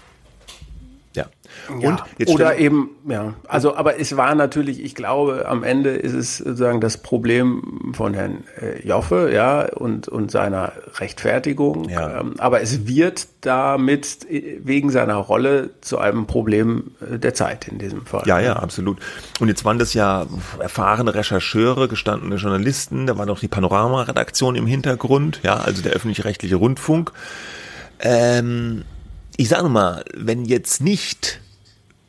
Ja, 1.80 2.06
oder 2.28 2.58
eben, 2.58 2.90
ja, 3.08 3.34
also, 3.48 3.76
aber 3.76 4.00
es 4.00 4.18
war 4.18 4.36
natürlich, 4.36 4.84
ich 4.84 4.96
glaube, 4.96 5.46
am 5.48 5.64
Ende 5.64 5.92
ist 5.92 6.14
es 6.14 6.38
sozusagen 6.38 6.82
das 6.82 6.98
Problem 6.98 7.92
von 7.94 8.14
Herrn 8.14 8.44
äh, 8.60 8.86
Joffe, 8.86 9.32
ja, 9.34 9.68
und, 9.74 10.08
und 10.08 10.32
seiner 10.32 10.74
Rechtfertigung. 10.96 11.90
Ja. 11.90 12.20
Ähm, 12.20 12.36
aber 12.38 12.62
es 12.62 12.86
wird 12.88 13.28
damit 13.42 14.30
äh, 14.30 14.60
wegen 14.64 14.90
seiner 14.90 15.16
Rolle 15.16 15.72
zu 15.82 16.00
einem 16.00 16.28
Problem 16.28 16.92
äh, 17.00 17.18
der 17.18 17.34
Zeit 17.34 17.68
in 17.68 17.78
diesem 17.78 18.06
Fall. 18.06 18.24
Ja, 18.26 18.40
ja, 18.40 18.58
absolut. 18.58 19.00
Und 19.40 19.48
jetzt 19.48 19.64
waren 19.64 19.80
das 19.80 19.94
ja 19.94 20.26
erfahrene 20.60 21.16
Rechercheure, 21.16 21.88
gestandene 21.88 22.36
Journalisten, 22.36 23.08
da 23.08 23.18
war 23.18 23.26
noch 23.26 23.40
die 23.40 23.48
Panorama-Redaktion 23.48 24.56
im 24.56 24.68
Hintergrund, 24.68 25.40
ja, 25.44 25.56
also 25.56 25.82
der 25.82 25.94
öffentlich-rechtliche 25.94 26.56
Rundfunk. 26.56 27.12
Ähm, 28.00 28.84
ich 29.38 29.50
sage 29.50 29.70
mal, 29.70 30.04
wenn 30.16 30.46
jetzt 30.46 30.82
nicht 30.82 31.40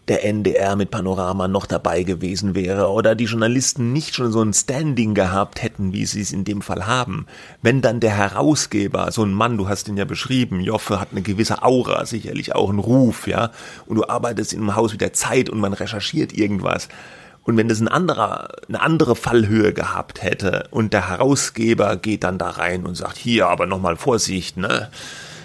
der 0.08 0.24
NDR 0.24 0.76
mit 0.76 0.90
Panorama 0.90 1.48
noch 1.48 1.64
dabei 1.64 2.02
gewesen 2.02 2.54
wäre 2.54 2.90
oder 2.90 3.14
die 3.14 3.24
Journalisten 3.24 3.92
nicht 3.92 4.14
schon 4.14 4.32
so 4.32 4.42
ein 4.42 4.52
Standing 4.52 5.14
gehabt 5.14 5.62
hätten, 5.62 5.92
wie 5.92 6.04
sie 6.04 6.20
es 6.20 6.32
in 6.32 6.44
dem 6.44 6.60
Fall 6.60 6.86
haben. 6.86 7.26
Wenn 7.62 7.80
dann 7.80 8.00
der 8.00 8.10
Herausgeber, 8.10 9.10
so 9.12 9.24
ein 9.24 9.32
Mann, 9.32 9.56
du 9.56 9.68
hast 9.68 9.88
ihn 9.88 9.96
ja 9.96 10.04
beschrieben, 10.04 10.60
Joffe 10.60 11.00
hat 11.00 11.08
eine 11.12 11.22
gewisse 11.22 11.62
Aura, 11.62 12.04
sicherlich 12.04 12.54
auch 12.54 12.68
einen 12.68 12.80
Ruf, 12.80 13.26
ja, 13.26 13.50
und 13.86 13.96
du 13.96 14.04
arbeitest 14.04 14.52
in 14.52 14.60
einem 14.60 14.76
Haus 14.76 14.92
wie 14.92 14.98
der 14.98 15.14
Zeit 15.14 15.48
und 15.48 15.58
man 15.58 15.72
recherchiert 15.72 16.34
irgendwas. 16.34 16.88
Und 17.42 17.56
wenn 17.56 17.68
das 17.68 17.80
ein 17.80 17.88
anderer, 17.88 18.48
eine 18.68 18.80
andere 18.80 19.16
Fallhöhe 19.16 19.72
gehabt 19.72 20.22
hätte 20.22 20.66
und 20.70 20.92
der 20.92 21.08
Herausgeber 21.08 21.96
geht 21.96 22.24
dann 22.24 22.38
da 22.38 22.50
rein 22.50 22.84
und 22.86 22.94
sagt, 22.94 23.16
hier 23.16 23.48
aber 23.48 23.66
nochmal 23.66 23.96
Vorsicht, 23.96 24.56
ne, 24.56 24.90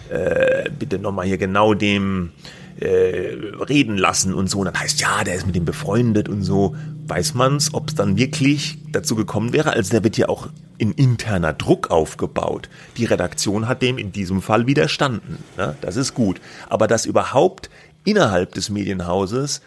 äh, 0.09 0.69
bitte 0.69 0.97
nochmal 0.97 1.27
hier 1.27 1.37
genau 1.37 1.73
dem, 1.73 2.31
äh, 2.79 3.35
reden 3.69 3.97
lassen 3.97 4.33
und 4.33 4.49
so. 4.49 4.59
Und 4.59 4.65
dann 4.65 4.79
heißt, 4.79 4.99
ja, 5.01 5.23
der 5.23 5.35
ist 5.35 5.45
mit 5.45 5.55
ihm 5.55 5.65
befreundet 5.65 6.29
und 6.29 6.43
so. 6.43 6.75
Weiß 7.07 7.33
man's, 7.33 7.73
ob 7.73 7.89
es 7.89 7.95
dann 7.95 8.17
wirklich 8.17 8.77
dazu 8.91 9.15
gekommen 9.15 9.53
wäre? 9.53 9.73
Also 9.73 9.95
da 9.97 10.03
wird 10.03 10.17
ja 10.17 10.29
auch 10.29 10.49
in 10.77 10.91
interner 10.93 11.53
Druck 11.53 11.91
aufgebaut. 11.91 12.69
Die 12.97 13.05
Redaktion 13.05 13.67
hat 13.67 13.81
dem 13.81 13.97
in 13.97 14.11
diesem 14.11 14.41
Fall 14.41 14.67
widerstanden. 14.67 15.37
Ne? 15.57 15.75
Das 15.81 15.97
ist 15.97 16.13
gut. 16.13 16.39
Aber 16.69 16.87
dass 16.87 17.05
überhaupt 17.05 17.69
innerhalb 18.05 18.53
des 18.53 18.69
Medienhauses 18.69 19.61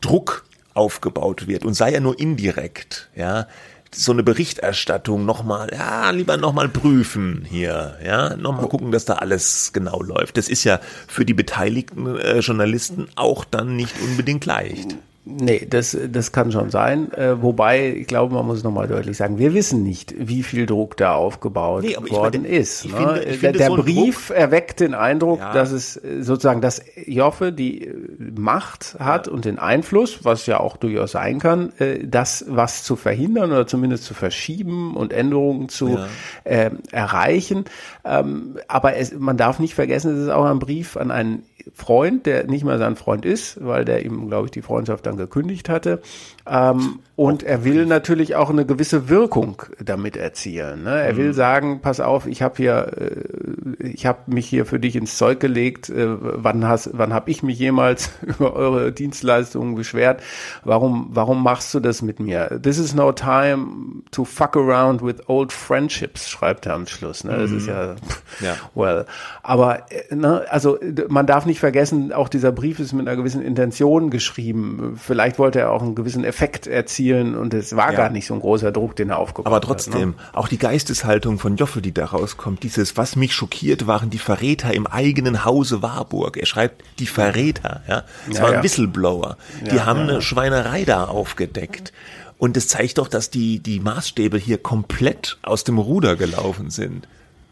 Druck 0.00 0.44
aufgebaut 0.74 1.48
wird 1.48 1.64
und 1.64 1.74
sei 1.74 1.92
ja 1.92 2.00
nur 2.00 2.18
indirekt, 2.18 3.08
ja, 3.14 3.46
so 3.94 4.12
eine 4.12 4.22
Berichterstattung 4.22 5.24
nochmal, 5.24 5.70
ja, 5.72 6.10
lieber 6.10 6.36
nochmal 6.36 6.68
prüfen 6.68 7.46
hier, 7.48 7.98
ja, 8.04 8.36
nochmal 8.36 8.68
gucken, 8.68 8.92
dass 8.92 9.04
da 9.04 9.14
alles 9.14 9.72
genau 9.72 10.02
läuft. 10.02 10.36
Das 10.36 10.48
ist 10.48 10.64
ja 10.64 10.80
für 11.06 11.24
die 11.24 11.34
beteiligten 11.34 12.16
äh, 12.16 12.40
Journalisten 12.40 13.08
auch 13.16 13.44
dann 13.44 13.76
nicht 13.76 13.94
unbedingt 14.00 14.44
leicht. 14.44 14.96
Nee, 15.28 15.66
das, 15.68 15.98
das 16.08 16.30
kann 16.30 16.52
schon 16.52 16.70
sein. 16.70 17.12
Äh, 17.12 17.42
wobei, 17.42 17.92
ich 17.96 18.06
glaube, 18.06 18.34
man 18.34 18.46
muss 18.46 18.62
nochmal 18.62 18.86
deutlich 18.86 19.16
sagen, 19.16 19.38
wir 19.38 19.54
wissen 19.54 19.82
nicht, 19.82 20.14
wie 20.16 20.44
viel 20.44 20.66
Druck 20.66 20.96
da 20.96 21.16
aufgebaut 21.16 21.82
nee, 21.82 21.96
worden 22.10 22.42
meine, 22.42 22.56
ist. 22.56 22.84
Ne? 22.84 22.96
Finde, 22.96 23.14
der, 23.14 23.34
finde 23.34 23.58
der 23.58 23.66
so 23.66 23.76
Brief 23.76 24.28
Druck, 24.28 24.36
erweckt 24.36 24.78
den 24.78 24.94
Eindruck, 24.94 25.40
ja. 25.40 25.52
dass 25.52 25.72
es 25.72 25.96
äh, 25.96 26.22
sozusagen, 26.22 26.60
dass 26.60 26.80
Joffe 27.06 27.52
die 27.52 27.88
äh, 27.88 27.94
Macht 28.36 28.94
hat 29.00 29.26
ja. 29.26 29.32
und 29.32 29.44
den 29.44 29.58
Einfluss, 29.58 30.24
was 30.24 30.46
ja 30.46 30.60
auch 30.60 30.76
durchaus 30.76 31.10
sein 31.10 31.40
kann, 31.40 31.72
äh, 31.80 32.06
das 32.06 32.44
was 32.46 32.84
zu 32.84 32.94
verhindern 32.94 33.50
oder 33.50 33.66
zumindest 33.66 34.04
zu 34.04 34.14
verschieben 34.14 34.94
und 34.96 35.12
Änderungen 35.12 35.68
zu 35.68 35.88
ja. 35.88 36.06
äh, 36.44 36.70
erreichen. 36.92 37.64
Ähm, 38.04 38.58
aber 38.68 38.94
es, 38.94 39.12
man 39.12 39.36
darf 39.36 39.58
nicht 39.58 39.74
vergessen, 39.74 40.14
es 40.14 40.22
ist 40.22 40.30
auch 40.30 40.44
ein 40.44 40.60
Brief 40.60 40.96
an 40.96 41.10
einen 41.10 41.42
Freund, 41.74 42.26
der 42.26 42.46
nicht 42.46 42.64
mal 42.64 42.78
sein 42.78 42.96
Freund 42.96 43.24
ist, 43.24 43.64
weil 43.64 43.84
der 43.84 44.04
ihm, 44.04 44.28
glaube 44.28 44.46
ich, 44.46 44.50
die 44.52 44.62
Freundschaft 44.62 45.04
dann 45.06 45.15
dann 45.16 45.26
gekündigt 45.26 45.68
hatte. 45.68 46.00
Ähm, 46.48 47.00
und 47.16 47.42
er 47.42 47.64
will 47.64 47.86
natürlich 47.86 48.36
auch 48.36 48.50
eine 48.50 48.66
gewisse 48.66 49.08
Wirkung 49.08 49.62
damit 49.82 50.18
erzielen. 50.18 50.84
Ne? 50.84 51.00
Er 51.00 51.16
will 51.16 51.28
mhm. 51.28 51.32
sagen, 51.32 51.80
pass 51.80 51.98
auf, 51.98 52.26
ich 52.26 52.42
habe 52.42 52.56
hier, 52.58 52.92
äh, 52.98 53.86
ich 53.86 54.04
habe 54.04 54.18
mich 54.26 54.46
hier 54.46 54.66
für 54.66 54.78
dich 54.78 54.96
ins 54.96 55.16
Zeug 55.16 55.40
gelegt. 55.40 55.88
Äh, 55.88 56.08
wann 56.08 56.68
hast, 56.68 56.90
wann 56.92 57.14
habe 57.14 57.30
ich 57.30 57.42
mich 57.42 57.58
jemals 57.58 58.10
über 58.22 58.54
eure 58.54 58.92
Dienstleistungen 58.92 59.74
beschwert? 59.74 60.22
Warum, 60.62 61.08
warum 61.10 61.42
machst 61.42 61.72
du 61.72 61.80
das 61.80 62.02
mit 62.02 62.20
mir? 62.20 62.60
This 62.62 62.78
is 62.78 62.94
no 62.94 63.12
time 63.12 64.02
to 64.10 64.26
fuck 64.26 64.54
around 64.54 65.02
with 65.02 65.26
old 65.26 65.52
friendships, 65.52 66.28
schreibt 66.28 66.66
er 66.66 66.74
am 66.74 66.86
Schluss. 66.86 67.24
Ne? 67.24 67.34
Das 67.36 67.50
mhm. 67.50 67.56
ist 67.56 67.66
ja, 67.66 67.94
ja, 68.40 68.56
well. 68.74 69.06
Aber 69.42 69.90
äh, 69.90 70.14
ne, 70.14 70.44
also 70.50 70.78
man 71.08 71.26
darf 71.26 71.46
nicht 71.46 71.60
vergessen, 71.60 72.12
auch 72.12 72.28
dieser 72.28 72.52
Brief 72.52 72.78
ist 72.78 72.92
mit 72.92 73.08
einer 73.08 73.16
gewissen 73.16 73.40
Intention 73.40 74.10
geschrieben. 74.10 74.98
Vielleicht 75.02 75.38
wollte 75.38 75.60
er 75.60 75.72
auch 75.72 75.82
einen 75.82 75.94
gewissen 75.94 76.24
Effekt 76.24 76.35
erzielen 76.66 77.34
und 77.34 77.54
es 77.54 77.76
war 77.76 77.92
ja. 77.92 77.96
gar 77.96 78.10
nicht 78.10 78.26
so 78.26 78.34
ein 78.34 78.40
großer 78.40 78.72
Druck, 78.72 78.96
den 78.96 79.10
er 79.10 79.18
aufgebaut 79.18 79.46
hat. 79.46 79.52
Aber 79.52 79.60
trotzdem, 79.60 80.16
hat, 80.18 80.34
ne? 80.34 80.38
auch 80.38 80.48
die 80.48 80.58
Geisteshaltung 80.58 81.38
von 81.38 81.56
Joffe, 81.56 81.80
die 81.80 81.92
da 81.92 82.06
rauskommt, 82.06 82.62
dieses, 82.62 82.96
was 82.96 83.16
mich 83.16 83.34
schockiert, 83.34 83.86
waren 83.86 84.10
die 84.10 84.18
Verräter 84.18 84.72
im 84.74 84.86
eigenen 84.86 85.44
Hause 85.44 85.82
Warburg. 85.82 86.36
Er 86.36 86.46
schreibt, 86.46 86.82
die 86.98 87.06
Verräter, 87.06 87.82
ja. 87.88 88.04
Es 88.30 88.38
ja, 88.38 88.42
waren 88.42 88.54
ja. 88.54 88.62
Whistleblower. 88.62 89.36
Die 89.70 89.80
haben 89.80 90.00
eine 90.00 90.22
Schweinerei 90.22 90.84
da 90.84 91.04
aufgedeckt. 91.04 91.92
Und 92.38 92.56
es 92.56 92.68
zeigt 92.68 92.98
doch, 92.98 93.08
dass 93.08 93.30
die, 93.30 93.60
die 93.60 93.80
Maßstäbe 93.80 94.36
hier 94.36 94.58
komplett 94.58 95.38
aus 95.42 95.64
dem 95.64 95.78
Ruder 95.78 96.16
gelaufen 96.16 96.70
sind. 96.70 97.08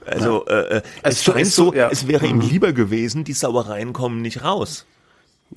Also 0.06 0.46
äh, 0.46 0.78
äh 0.78 0.82
es, 1.02 1.14
es 1.14 1.24
scheint 1.24 1.46
so, 1.46 1.72
ja. 1.72 1.88
es 1.90 2.06
wäre 2.06 2.26
ihm 2.26 2.36
mhm. 2.36 2.48
lieber 2.48 2.72
gewesen, 2.72 3.24
die 3.24 3.32
Sauereien 3.32 3.94
kommen 3.94 4.20
nicht 4.20 4.44
raus. 4.44 4.84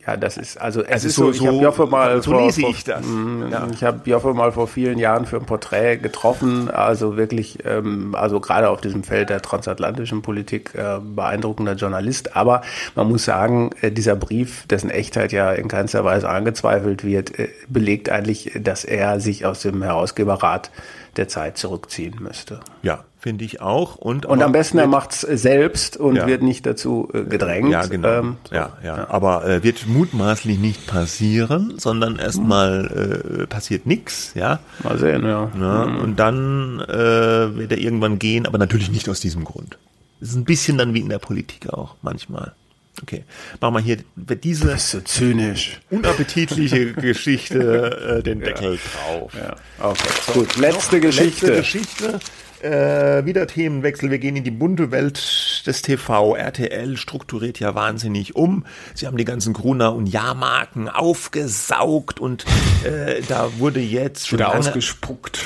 Ja, 0.05 0.15
das 0.15 0.37
ist 0.37 0.61
also 0.61 0.83
es, 0.83 0.97
es 0.97 1.05
ist, 1.05 1.15
so. 1.15 1.31
Ich 1.31 1.45
habe 1.45 1.57
Joffe 1.57 1.85
mal 1.85 2.21
so 2.21 2.31
vor, 2.31 2.41
lese 2.41 2.61
ich 2.67 2.83
das. 2.83 3.05
Mh, 3.05 3.49
ja. 3.49 3.67
Ich 3.73 3.83
habe 3.83 4.07
Joffe 4.09 4.33
mal 4.33 4.51
vor 4.51 4.67
vielen 4.67 4.99
Jahren 4.99 5.25
für 5.25 5.37
ein 5.37 5.45
Porträt 5.45 5.97
getroffen. 5.97 6.69
Also 6.69 7.17
wirklich, 7.17 7.65
ähm, 7.65 8.13
also 8.15 8.39
gerade 8.39 8.69
auf 8.69 8.79
diesem 8.79 9.03
Feld 9.03 9.29
der 9.29 9.41
transatlantischen 9.41 10.21
Politik 10.21 10.75
äh, 10.75 10.99
beeindruckender 11.01 11.73
Journalist. 11.73 12.35
Aber 12.35 12.61
man 12.95 13.09
muss 13.09 13.25
sagen, 13.25 13.71
äh, 13.81 13.91
dieser 13.91 14.15
Brief, 14.15 14.67
dessen 14.67 14.89
Echtheit 14.89 15.31
ja 15.31 15.51
in 15.51 15.67
keinster 15.67 16.05
Weise 16.05 16.29
angezweifelt 16.29 17.03
wird, 17.03 17.37
äh, 17.39 17.49
belegt 17.67 18.09
eigentlich, 18.09 18.51
dass 18.59 18.85
er 18.85 19.19
sich 19.19 19.45
aus 19.45 19.61
dem 19.61 19.81
Herausgeberrat 19.81 20.69
der 21.17 21.27
Zeit 21.27 21.57
zurückziehen 21.57 22.15
müsste. 22.19 22.59
Ja, 22.83 23.03
finde 23.19 23.45
ich 23.45 23.61
auch. 23.61 23.95
Und, 23.95 24.25
und 24.25 24.41
am 24.41 24.51
besten, 24.51 24.77
er 24.77 24.87
macht 24.87 25.11
es 25.11 25.21
selbst 25.21 25.97
und 25.97 26.15
ja. 26.15 26.27
wird 26.27 26.43
nicht 26.43 26.65
dazu 26.65 27.09
äh, 27.13 27.23
gedrängt. 27.23 27.71
Ja, 27.71 27.85
genau. 27.85 28.07
Ähm, 28.07 28.37
so. 28.47 28.55
ja, 28.55 28.77
ja, 28.83 28.97
ja, 28.97 29.09
Aber 29.09 29.45
äh, 29.45 29.63
wird 29.63 29.87
mutmaßlich 29.87 30.59
nicht 30.59 30.87
passieren, 30.87 31.73
sondern 31.77 32.19
erstmal 32.19 33.41
äh, 33.41 33.47
passiert 33.47 33.85
nichts. 33.85 34.33
Ja? 34.35 34.59
Mal 34.83 34.97
sehen, 34.97 35.25
ja. 35.25 35.51
ja 35.59 35.85
mhm. 35.85 35.97
Und 35.99 36.19
dann 36.19 36.79
äh, 36.81 37.57
wird 37.57 37.71
er 37.71 37.77
irgendwann 37.77 38.19
gehen, 38.19 38.45
aber 38.45 38.57
natürlich 38.57 38.91
nicht 38.91 39.09
aus 39.09 39.19
diesem 39.19 39.43
Grund. 39.43 39.77
Es 40.21 40.29
ist 40.29 40.35
ein 40.35 40.45
bisschen 40.45 40.77
dann 40.77 40.93
wie 40.93 41.01
in 41.01 41.09
der 41.09 41.19
Politik 41.19 41.71
auch 41.71 41.95
manchmal. 42.01 42.53
Okay, 43.01 43.23
machen 43.61 43.75
wir 43.75 43.81
hier 43.81 43.97
diese 44.17 44.77
so 44.77 45.01
zynisch. 45.01 45.79
unappetitliche 45.91 46.93
Geschichte 46.93 48.17
äh, 48.19 48.23
den 48.23 48.39
Deckel 48.39 48.73
ja. 48.73 48.79
drauf. 49.11 49.31
Ja. 49.35 49.55
Okay, 49.79 50.09
so, 50.25 50.33
gut. 50.33 50.57
Letzte 50.57 50.99
Geschichte. 50.99 51.47
Letzte 51.47 51.57
Geschichte. 51.57 52.19
Äh, 52.61 53.23
wieder 53.25 53.45
Themenwechsel. 53.45 54.09
Wir 54.09 54.17
gehen 54.17 54.35
in 54.35 54.43
die 54.43 54.51
bunte 54.51 54.89
Welt 54.89 55.67
des 55.67 55.83
TV. 55.83 56.35
RTL 56.35 56.97
strukturiert 56.97 57.59
ja 57.59 57.75
wahnsinnig 57.75 58.35
um. 58.35 58.65
Sie 58.95 59.05
haben 59.05 59.17
die 59.17 59.25
ganzen 59.25 59.53
Gruner 59.53 59.93
und 59.93 60.07
Jahrmarken 60.07 60.89
aufgesaugt 60.89 62.19
und 62.19 62.45
äh, 62.83 63.21
da 63.27 63.59
wurde 63.59 63.79
jetzt 63.79 64.27
schon 64.27 64.39
wieder 64.39 64.49
lange, 64.49 64.59
ausgespuckt. 64.59 65.45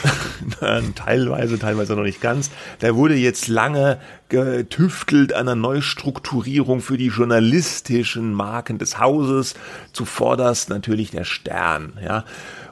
teilweise, 0.95 1.59
teilweise 1.59 1.95
noch 1.95 2.03
nicht 2.03 2.21
ganz. 2.21 2.49
Da 2.79 2.95
wurde 2.95 3.15
jetzt 3.15 3.49
lange 3.49 3.99
getüftelt 4.29 5.33
an 5.33 5.49
einer 5.49 5.55
Neustrukturierung 5.55 6.79
für 6.79 6.97
die 6.97 7.07
journalistischen 7.07 8.33
Marken 8.33 8.77
des 8.77 8.99
Hauses. 8.99 9.55
Zuvorderst 9.91 10.69
natürlich 10.69 11.11
der 11.11 11.25
Stern. 11.25 11.99
Ja. 12.01 12.23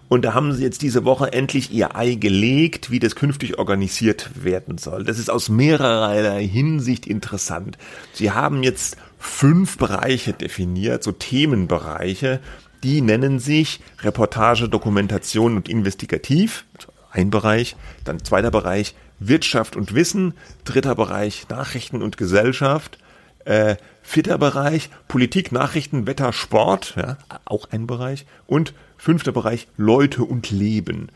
Und 0.10 0.26
da 0.26 0.34
haben 0.34 0.52
sie 0.52 0.64
jetzt 0.64 0.82
diese 0.82 1.06
Woche 1.06 1.32
endlich 1.32 1.72
ihr 1.72 1.96
Ei 1.96 2.16
gelegt, 2.16 2.90
wie 2.90 3.00
das 3.00 3.16
künftig 3.16 3.60
organisiert 3.60 4.32
werden 4.44 4.80
soll. 4.80 5.04
Das 5.04 5.20
ist 5.20 5.30
aus 5.30 5.50
mehrerer 5.50 6.40
Hinsicht 6.40 7.06
interessant. 7.06 7.78
Sie 8.12 8.32
haben 8.32 8.64
jetzt 8.64 8.98
fünf 9.20 9.78
Bereiche 9.78 10.34
definiert, 10.34 11.04
so 11.04 11.12
Themenbereiche, 11.12 12.40
die 12.84 13.02
nennen 13.02 13.40
sich 13.40 13.82
Reportage, 14.02 14.68
Dokumentation 14.68 15.56
und 15.56 15.70
Investigativ. 15.70 16.66
Ein 17.12 17.30
Bereich, 17.30 17.76
dann 18.04 18.24
zweiter 18.24 18.52
Bereich 18.52 18.96
Wirtschaft 19.20 19.76
und 19.76 19.94
Wissen, 19.94 20.34
dritter 20.64 20.96
Bereich 20.96 21.48
Nachrichten 21.50 22.02
und 22.02 22.18
Gesellschaft, 22.18 22.98
äh, 23.46 23.76
vierter 24.02 24.38
Bereich 24.38 24.90
Politik, 25.08 25.52
Nachrichten, 25.52 26.08
Wetter, 26.08 26.34
Sport, 26.34 26.96
ja, 26.98 27.18
auch 27.46 27.70
ein 27.72 27.88
Bereich 27.88 28.26
und 28.48 28.74
Fünfter 28.98 29.32
Bereich 29.32 29.68
Leute 29.78 30.24
und 30.24 30.52
Leben. 30.52 31.10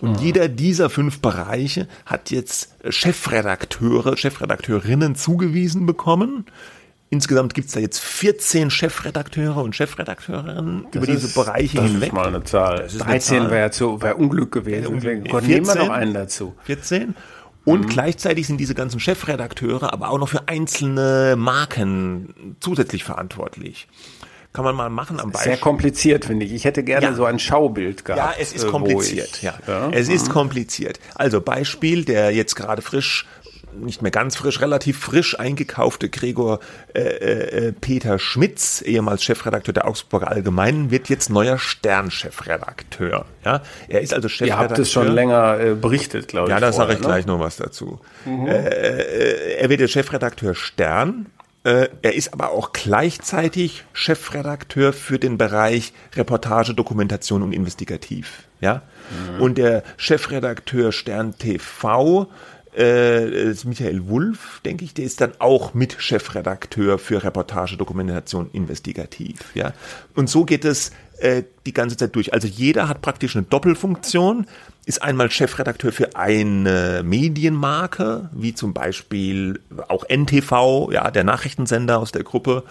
Und 0.00 0.18
mhm. 0.18 0.18
jeder 0.18 0.48
dieser 0.48 0.90
fünf 0.90 1.20
Bereiche 1.20 1.88
hat 2.04 2.30
jetzt 2.30 2.74
Chefredakteure, 2.88 4.16
Chefredakteurinnen 4.16 5.14
zugewiesen 5.14 5.86
bekommen. 5.86 6.46
Insgesamt 7.08 7.54
gibt 7.54 7.68
es 7.68 7.74
da 7.74 7.80
jetzt 7.80 8.00
14 8.00 8.70
Chefredakteure 8.70 9.58
und 9.58 9.76
Chefredakteurinnen 9.76 10.86
das 10.90 11.02
über 11.02 11.12
ist, 11.12 11.22
diese 11.22 11.34
Bereiche 11.34 11.76
das 11.76 11.86
hinweg. 11.86 12.00
Das 12.00 12.08
ist 12.08 12.12
mal 12.12 12.26
eine 12.26 12.44
Zahl. 12.44 12.88
13 12.98 13.50
wäre 13.50 13.70
zu, 13.70 14.02
wär 14.02 14.18
Unglück 14.18 14.50
gewesen. 14.52 15.00
Ja, 15.00 15.14
Gott, 15.30 15.44
nehmen 15.44 15.66
wir 15.66 15.76
noch 15.76 15.90
einen 15.90 16.14
dazu. 16.14 16.54
14. 16.64 17.14
Und 17.66 17.86
mhm. 17.86 17.88
gleichzeitig 17.88 18.46
sind 18.46 18.58
diese 18.58 18.74
ganzen 18.74 19.00
Chefredakteure 19.00 19.92
aber 19.92 20.10
auch 20.10 20.18
noch 20.18 20.28
für 20.28 20.46
einzelne 20.48 21.34
Marken 21.36 22.56
zusätzlich 22.60 23.02
verantwortlich. 23.02 23.88
Kann 24.52 24.64
man 24.64 24.76
mal 24.76 24.88
machen 24.88 25.18
am 25.18 25.32
Beispiel. 25.32 25.52
Sehr 25.52 25.60
kompliziert, 25.60 26.24
finde 26.24 26.46
ich. 26.46 26.52
Ich 26.52 26.64
hätte 26.64 26.84
gerne 26.84 27.08
ja. 27.08 27.14
so 27.14 27.24
ein 27.24 27.40
Schaubild 27.40 28.04
gehabt. 28.04 28.38
Ja, 28.38 28.40
es 28.40 28.52
ist 28.52 28.64
äh, 28.64 28.68
kompliziert. 28.68 29.42
Ja. 29.42 29.58
ja. 29.66 29.90
Es 29.90 30.08
ist 30.08 30.28
mhm. 30.28 30.32
kompliziert. 30.32 31.00
Also 31.16 31.40
Beispiel, 31.40 32.04
der 32.04 32.30
jetzt 32.30 32.54
gerade 32.54 32.82
frisch 32.82 33.26
nicht 33.80 34.02
mehr 34.02 34.10
ganz 34.10 34.36
frisch, 34.36 34.60
relativ 34.60 34.98
frisch 34.98 35.38
eingekaufte 35.38 36.08
Gregor 36.08 36.60
äh, 36.94 37.00
äh, 37.00 37.72
Peter 37.72 38.18
Schmitz, 38.18 38.82
ehemals 38.82 39.24
Chefredakteur 39.24 39.72
der 39.72 39.86
Augsburger 39.86 40.28
Allgemeinen, 40.28 40.90
wird 40.90 41.08
jetzt 41.08 41.30
neuer 41.30 41.58
Stern-Chefredakteur. 41.58 43.26
Ja, 43.44 43.62
er 43.88 44.00
ist 44.00 44.14
also 44.14 44.28
Chefredakteur. 44.28 44.64
Ihr 44.64 44.70
habt 44.70 44.78
es 44.78 44.92
schon 44.92 45.08
länger 45.08 45.60
äh, 45.60 45.74
berichtet, 45.74 46.28
glaube 46.28 46.48
ich. 46.48 46.50
Ja, 46.50 46.60
da 46.60 46.72
sage 46.72 46.94
ich 46.94 47.00
ne? 47.00 47.06
gleich 47.06 47.26
noch 47.26 47.40
was 47.40 47.56
dazu. 47.56 48.00
Mhm. 48.24 48.46
Äh, 48.46 48.68
äh 48.68 49.56
er 49.56 49.70
wird 49.70 49.80
der 49.80 49.88
Chefredakteur 49.88 50.54
Stern 50.54 51.26
äh, 51.66 51.88
er 52.02 52.14
ist 52.14 52.32
aber 52.32 52.52
auch 52.52 52.72
gleichzeitig 52.72 53.84
Chefredakteur 53.92 54.92
für 54.92 55.18
den 55.18 55.36
Bereich 55.36 55.92
Reportage, 56.14 56.74
Dokumentation 56.74 57.42
und 57.42 57.52
Investigativ. 57.52 58.44
Ja? 58.60 58.82
Mhm. 59.10 59.42
Und 59.42 59.58
der 59.58 59.82
Chefredakteur 59.96 60.92
Stern 60.92 61.36
TV 61.36 62.28
äh, 62.76 63.50
ist 63.50 63.64
Michael 63.64 64.08
Wulff, 64.08 64.60
denke 64.64 64.84
ich, 64.84 64.94
der 64.94 65.04
ist 65.04 65.20
dann 65.20 65.32
auch 65.38 65.74
mit 65.74 65.96
Chefredakteur 65.98 66.98
für 66.98 67.22
Reportage, 67.22 67.76
Dokumentation, 67.76 68.50
Investigativ. 68.52 69.38
Ja? 69.54 69.72
Und 70.14 70.28
so 70.28 70.44
geht 70.44 70.64
es 70.64 70.92
äh, 71.18 71.44
die 71.64 71.72
ganze 71.72 71.96
Zeit 71.96 72.14
durch. 72.14 72.34
Also 72.34 72.46
jeder 72.46 72.88
hat 72.88 73.00
praktisch 73.00 73.34
eine 73.36 73.44
Doppelfunktion, 73.44 74.46
ist 74.84 75.02
einmal 75.02 75.30
Chefredakteur 75.30 75.92
für 75.92 76.14
eine 76.16 77.02
Medienmarke, 77.04 78.30
wie 78.32 78.54
zum 78.54 78.74
Beispiel 78.74 79.60
auch 79.88 80.04
NTV, 80.08 80.90
ja, 80.92 81.10
der 81.10 81.24
Nachrichtensender 81.24 81.98
aus 81.98 82.12
der 82.12 82.22
Gruppe 82.22 82.62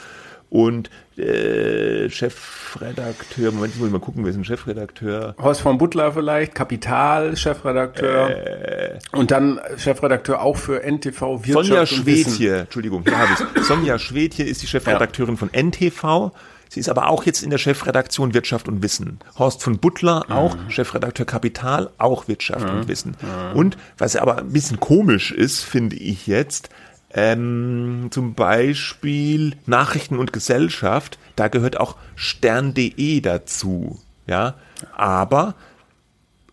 und 0.49 0.89
äh, 1.17 2.09
Chefredakteur, 2.09 3.51
Moment, 3.51 3.77
muss 3.77 3.87
ich 3.87 3.91
mal 3.93 3.99
gucken, 3.99 4.23
wer 4.23 4.31
ist 4.31 4.37
ein 4.37 4.45
Chefredakteur? 4.45 5.35
Horst 5.41 5.61
von 5.61 5.77
Butler 5.77 6.11
vielleicht, 6.11 6.55
Kapital, 6.55 7.35
Chefredakteur 7.35 8.29
äh, 8.29 8.99
und 9.11 9.31
dann 9.31 9.59
Chefredakteur 9.77 10.41
auch 10.41 10.57
für 10.57 10.81
NTV 10.83 11.45
Wirtschaft 11.45 11.67
Sonja 11.67 11.85
Schwedje, 11.85 12.59
Entschuldigung, 12.59 13.03
hier 13.03 13.17
habe 13.17 13.31
ich 13.33 13.63
Sonja 13.63 13.99
Schwedje 13.99 14.45
ist 14.45 14.61
die 14.61 14.67
Chefredakteurin 14.67 15.35
ja. 15.35 15.39
von 15.39 15.49
NTV 15.51 16.31
Sie 16.69 16.79
ist 16.79 16.89
aber 16.89 17.07
auch 17.09 17.23
jetzt 17.23 17.43
in 17.43 17.51
der 17.51 17.57
Chefredaktion 17.57 18.33
Wirtschaft 18.33 18.67
und 18.67 18.83
Wissen. 18.83 19.19
Horst 19.37 19.63
von 19.63 19.77
Butler, 19.77 20.25
auch 20.29 20.55
mhm. 20.55 20.69
Chefredakteur 20.69 21.25
Kapital, 21.25 21.89
auch 21.97 22.27
Wirtschaft 22.27 22.67
mhm. 22.67 22.79
und 22.79 22.87
Wissen. 22.87 23.15
Mhm. 23.21 23.57
Und 23.57 23.77
was 23.97 24.15
aber 24.15 24.39
ein 24.39 24.51
bisschen 24.51 24.79
komisch 24.79 25.31
ist, 25.31 25.61
finde 25.61 25.95
ich 25.95 26.27
jetzt, 26.27 26.69
ähm, 27.15 28.09
zum 28.11 28.35
Beispiel 28.35 29.55
Nachrichten 29.65 30.19
und 30.19 30.33
Gesellschaft, 30.33 31.17
da 31.35 31.47
gehört 31.47 31.79
auch 31.79 31.95
stern.de 32.15 33.21
dazu. 33.21 33.99
Ja, 34.27 34.55
aber 34.95 35.55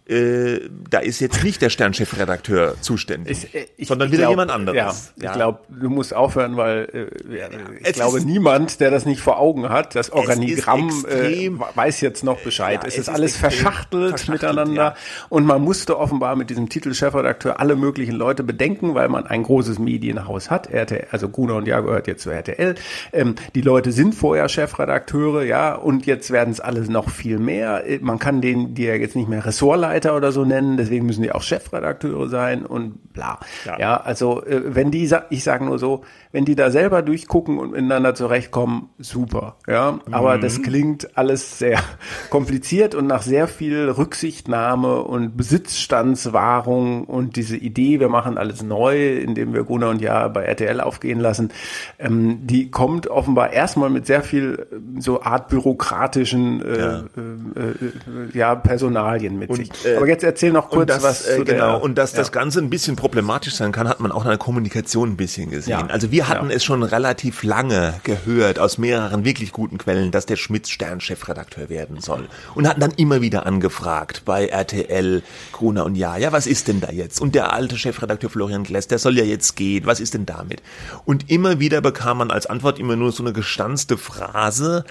äh, 0.06 0.68
da 0.90 0.98
ist 0.98 1.20
jetzt 1.20 1.44
nicht 1.44 1.62
der 1.62 1.70
Sternchefredakteur 1.70 2.74
zuständig, 2.80 3.44
ich, 3.44 3.54
äh, 3.54 3.66
ich, 3.76 3.86
sondern 3.86 4.10
wieder 4.10 4.22
glaub, 4.22 4.30
jemand 4.30 4.50
anderes. 4.50 4.76
Ja, 4.76 5.22
ja. 5.22 5.30
Ich 5.30 5.36
glaube, 5.36 5.60
du 5.68 5.90
musst 5.90 6.12
aufhören, 6.12 6.56
weil 6.56 6.88
äh, 7.30 7.38
ja, 7.38 7.46
ich 7.84 7.92
glaube, 7.92 8.20
niemand, 8.20 8.80
der 8.80 8.90
das 8.90 9.06
nicht 9.06 9.20
vor 9.20 9.38
Augen 9.38 9.68
hat, 9.68 9.94
das 9.94 10.10
Organigramm 10.10 10.90
äh, 11.08 11.50
weiß 11.76 12.00
jetzt 12.00 12.24
noch 12.24 12.40
Bescheid. 12.40 12.80
Ja, 12.82 12.88
es, 12.88 12.94
es, 12.94 13.02
ist 13.02 13.08
alles 13.10 13.36
verschachtelt, 13.36 14.18
verschachtelt 14.18 14.42
miteinander 14.42 14.96
und 15.28 15.46
man 15.46 15.62
musste 15.62 15.96
offenbar 15.96 16.34
mit 16.34 16.50
diesem 16.50 16.68
Titel 16.68 16.94
Chefredakteur 16.94 17.60
alle 17.60 17.76
möglichen 17.76 18.16
Leute 18.16 18.42
bedenken, 18.42 18.96
weil 18.96 19.08
man 19.08 19.26
ein 19.26 19.44
großes 19.44 19.78
Medienhaus 19.78 20.50
hat. 20.50 20.68
RTL, 20.68 21.06
also 21.12 21.28
Gruner 21.28 21.54
und 21.54 21.68
Jahr 21.68 21.82
gehört 21.82 22.08
jetzt 22.08 22.24
zu 22.24 22.30
RTL. 22.30 22.74
Ähm, 23.12 23.36
die 23.54 23.60
Leute 23.60 23.92
sind 23.92 24.16
vorher 24.16 24.48
Chefredakteure, 24.48 25.44
ja, 25.44 25.76
und 25.76 26.06
jetzt 26.06 26.32
werden 26.32 26.50
es 26.50 26.58
alles 26.58 26.88
noch 26.88 27.08
viel 27.08 27.38
mehr. 27.38 27.88
Äh, 27.88 28.00
man 28.02 28.18
kann 28.18 28.40
den, 28.40 28.74
die 28.74 28.82
ja 28.82 28.94
jetzt 28.94 29.14
nicht 29.14 29.28
mehr 29.28 29.46
Ressortleiter 29.46 29.91
Mitarbeiter 29.92 30.16
oder 30.16 30.32
so 30.32 30.44
nennen, 30.44 30.76
deswegen 30.76 31.06
müssen 31.06 31.22
die 31.22 31.32
auch 31.32 31.42
Chefredakteure 31.42 32.28
sein 32.28 32.64
und 32.64 33.12
bla. 33.12 33.38
Ja, 33.64 33.78
ja 33.78 33.96
also 34.00 34.42
äh, 34.44 34.74
wenn 34.74 34.90
die, 34.90 35.08
ich 35.30 35.44
sage 35.44 35.64
nur 35.64 35.78
so, 35.78 36.02
wenn 36.32 36.44
die 36.44 36.54
da 36.54 36.70
selber 36.70 37.02
durchgucken 37.02 37.58
und 37.58 37.72
miteinander 37.72 38.14
zurechtkommen, 38.14 38.88
super. 38.98 39.56
Ja, 39.68 40.00
aber 40.10 40.36
mhm. 40.36 40.40
das 40.40 40.62
klingt 40.62 41.16
alles 41.16 41.58
sehr 41.58 41.78
kompliziert 42.30 42.94
und 42.94 43.06
nach 43.06 43.22
sehr 43.22 43.48
viel 43.48 43.90
Rücksichtnahme 43.90 45.02
und 45.02 45.36
Besitzstandswahrung 45.36 47.04
und 47.04 47.36
diese 47.36 47.56
Idee, 47.56 48.00
wir 48.00 48.08
machen 48.08 48.38
alles 48.38 48.62
neu, 48.62 49.18
indem 49.18 49.52
wir 49.52 49.64
Gunnar 49.64 49.90
und 49.90 50.00
Ja 50.00 50.28
bei 50.28 50.44
RTL 50.44 50.80
aufgehen 50.80 51.20
lassen, 51.20 51.50
ähm, 51.98 52.46
die 52.46 52.70
kommt 52.70 53.08
offenbar 53.08 53.52
erstmal 53.52 53.90
mit 53.90 54.06
sehr 54.06 54.22
viel 54.22 54.66
äh, 54.70 55.00
so 55.00 55.22
Art 55.22 55.48
bürokratischen 55.48 56.62
äh, 56.62 56.78
ja. 56.78 56.98
Äh, 56.98 57.60
äh, 57.60 58.38
ja, 58.38 58.54
Personalien 58.54 59.38
mit 59.38 59.50
und, 59.50 59.56
sich. 59.56 59.81
Äh, 59.84 59.96
aber 59.96 60.08
jetzt 60.08 60.24
erzähl 60.24 60.52
noch 60.52 60.70
kurz 60.70 60.88
das, 60.88 61.02
was 61.02 61.24
zu 61.24 61.44
genau, 61.44 61.72
der, 61.72 61.82
und 61.82 61.96
dass 61.96 62.12
ja. 62.12 62.18
das 62.18 62.32
Ganze 62.32 62.60
ein 62.60 62.70
bisschen 62.70 62.96
problematisch 62.96 63.54
sein 63.54 63.72
kann, 63.72 63.88
hat 63.88 64.00
man 64.00 64.12
auch 64.12 64.22
in 64.22 64.28
der 64.28 64.38
Kommunikation 64.38 65.10
ein 65.10 65.16
bisschen 65.16 65.50
gesehen. 65.50 65.72
Ja. 65.72 65.86
Also 65.88 66.10
wir 66.10 66.22
wir 66.22 66.28
hatten 66.28 66.50
ja. 66.50 66.56
es 66.56 66.64
schon 66.64 66.84
relativ 66.84 67.42
lange 67.42 67.94
gehört 68.04 68.60
aus 68.60 68.78
mehreren 68.78 69.24
wirklich 69.24 69.50
guten 69.50 69.76
Quellen, 69.76 70.12
dass 70.12 70.24
der 70.24 70.36
Schmitz 70.36 70.68
Stern-Chefredakteur 70.68 71.68
werden 71.68 72.00
soll. 72.00 72.28
Und 72.54 72.68
hatten 72.68 72.80
dann 72.80 72.92
immer 72.92 73.20
wieder 73.20 73.44
angefragt 73.44 74.22
bei 74.24 74.46
RTL, 74.46 75.22
Gruner 75.50 75.84
und 75.84 75.96
Ja, 75.96 76.16
ja, 76.16 76.30
was 76.30 76.46
ist 76.46 76.68
denn 76.68 76.80
da 76.80 76.92
jetzt? 76.92 77.20
Und 77.20 77.34
der 77.34 77.52
alte 77.52 77.76
Chefredakteur 77.76 78.30
Florian 78.30 78.62
Gless, 78.62 78.86
der 78.86 78.98
soll 78.98 79.18
ja 79.18 79.24
jetzt 79.24 79.56
gehen, 79.56 79.84
was 79.84 79.98
ist 79.98 80.14
denn 80.14 80.26
damit? 80.26 80.62
Und 81.04 81.28
immer 81.28 81.58
wieder 81.58 81.80
bekam 81.80 82.18
man 82.18 82.30
als 82.30 82.46
Antwort 82.46 82.78
immer 82.78 82.94
nur 82.94 83.10
so 83.10 83.24
eine 83.24 83.32
gestanzte 83.32 83.98
Phrase, 83.98 84.84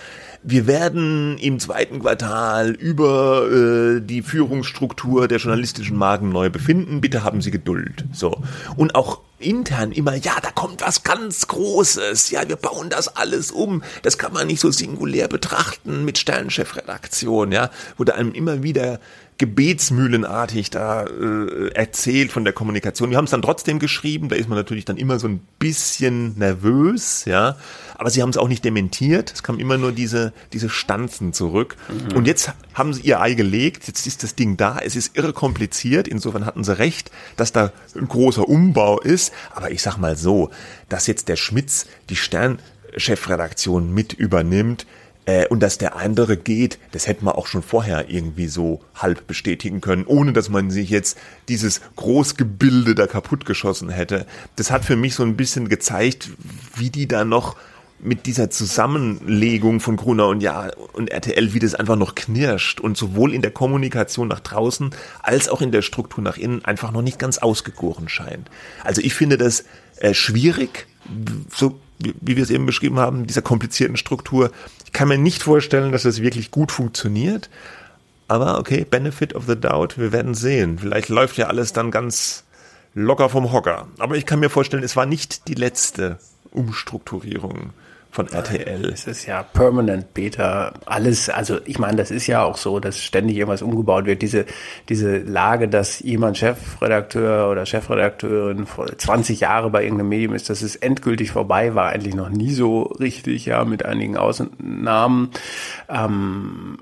wir 0.44 0.66
werden 0.68 1.38
im 1.38 1.60
zweiten 1.60 2.00
Quartal 2.00 2.72
über 2.72 3.48
äh, 3.50 4.02
die 4.02 4.22
Führungsstruktur 4.22 4.81
der 5.28 5.38
journalistischen 5.40 5.98
Magen 5.98 6.30
neu 6.30 6.50
befinden. 6.50 7.02
Bitte 7.02 7.24
haben 7.24 7.42
Sie 7.42 7.52
Geduld. 7.52 8.06
So. 8.14 8.42
Und 8.76 8.96
auch 8.96 9.22
intern 9.40 9.92
immer, 9.92 10.16
ja, 10.16 10.34
da 10.42 10.52
kommt 10.52 10.82
was 10.82 11.04
ganz 11.04 11.48
Großes, 11.48 12.30
ja, 12.32 12.48
wir 12.48 12.56
bauen 12.56 12.90
das 12.90 13.16
alles 13.16 13.52
um. 13.52 13.84
Das 14.04 14.18
kann 14.18 14.34
man 14.34 14.48
nicht 14.48 14.60
so 14.60 14.72
singulär 14.72 15.28
betrachten 15.28 16.06
mit 16.06 16.18
Sternchefredaktion, 16.18 17.52
ja, 17.52 17.72
wurde 17.98 18.16
einem 18.16 18.34
immer 18.34 18.64
wieder 18.64 19.00
gebetsmühlenartig 19.42 20.70
da 20.70 21.04
äh, 21.04 21.70
erzählt 21.74 22.32
von 22.32 22.44
der 22.44 22.54
Kommunikation. 22.54 23.10
Wir 23.10 23.18
haben 23.18 23.26
es 23.26 23.32
dann 23.32 23.42
trotzdem 23.42 23.80
geschrieben, 23.80 24.30
da 24.30 24.36
ist 24.36 24.48
man 24.48 24.56
natürlich 24.56 24.86
dann 24.86 24.98
immer 24.98 25.18
so 25.18 25.28
ein 25.28 25.42
bisschen 25.58 26.38
nervös, 26.38 27.26
ja, 27.26 27.58
aber 27.96 28.12
sie 28.12 28.22
haben 28.22 28.30
es 28.30 28.38
auch 28.38 28.48
nicht 28.48 28.64
dementiert, 28.64 29.34
es 29.34 29.42
kam 29.42 29.58
immer 29.58 29.80
nur 29.80 29.94
diese, 29.94 30.32
diese 30.54 30.70
Stanzen 30.70 31.34
zurück. 31.34 31.76
Mhm. 31.90 32.18
Und 32.18 32.28
jetzt 32.28 32.52
haben 32.76 32.94
sie 32.94 33.02
ihr 33.02 33.20
Ei 33.20 33.34
gelegt, 33.34 33.88
jetzt 33.88 34.06
ist 34.06 34.22
das 34.22 34.36
Ding 34.36 34.58
da, 34.58 34.78
es 34.78 34.96
ist 34.96 35.18
irre 35.18 35.34
kompliziert, 35.34 36.08
insofern 36.08 36.46
hatten 36.46 36.64
sie 36.64 36.78
recht, 36.78 37.10
dass 37.36 37.52
da 37.52 37.72
ein 37.96 38.08
großer 38.08 38.48
Umbau 38.48 39.00
ist, 39.00 39.34
aber 39.56 39.72
ich 39.72 39.82
sag 39.82 39.98
mal 39.98 40.18
so, 40.18 40.52
dass 40.88 41.08
jetzt 41.08 41.30
der 41.30 41.36
Schmitz 41.36 41.88
die 42.10 42.16
Sternchefredaktion 42.16 43.92
mit 43.92 44.14
übernimmt, 44.14 44.86
äh, 45.26 45.48
und 45.48 45.62
dass 45.62 45.78
der 45.78 45.96
andere 45.96 46.38
geht, 46.38 46.80
das 46.92 47.08
hätte 47.08 47.24
man 47.24 47.36
auch 47.36 47.48
schon 47.48 47.64
vorher 47.64 48.10
irgendwie 48.10 48.48
so 48.48 48.82
halb 48.96 49.28
bestätigen 49.28 49.82
können, 49.82 50.06
ohne 50.06 50.34
dass 50.34 50.50
man 50.50 50.72
sich 50.72 50.90
jetzt 50.90 51.18
dieses 51.48 51.82
Großgebilde 51.96 52.96
da 52.96 53.08
kaputtgeschossen 53.08 53.90
hätte. 53.90 54.26
Das 54.56 54.72
hat 54.72 54.86
für 54.86 54.96
mich 54.96 55.16
so 55.16 55.24
ein 55.24 55.38
bisschen 55.38 55.70
gezeigt, 55.70 56.32
wie 56.76 56.90
die 56.90 57.08
da 57.08 57.24
noch 57.24 57.56
mit 58.04 58.26
dieser 58.26 58.50
Zusammenlegung 58.50 59.80
von 59.80 59.96
Gruner 59.96 60.28
und 60.28 60.42
Ja 60.42 60.72
und 60.94 61.12
RTL, 61.12 61.54
wie 61.54 61.60
das 61.60 61.76
einfach 61.76 61.96
noch 61.96 62.16
knirscht 62.16 62.80
und 62.80 62.98
sowohl 62.98 63.34
in 63.34 63.44
der 63.44 63.52
Kommunikation 63.52 64.28
nach 64.28 64.40
draußen 64.40 64.90
als 65.22 65.50
auch 65.50 65.62
in 65.62 65.72
der 65.72 65.84
Struktur 65.84 66.24
nach 66.24 66.38
innen 66.38 66.66
einfach 66.66 66.92
noch 66.92 67.04
nicht 67.04 67.20
ganz 67.20 67.38
ausgegoren 67.38 68.10
scheint. 68.10 68.50
Also 68.84 69.02
ich 69.02 69.14
finde 69.14 69.38
das 69.38 69.66
äh, 69.98 70.14
schwierig, 70.14 70.88
so 71.56 71.80
wie 72.00 72.36
wir 72.36 72.44
es 72.44 72.50
eben 72.50 72.66
beschrieben 72.66 72.98
haben, 72.98 73.28
dieser 73.28 73.44
komplizierten 73.44 73.98
Struktur. 73.98 74.52
Ich 74.92 74.98
kann 74.98 75.08
mir 75.08 75.18
nicht 75.18 75.42
vorstellen, 75.42 75.94
dass 75.94 76.04
das 76.04 76.22
wirklich 76.22 76.52
gut 76.52 76.70
funktioniert. 76.70 77.50
Aber 78.28 78.60
okay, 78.60 78.86
Benefit 78.90 79.34
of 79.34 79.46
the 79.48 79.56
Doubt, 79.56 79.98
wir 79.98 80.12
werden 80.12 80.34
sehen. 80.34 80.80
Vielleicht 80.80 81.08
läuft 81.08 81.38
ja 81.38 81.48
alles 81.48 81.72
dann 81.72 81.92
ganz 81.92 82.44
locker 82.94 83.30
vom 83.30 83.54
Hocker. 83.54 83.88
Aber 84.00 84.18
ich 84.18 84.26
kann 84.26 84.42
mir 84.42 84.50
vorstellen, 84.50 84.84
es 84.84 84.98
war 84.98 85.06
nicht 85.06 85.48
die 85.48 85.54
letzte 85.54 86.20
Umstrukturierung 86.52 87.70
von 88.12 88.28
RTL. 88.28 88.86
Es 88.86 89.08
ist 89.08 89.26
ja 89.26 89.42
permanent 89.42 90.14
Beta, 90.14 90.74
alles, 90.86 91.30
also 91.30 91.60
ich 91.66 91.80
meine, 91.80 91.96
das 91.96 92.12
ist 92.12 92.28
ja 92.28 92.44
auch 92.44 92.58
so, 92.58 92.80
dass 92.80 93.00
ständig 93.00 93.38
irgendwas 93.38 93.62
umgebaut 93.62 94.06
wird. 94.06 94.22
Diese, 94.22 94.46
diese 94.90 95.20
Lage, 95.20 95.70
dass 95.70 96.02
jemand 96.02 96.38
Chefredakteur 96.38 97.50
oder 97.50 97.66
Chefredakteurin 97.66 98.66
vor 98.66 98.86
20 98.86 99.40
Jahre 99.40 99.70
bei 99.70 99.84
irgendeinem 99.84 100.10
Medium 100.10 100.34
ist, 100.34 100.50
dass 100.50 100.62
es 100.62 100.76
endgültig 100.76 101.32
vorbei 101.32 101.74
war, 101.74 101.90
eigentlich 101.90 102.16
noch 102.16 102.30
nie 102.30 102.52
so 102.52 102.84
richtig, 102.84 103.46
ja, 103.46 103.64
mit 103.64 103.86
einigen 103.86 104.18
Ausnahmen. 104.18 105.32
Ähm, 105.90 106.80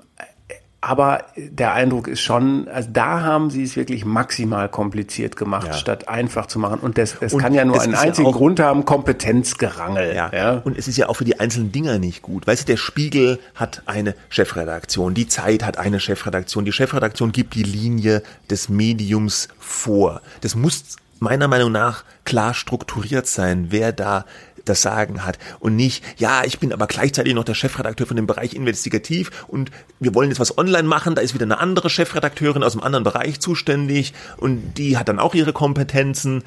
aber 0.82 1.24
der 1.36 1.74
Eindruck 1.74 2.08
ist 2.08 2.20
schon, 2.20 2.66
also 2.68 2.88
da 2.90 3.20
haben 3.20 3.50
sie 3.50 3.62
es 3.62 3.76
wirklich 3.76 4.06
maximal 4.06 4.68
kompliziert 4.70 5.36
gemacht, 5.36 5.66
ja. 5.66 5.72
statt 5.74 6.08
einfach 6.08 6.46
zu 6.46 6.58
machen. 6.58 6.80
Und 6.80 6.96
das, 6.96 7.18
das 7.20 7.34
und 7.34 7.40
kann 7.40 7.52
ja 7.52 7.66
nur 7.66 7.80
einen 7.80 7.94
einzigen 7.94 8.28
ja 8.28 8.34
Grund 8.34 8.60
haben, 8.60 8.86
Kompetenzgerangel. 8.86 10.14
Ja. 10.14 10.30
ja. 10.32 10.52
Und 10.64 10.78
es 10.78 10.88
ist 10.88 10.96
ja 10.96 11.10
auch 11.10 11.16
für 11.16 11.24
die 11.24 11.38
einzelnen 11.38 11.70
Dinger 11.70 11.98
nicht 11.98 12.22
gut. 12.22 12.46
Weißt 12.46 12.62
du, 12.62 12.66
der 12.72 12.78
Spiegel 12.78 13.38
hat 13.54 13.82
eine 13.84 14.14
Chefredaktion, 14.30 15.12
die 15.12 15.28
Zeit 15.28 15.64
hat 15.64 15.76
eine 15.76 16.00
Chefredaktion, 16.00 16.64
die 16.64 16.72
Chefredaktion 16.72 17.32
gibt 17.32 17.54
die 17.54 17.62
Linie 17.62 18.22
des 18.48 18.70
Mediums 18.70 19.48
vor. 19.58 20.22
Das 20.40 20.54
muss 20.54 20.96
meiner 21.18 21.48
Meinung 21.48 21.72
nach 21.72 22.04
klar 22.24 22.54
strukturiert 22.54 23.26
sein, 23.26 23.66
wer 23.68 23.92
da 23.92 24.24
das 24.70 24.82
Sagen 24.82 25.24
hat 25.24 25.38
und 25.58 25.76
nicht, 25.76 26.02
ja, 26.18 26.44
ich 26.44 26.58
bin 26.58 26.72
aber 26.72 26.86
gleichzeitig 26.86 27.34
noch 27.34 27.44
der 27.44 27.54
Chefredakteur 27.54 28.06
von 28.06 28.16
dem 28.16 28.26
Bereich 28.26 28.54
Investigativ 28.54 29.44
und 29.48 29.70
wir 29.98 30.14
wollen 30.14 30.30
jetzt 30.30 30.40
was 30.40 30.56
online 30.56 30.88
machen, 30.88 31.14
da 31.14 31.22
ist 31.22 31.34
wieder 31.34 31.44
eine 31.44 31.58
andere 31.58 31.90
Chefredakteurin 31.90 32.62
aus 32.62 32.74
einem 32.74 32.84
anderen 32.84 33.04
Bereich 33.04 33.40
zuständig 33.40 34.14
und 34.38 34.74
die 34.74 34.96
hat 34.96 35.08
dann 35.08 35.18
auch 35.18 35.34
ihre 35.34 35.52
Kompetenzen. 35.52 36.44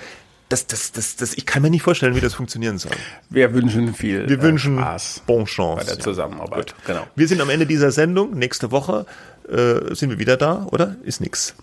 Das, 0.49 0.67
das, 0.67 0.91
das, 0.91 1.15
das, 1.15 1.33
ich 1.33 1.45
kann 1.45 1.63
mir 1.63 1.69
nicht 1.69 1.81
vorstellen, 1.81 2.15
wie 2.15 2.19
das 2.19 2.35
funktionieren 2.35 2.77
soll. 2.77 2.91
Wir 3.29 3.53
wünschen 3.53 3.93
viel 3.95 4.29
Wir 4.29 4.41
wünschen 4.41 4.77
Spaß 4.77 5.23
bon 5.25 5.45
chance 5.45 5.85
bei 5.85 5.91
der 5.93 5.99
Zusammenarbeit. 5.99 6.75
Ja. 6.87 6.93
Genau. 6.93 7.07
Wir 7.15 7.27
sind 7.27 7.41
am 7.41 7.49
Ende 7.49 7.65
dieser 7.65 7.91
Sendung. 7.91 8.37
Nächste 8.37 8.69
Woche 8.69 9.05
äh, 9.49 9.95
sind 9.95 10.11
wir 10.11 10.19
wieder 10.19 10.37
da, 10.37 10.67
oder? 10.69 10.95
Ist 11.03 11.21
nix. 11.21 11.55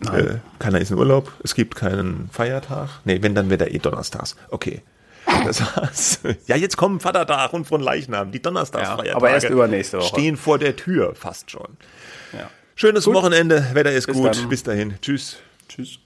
Äh, 0.00 0.36
keiner 0.58 0.80
ist 0.80 0.90
in 0.90 0.96
Urlaub. 0.96 1.32
Es 1.44 1.54
gibt 1.54 1.76
keinen 1.76 2.30
Feiertag. 2.32 2.88
Nee, 3.04 3.20
wenn, 3.20 3.34
dann 3.34 3.50
wird 3.50 3.60
er 3.60 3.74
eh 3.74 3.78
donnerstags. 3.78 4.36
Okay. 4.48 4.82
Das 5.46 5.60
war's. 5.76 6.20
Ja, 6.46 6.56
jetzt 6.56 6.76
kommen 6.76 7.00
Vatertag 7.00 7.52
und 7.52 7.66
von 7.66 7.80
Leichnam, 7.80 8.30
die 8.32 8.40
Donnerstagsfeiertage. 8.40 9.08
Ja, 9.08 9.16
aber 9.16 9.30
erst 9.30 9.48
übernächste 9.48 9.98
Woche. 9.98 10.08
Stehen 10.08 10.36
vor 10.36 10.58
der 10.58 10.76
Tür, 10.76 11.14
fast 11.14 11.50
schon. 11.50 11.76
Ja. 12.32 12.50
Schönes 12.74 13.04
gut. 13.04 13.14
Wochenende, 13.14 13.66
Wetter 13.72 13.92
ist 13.92 14.06
Bis 14.06 14.16
gut. 14.16 14.36
Dann. 14.36 14.48
Bis 14.48 14.62
dahin. 14.62 14.94
Tschüss. 15.00 15.38
Tschüss. 15.68 15.98